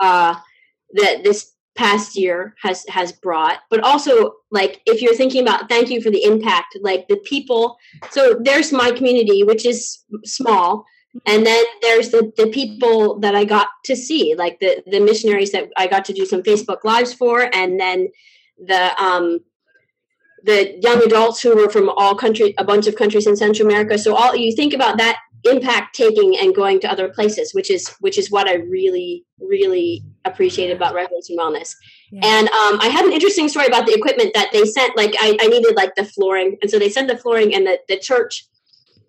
uh, 0.00 0.34
that 0.94 1.22
this 1.22 1.52
past 1.76 2.16
year 2.16 2.56
has 2.60 2.84
has 2.88 3.12
brought. 3.12 3.58
But 3.70 3.84
also, 3.84 4.32
like, 4.50 4.80
if 4.84 5.00
you're 5.00 5.14
thinking 5.14 5.42
about, 5.42 5.68
thank 5.68 5.90
you 5.90 6.02
for 6.02 6.10
the 6.10 6.24
impact, 6.24 6.76
like 6.80 7.06
the 7.06 7.18
people. 7.18 7.76
So 8.10 8.36
there's 8.42 8.72
my 8.72 8.90
community, 8.90 9.44
which 9.44 9.64
is 9.64 10.04
small 10.24 10.86
and 11.26 11.46
then 11.46 11.64
there's 11.82 12.10
the, 12.10 12.32
the 12.36 12.48
people 12.48 13.18
that 13.18 13.34
i 13.34 13.44
got 13.44 13.68
to 13.84 13.96
see 13.96 14.34
like 14.36 14.60
the 14.60 14.82
the 14.86 15.00
missionaries 15.00 15.52
that 15.52 15.68
i 15.76 15.86
got 15.86 16.04
to 16.04 16.12
do 16.12 16.26
some 16.26 16.42
facebook 16.42 16.84
lives 16.84 17.12
for 17.12 17.54
and 17.54 17.80
then 17.80 18.08
the 18.66 19.02
um 19.02 19.38
the 20.44 20.78
young 20.80 21.02
adults 21.02 21.42
who 21.42 21.56
were 21.56 21.68
from 21.68 21.88
all 21.96 22.14
country 22.14 22.54
a 22.58 22.64
bunch 22.64 22.86
of 22.86 22.96
countries 22.96 23.26
in 23.26 23.36
central 23.36 23.66
america. 23.68 23.98
So 23.98 24.14
all 24.14 24.36
you 24.36 24.54
think 24.54 24.72
about 24.72 24.98
that 24.98 25.18
impact 25.44 25.94
taking 25.94 26.36
and 26.36 26.54
going 26.54 26.80
to 26.80 26.90
other 26.90 27.08
places 27.08 27.54
which 27.54 27.70
is 27.70 27.88
which 28.00 28.18
is 28.18 28.28
what 28.28 28.48
i 28.48 28.54
really 28.54 29.24
really 29.40 30.02
appreciated 30.24 30.76
about 30.76 30.94
revelation 30.94 31.36
wellness. 31.38 31.76
Yeah. 32.10 32.20
and 32.24 32.48
um, 32.48 32.80
i 32.80 32.88
had 32.88 33.04
an 33.04 33.12
interesting 33.12 33.48
story 33.48 33.66
about 33.66 33.86
the 33.86 33.94
equipment 33.94 34.32
that 34.34 34.50
they 34.52 34.64
sent 34.64 34.96
like 34.96 35.14
I, 35.20 35.36
I 35.40 35.46
needed 35.46 35.76
like 35.76 35.94
the 35.94 36.04
flooring. 36.04 36.58
And 36.60 36.70
so 36.70 36.78
they 36.78 36.90
sent 36.90 37.08
the 37.08 37.16
flooring 37.16 37.54
and 37.54 37.66
the, 37.66 37.78
the 37.88 37.98
church 37.98 38.46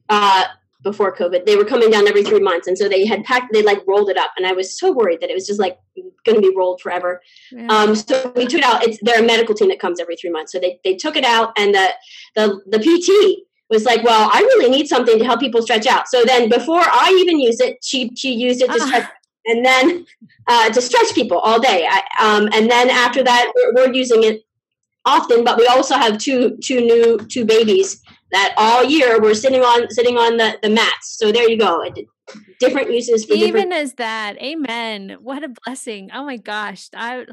uh, 0.08 0.46
before 0.82 1.16
COVID, 1.16 1.46
they 1.46 1.56
were 1.56 1.66
coming 1.66 1.90
down 1.90 2.08
every 2.08 2.24
three 2.24 2.40
months. 2.40 2.68
And 2.68 2.78
so 2.78 2.88
they 2.88 3.06
had 3.06 3.24
packed, 3.24 3.52
they 3.52 3.62
like 3.62 3.80
rolled 3.86 4.10
it 4.10 4.18
up. 4.18 4.32
And 4.38 4.48
I 4.48 4.54
was 4.54 4.78
so 4.78 4.92
worried 4.92 5.20
that 5.22 5.30
it 5.30 5.34
was 5.34 5.46
just 5.46 5.60
like 5.60 5.78
going 6.26 6.42
to 6.42 6.42
be 6.42 6.56
rolled 6.56 6.80
forever. 6.80 7.22
Yeah. 7.52 7.68
Um, 7.70 7.96
so 7.96 8.32
we 8.36 8.46
took 8.46 8.60
it 8.60 8.64
out. 8.64 8.84
It's, 8.84 8.98
they're 9.02 9.22
a 9.22 9.26
medical 9.26 9.54
team 9.54 9.68
that 9.70 9.80
comes 9.80 10.00
every 10.00 10.16
three 10.16 10.30
months. 10.30 10.52
So 10.54 10.60
they, 10.60 10.80
they 10.84 10.96
took 10.96 11.18
it 11.18 11.26
out 11.26 11.52
and 11.58 11.74
the, 11.74 11.90
the, 12.36 12.62
the 12.68 12.80
PT 12.80 13.44
was 13.70 13.84
like, 13.84 14.04
well, 14.04 14.30
I 14.32 14.40
really 14.40 14.70
need 14.70 14.88
something 14.88 15.20
to 15.20 15.26
help 15.26 15.42
people 15.42 15.62
stretch 15.62 15.86
out. 15.86 16.08
So 16.08 16.24
then 16.24 16.50
before 16.50 16.82
I 16.82 17.16
even 17.22 17.40
used 17.40 17.62
it, 17.62 17.78
she, 17.84 18.12
she 18.16 18.34
used 18.34 18.62
it 18.62 18.72
to 18.72 18.80
stretch 18.80 19.10
and 19.46 19.66
then 19.66 20.06
uh, 20.48 20.70
to 20.70 20.82
stretch 20.82 21.14
people 21.14 21.40
all 21.40 21.60
day. 21.60 21.88
I, 21.90 22.02
um, 22.22 22.50
and 22.54 22.70
then 22.70 22.90
after 22.90 23.24
that, 23.24 23.52
we're, 23.56 23.74
we're 23.88 23.94
using 23.94 24.24
it 24.24 24.44
often, 25.06 25.44
but 25.44 25.58
we 25.58 25.68
also 25.68 25.96
have 25.96 26.18
two, 26.18 26.58
two 26.58 26.82
new, 26.82 27.18
two 27.18 27.46
babies 27.46 28.02
that 28.32 28.54
all 28.58 28.84
year 28.84 29.22
we're 29.22 29.34
sitting 29.34 29.62
on 29.62 29.90
sitting 29.90 30.18
on 30.18 30.38
the 30.38 30.58
the 30.62 30.70
mats. 30.70 31.18
So 31.18 31.32
there 31.32 31.50
you 31.50 31.58
go. 31.58 31.84
Different 32.60 32.92
uses 32.92 33.26
for 33.26 33.34
even 33.34 33.54
different- 33.54 33.74
as 33.74 33.94
that. 33.96 34.42
Amen. 34.42 35.18
What 35.22 35.44
a 35.44 35.50
blessing. 35.66 36.10
Oh 36.14 36.26
my 36.26 36.38
gosh. 36.38 36.90
I 36.96 37.26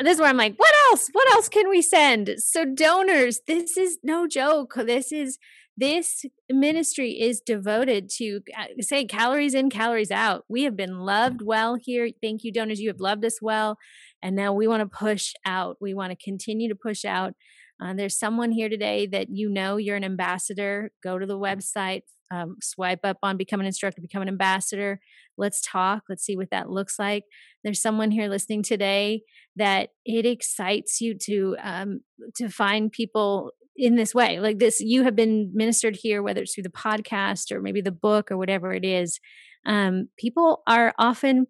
this 0.00 0.14
is 0.14 0.20
where 0.20 0.30
I'm 0.30 0.38
like, 0.38 0.54
what 0.56 0.74
else? 0.90 1.08
What 1.12 1.30
else 1.32 1.48
can 1.50 1.68
we 1.68 1.82
send? 1.82 2.34
So 2.38 2.64
donors, 2.64 3.40
this 3.46 3.76
is 3.76 3.98
no 4.02 4.26
joke. 4.26 4.74
This 4.74 5.12
is 5.12 5.38
this 5.76 6.24
ministry 6.50 7.20
is 7.20 7.40
devoted 7.40 8.10
to 8.18 8.40
uh, 8.56 8.66
say 8.80 9.04
calories 9.06 9.54
in, 9.54 9.70
calories 9.70 10.10
out. 10.10 10.44
We 10.48 10.64
have 10.64 10.76
been 10.76 11.00
loved 11.00 11.40
well 11.42 11.76
here. 11.80 12.10
Thank 12.22 12.44
you, 12.44 12.52
donors. 12.52 12.80
You 12.80 12.88
have 12.88 13.00
loved 13.00 13.24
us 13.24 13.40
well. 13.40 13.78
And 14.22 14.36
now 14.36 14.52
we 14.52 14.66
want 14.66 14.80
to 14.80 14.98
push 14.98 15.34
out. 15.46 15.78
We 15.80 15.94
want 15.94 16.10
to 16.10 16.24
continue 16.24 16.68
to 16.68 16.74
push 16.74 17.04
out 17.04 17.34
uh, 17.82 17.94
there's 17.94 18.18
someone 18.18 18.52
here 18.52 18.68
today 18.68 19.06
that 19.06 19.28
you 19.30 19.48
know 19.48 19.76
you're 19.76 19.96
an 19.96 20.04
ambassador. 20.04 20.92
Go 21.02 21.18
to 21.18 21.26
the 21.26 21.38
website, 21.38 22.02
um, 22.30 22.56
swipe 22.62 23.00
up 23.02 23.16
on 23.22 23.36
become 23.36 23.60
an 23.60 23.66
instructor, 23.66 24.00
become 24.00 24.22
an 24.22 24.28
ambassador. 24.28 25.00
Let's 25.36 25.60
talk. 25.60 26.04
Let's 26.08 26.24
see 26.24 26.36
what 26.36 26.50
that 26.50 26.70
looks 26.70 26.98
like. 26.98 27.24
There's 27.64 27.82
someone 27.82 28.12
here 28.12 28.28
listening 28.28 28.62
today 28.62 29.22
that 29.56 29.90
it 30.04 30.26
excites 30.26 31.00
you 31.00 31.16
to 31.24 31.56
um, 31.60 32.00
to 32.36 32.48
find 32.48 32.92
people 32.92 33.50
in 33.74 33.96
this 33.96 34.14
way 34.14 34.38
like 34.38 34.58
this 34.58 34.80
you 34.80 35.02
have 35.02 35.16
been 35.16 35.50
ministered 35.54 35.96
here 35.96 36.22
whether 36.22 36.42
it's 36.42 36.54
through 36.54 36.62
the 36.62 36.68
podcast 36.68 37.50
or 37.50 37.62
maybe 37.62 37.80
the 37.80 37.90
book 37.90 38.30
or 38.30 38.36
whatever 38.36 38.74
it 38.74 38.84
is 38.84 39.18
um, 39.64 40.08
people 40.18 40.62
are 40.66 40.92
often 40.98 41.46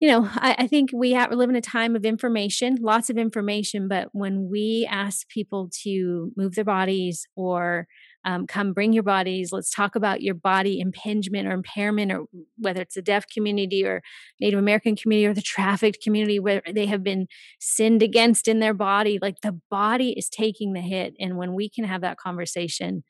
you 0.00 0.08
know, 0.08 0.28
I, 0.34 0.54
I 0.60 0.66
think 0.68 0.90
we, 0.94 1.12
have, 1.12 1.32
live 1.32 1.50
in 1.50 1.56
a 1.56 1.60
time 1.60 1.96
of 1.96 2.04
information, 2.04 2.76
lots 2.80 3.10
of 3.10 3.18
information, 3.18 3.88
but 3.88 4.08
when 4.12 4.48
we 4.48 4.86
ask 4.88 5.28
people 5.28 5.70
to 5.82 6.30
move 6.36 6.54
their 6.54 6.64
bodies 6.64 7.26
or 7.34 7.88
um, 8.24 8.46
come 8.46 8.72
bring 8.72 8.92
your 8.92 9.02
bodies, 9.02 9.50
let's 9.50 9.70
talk 9.70 9.96
about 9.96 10.22
your 10.22 10.34
body 10.34 10.78
impingement 10.78 11.48
or 11.48 11.52
impairment, 11.52 12.12
or 12.12 12.26
whether 12.58 12.80
it's 12.82 12.94
the 12.94 13.02
deaf 13.02 13.24
community 13.32 13.84
or 13.84 14.02
Native 14.40 14.58
American 14.58 14.94
community 14.94 15.26
or 15.26 15.34
the 15.34 15.42
trafficked 15.42 16.02
community 16.02 16.38
where 16.38 16.62
they 16.72 16.86
have 16.86 17.02
been 17.02 17.26
sinned 17.58 18.02
against 18.02 18.46
in 18.46 18.60
their 18.60 18.74
body, 18.74 19.18
like 19.20 19.40
the 19.42 19.58
body 19.70 20.10
is 20.16 20.28
taking 20.28 20.74
the 20.74 20.80
hit. 20.80 21.14
And 21.18 21.36
when 21.36 21.54
we 21.54 21.68
can 21.68 21.84
have 21.84 22.02
that 22.02 22.18
conversation, 22.18 23.02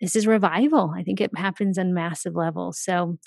this 0.00 0.14
is 0.14 0.26
revival. 0.26 0.92
I 0.96 1.02
think 1.02 1.20
it 1.20 1.36
happens 1.36 1.78
on 1.78 1.94
massive 1.94 2.36
levels. 2.36 2.78
So, 2.80 3.18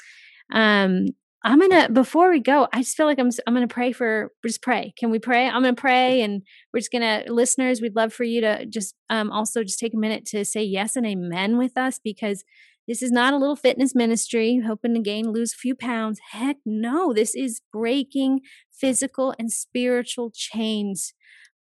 um, 0.53 1.07
I'm 1.43 1.59
gonna 1.59 1.89
before 1.89 2.29
we 2.29 2.39
go, 2.39 2.67
I 2.71 2.81
just 2.81 2.95
feel 2.95 3.07
like 3.07 3.19
I'm 3.19 3.31
I'm 3.47 3.53
gonna 3.53 3.67
pray 3.67 3.91
for 3.93 4.31
just 4.45 4.61
pray. 4.61 4.93
Can 4.97 5.09
we 5.09 5.17
pray? 5.17 5.47
I'm 5.47 5.63
gonna 5.63 5.73
pray, 5.73 6.21
and 6.21 6.43
we're 6.71 6.81
just 6.81 6.91
gonna 6.91 7.23
listeners. 7.27 7.81
We'd 7.81 7.95
love 7.95 8.13
for 8.13 8.23
you 8.23 8.41
to 8.41 8.65
just 8.67 8.93
um, 9.09 9.31
also 9.31 9.63
just 9.63 9.79
take 9.79 9.93
a 9.95 9.97
minute 9.97 10.25
to 10.27 10.45
say 10.45 10.63
yes 10.63 10.95
and 10.95 11.05
amen 11.05 11.57
with 11.57 11.77
us 11.77 11.99
because 12.03 12.43
this 12.87 13.01
is 13.01 13.11
not 13.11 13.33
a 13.33 13.37
little 13.37 13.55
fitness 13.55 13.95
ministry 13.95 14.61
hoping 14.65 14.93
to 14.93 14.99
gain 14.99 15.31
lose 15.31 15.53
a 15.53 15.57
few 15.57 15.75
pounds. 15.75 16.19
Heck 16.31 16.57
no, 16.65 17.11
this 17.11 17.33
is 17.33 17.61
breaking 17.73 18.41
physical 18.71 19.33
and 19.39 19.51
spiritual 19.51 20.31
chains 20.33 21.13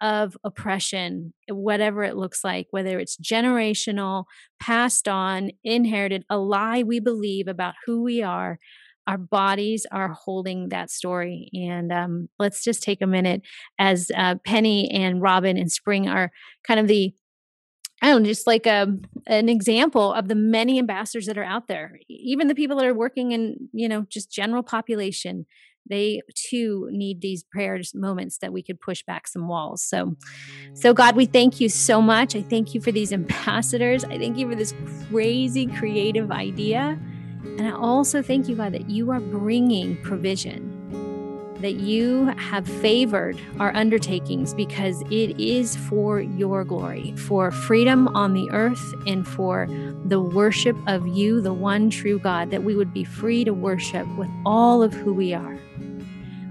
of 0.01 0.37
oppression, 0.45 1.35
whatever 1.49 2.03
it 2.05 2.17
looks 2.17 2.45
like, 2.45 2.67
whether 2.71 2.99
it's 2.99 3.17
generational, 3.17 4.25
passed 4.61 5.09
on, 5.09 5.51
inherited, 5.65 6.25
a 6.31 6.39
lie 6.39 6.83
we 6.83 7.01
believe 7.01 7.49
about 7.49 7.75
who 7.87 8.03
we 8.03 8.23
are 8.23 8.59
our 9.09 9.19
bodies 9.19 9.87
are 9.91 10.13
holding 10.13 10.69
that 10.69 10.91
story. 10.91 11.49
And 11.55 11.91
um, 11.91 12.29
let's 12.39 12.63
just 12.63 12.83
take 12.83 13.01
a 13.01 13.07
minute 13.07 13.41
as 13.79 14.11
uh, 14.15 14.35
Penny 14.45 14.91
and 14.91 15.23
Robin 15.23 15.57
and 15.57 15.73
Spring 15.73 16.07
are 16.09 16.31
kind 16.63 16.79
of 16.79 16.87
the 16.87 17.13
I 18.01 18.11
don't 18.11 18.23
know, 18.23 18.29
just 18.29 18.47
like 18.47 18.65
a, 18.65 18.83
um, 18.83 19.01
an 19.27 19.49
example 19.49 20.13
of 20.13 20.29
the 20.29 20.37
many 20.37 20.79
ambassadors 20.79 21.27
that 21.27 21.37
are 21.37 21.43
out 21.43 21.67
there. 21.67 21.99
Even 22.09 22.47
the 22.47 22.55
people 22.55 22.77
that 22.77 22.87
are 22.87 22.95
working 22.95 23.33
in, 23.33 23.69
you 23.73 23.89
know, 23.89 24.07
just 24.09 24.31
general 24.31 24.63
population, 24.63 25.47
they 25.91 26.21
too 26.37 26.89
need 26.93 27.23
these 27.23 27.43
prayers 27.43 27.97
moments 27.97 28.39
that 28.39 28.53
we 28.53 28.63
could 28.63 28.81
push 28.81 29.03
back 29.03 29.27
some 29.27 29.49
walls. 29.49 29.83
So, 29.83 30.15
so 30.75 30.95
God, 30.95 31.17
we 31.17 31.27
thank 31.27 31.61
you 31.61 31.69
so 31.69 32.01
much. 32.01 32.37
I 32.37 32.43
thank 32.43 32.73
you 32.73 32.81
for 32.81 32.93
these 32.93 33.13
ambassadors. 33.13 34.05
I 34.05 34.17
thank 34.17 34.39
you 34.39 34.49
for 34.49 34.55
this 34.55 34.75
crazy 35.11 35.67
creative 35.67 36.31
idea 36.31 37.01
And 37.57 37.67
I 37.67 37.73
also 37.73 38.23
thank 38.23 38.49
you, 38.49 38.57
God, 38.57 38.73
that 38.73 38.91
you 38.91 39.11
are 39.11 39.21
bringing 39.21 39.97
provision, 40.03 40.75
that 41.61 41.75
you 41.75 42.27
have 42.37 42.69
favored 42.69 43.41
our 43.59 43.75
undertakings 43.75 44.55
because 44.55 45.03
it 45.11 45.39
is 45.41 45.75
for 45.77 46.21
your 46.21 46.65
glory, 46.65 47.15
for 47.17 47.51
freedom 47.51 48.07
on 48.09 48.35
the 48.35 48.49
earth, 48.51 48.95
and 49.07 49.27
for 49.27 49.67
the 50.05 50.21
worship 50.21 50.77
of 50.87 51.07
you, 51.09 51.41
the 51.41 51.53
one 51.53 51.91
true 51.91 52.19
God, 52.19 52.51
that 52.51 52.63
we 52.63 52.77
would 52.77 52.95
be 52.95 53.05
free 53.05 53.45
to 53.45 53.53
worship 53.53 54.07
with 54.17 54.29
all 54.47 54.83
of 54.83 54.95
who 54.95 55.13
we 55.13 55.35
are. 55.35 55.59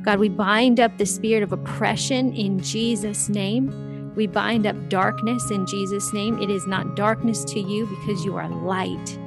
God, 0.04 0.20
we 0.20 0.30
bind 0.30 0.80
up 0.80 0.98
the 0.98 1.06
spirit 1.06 1.44
of 1.44 1.52
oppression 1.52 2.34
in 2.34 2.60
Jesus' 2.62 3.30
name. 3.30 4.14
We 4.16 4.26
bind 4.26 4.66
up 4.66 4.90
darkness 4.90 5.52
in 5.52 5.66
Jesus' 5.68 6.12
name. 6.14 6.42
It 6.42 6.50
is 6.50 6.66
not 6.66 6.96
darkness 6.96 7.44
to 7.46 7.60
you 7.60 7.86
because 7.86 8.26
you 8.26 8.36
are 8.38 8.50
light. 8.50 9.20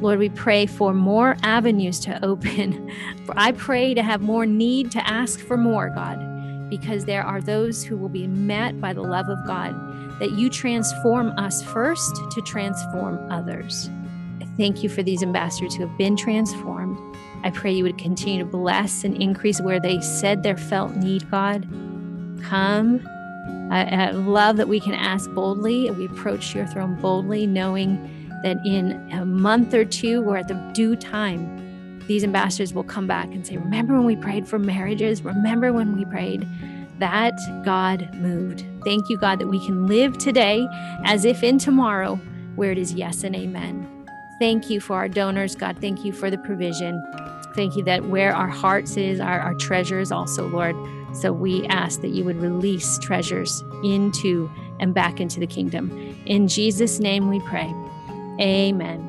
Lord, 0.00 0.20
we 0.20 0.28
pray 0.28 0.66
for 0.66 0.94
more 0.94 1.36
avenues 1.42 1.98
to 2.00 2.24
open. 2.24 2.90
For 3.26 3.34
I 3.36 3.52
pray 3.52 3.94
to 3.94 4.02
have 4.02 4.20
more 4.20 4.46
need 4.46 4.92
to 4.92 5.06
ask 5.08 5.40
for 5.40 5.56
more, 5.56 5.90
God, 5.90 6.70
because 6.70 7.04
there 7.04 7.24
are 7.24 7.40
those 7.40 7.82
who 7.82 7.96
will 7.96 8.08
be 8.08 8.26
met 8.26 8.80
by 8.80 8.92
the 8.92 9.02
love 9.02 9.28
of 9.28 9.44
God, 9.46 9.74
that 10.20 10.32
you 10.32 10.50
transform 10.50 11.30
us 11.38 11.62
first 11.62 12.14
to 12.30 12.42
transform 12.42 13.30
others. 13.30 13.90
I 14.40 14.44
thank 14.56 14.82
you 14.82 14.88
for 14.88 15.02
these 15.02 15.22
ambassadors 15.22 15.74
who 15.74 15.86
have 15.86 15.98
been 15.98 16.16
transformed. 16.16 16.96
I 17.42 17.50
pray 17.50 17.72
you 17.72 17.84
would 17.84 17.98
continue 17.98 18.44
to 18.44 18.50
bless 18.50 19.04
and 19.04 19.20
increase 19.20 19.60
where 19.60 19.80
they 19.80 20.00
said 20.00 20.42
their 20.42 20.56
felt 20.56 20.94
need, 20.96 21.28
God. 21.30 21.66
Come. 22.42 23.06
I, 23.70 23.84
I 23.84 24.10
love 24.12 24.56
that 24.56 24.68
we 24.68 24.80
can 24.80 24.94
ask 24.94 25.30
boldly. 25.32 25.90
We 25.90 26.06
approach 26.06 26.54
your 26.54 26.66
throne 26.66 27.00
boldly, 27.00 27.46
knowing 27.46 28.17
that 28.42 28.64
in 28.64 29.10
a 29.12 29.24
month 29.24 29.74
or 29.74 29.84
two 29.84 30.22
or 30.24 30.36
at 30.36 30.48
the 30.48 30.54
due 30.72 30.96
time, 30.96 31.98
these 32.06 32.24
ambassadors 32.24 32.72
will 32.72 32.84
come 32.84 33.06
back 33.06 33.26
and 33.26 33.46
say, 33.46 33.56
Remember 33.56 33.94
when 33.94 34.04
we 34.04 34.16
prayed 34.16 34.48
for 34.48 34.58
marriages? 34.58 35.22
Remember 35.22 35.72
when 35.72 35.96
we 35.96 36.04
prayed? 36.06 36.46
That 36.98 37.38
God 37.64 38.12
moved. 38.14 38.64
Thank 38.84 39.08
you, 39.08 39.18
God, 39.18 39.38
that 39.38 39.46
we 39.46 39.64
can 39.64 39.86
live 39.86 40.18
today 40.18 40.66
as 41.04 41.24
if 41.24 41.44
in 41.44 41.58
tomorrow, 41.58 42.16
where 42.56 42.72
it 42.72 42.78
is 42.78 42.94
yes 42.94 43.22
and 43.24 43.36
amen. 43.36 43.94
Thank 44.40 44.70
you 44.70 44.80
for 44.80 44.96
our 44.96 45.08
donors, 45.08 45.54
God. 45.54 45.78
Thank 45.80 46.04
you 46.04 46.12
for 46.12 46.30
the 46.30 46.38
provision. 46.38 47.00
Thank 47.54 47.76
you 47.76 47.84
that 47.84 48.06
where 48.06 48.34
our 48.34 48.48
hearts 48.48 48.96
is, 48.96 49.20
our, 49.20 49.40
our 49.40 49.54
treasures 49.54 50.10
also, 50.10 50.48
Lord. 50.48 50.76
So 51.12 51.32
we 51.32 51.66
ask 51.66 52.00
that 52.02 52.10
you 52.10 52.24
would 52.24 52.36
release 52.36 52.98
treasures 52.98 53.62
into 53.82 54.50
and 54.80 54.94
back 54.94 55.20
into 55.20 55.40
the 55.40 55.46
kingdom. 55.46 55.90
In 56.26 56.48
Jesus' 56.48 57.00
name 57.00 57.28
we 57.28 57.40
pray. 57.40 57.72
Amen. 58.40 59.07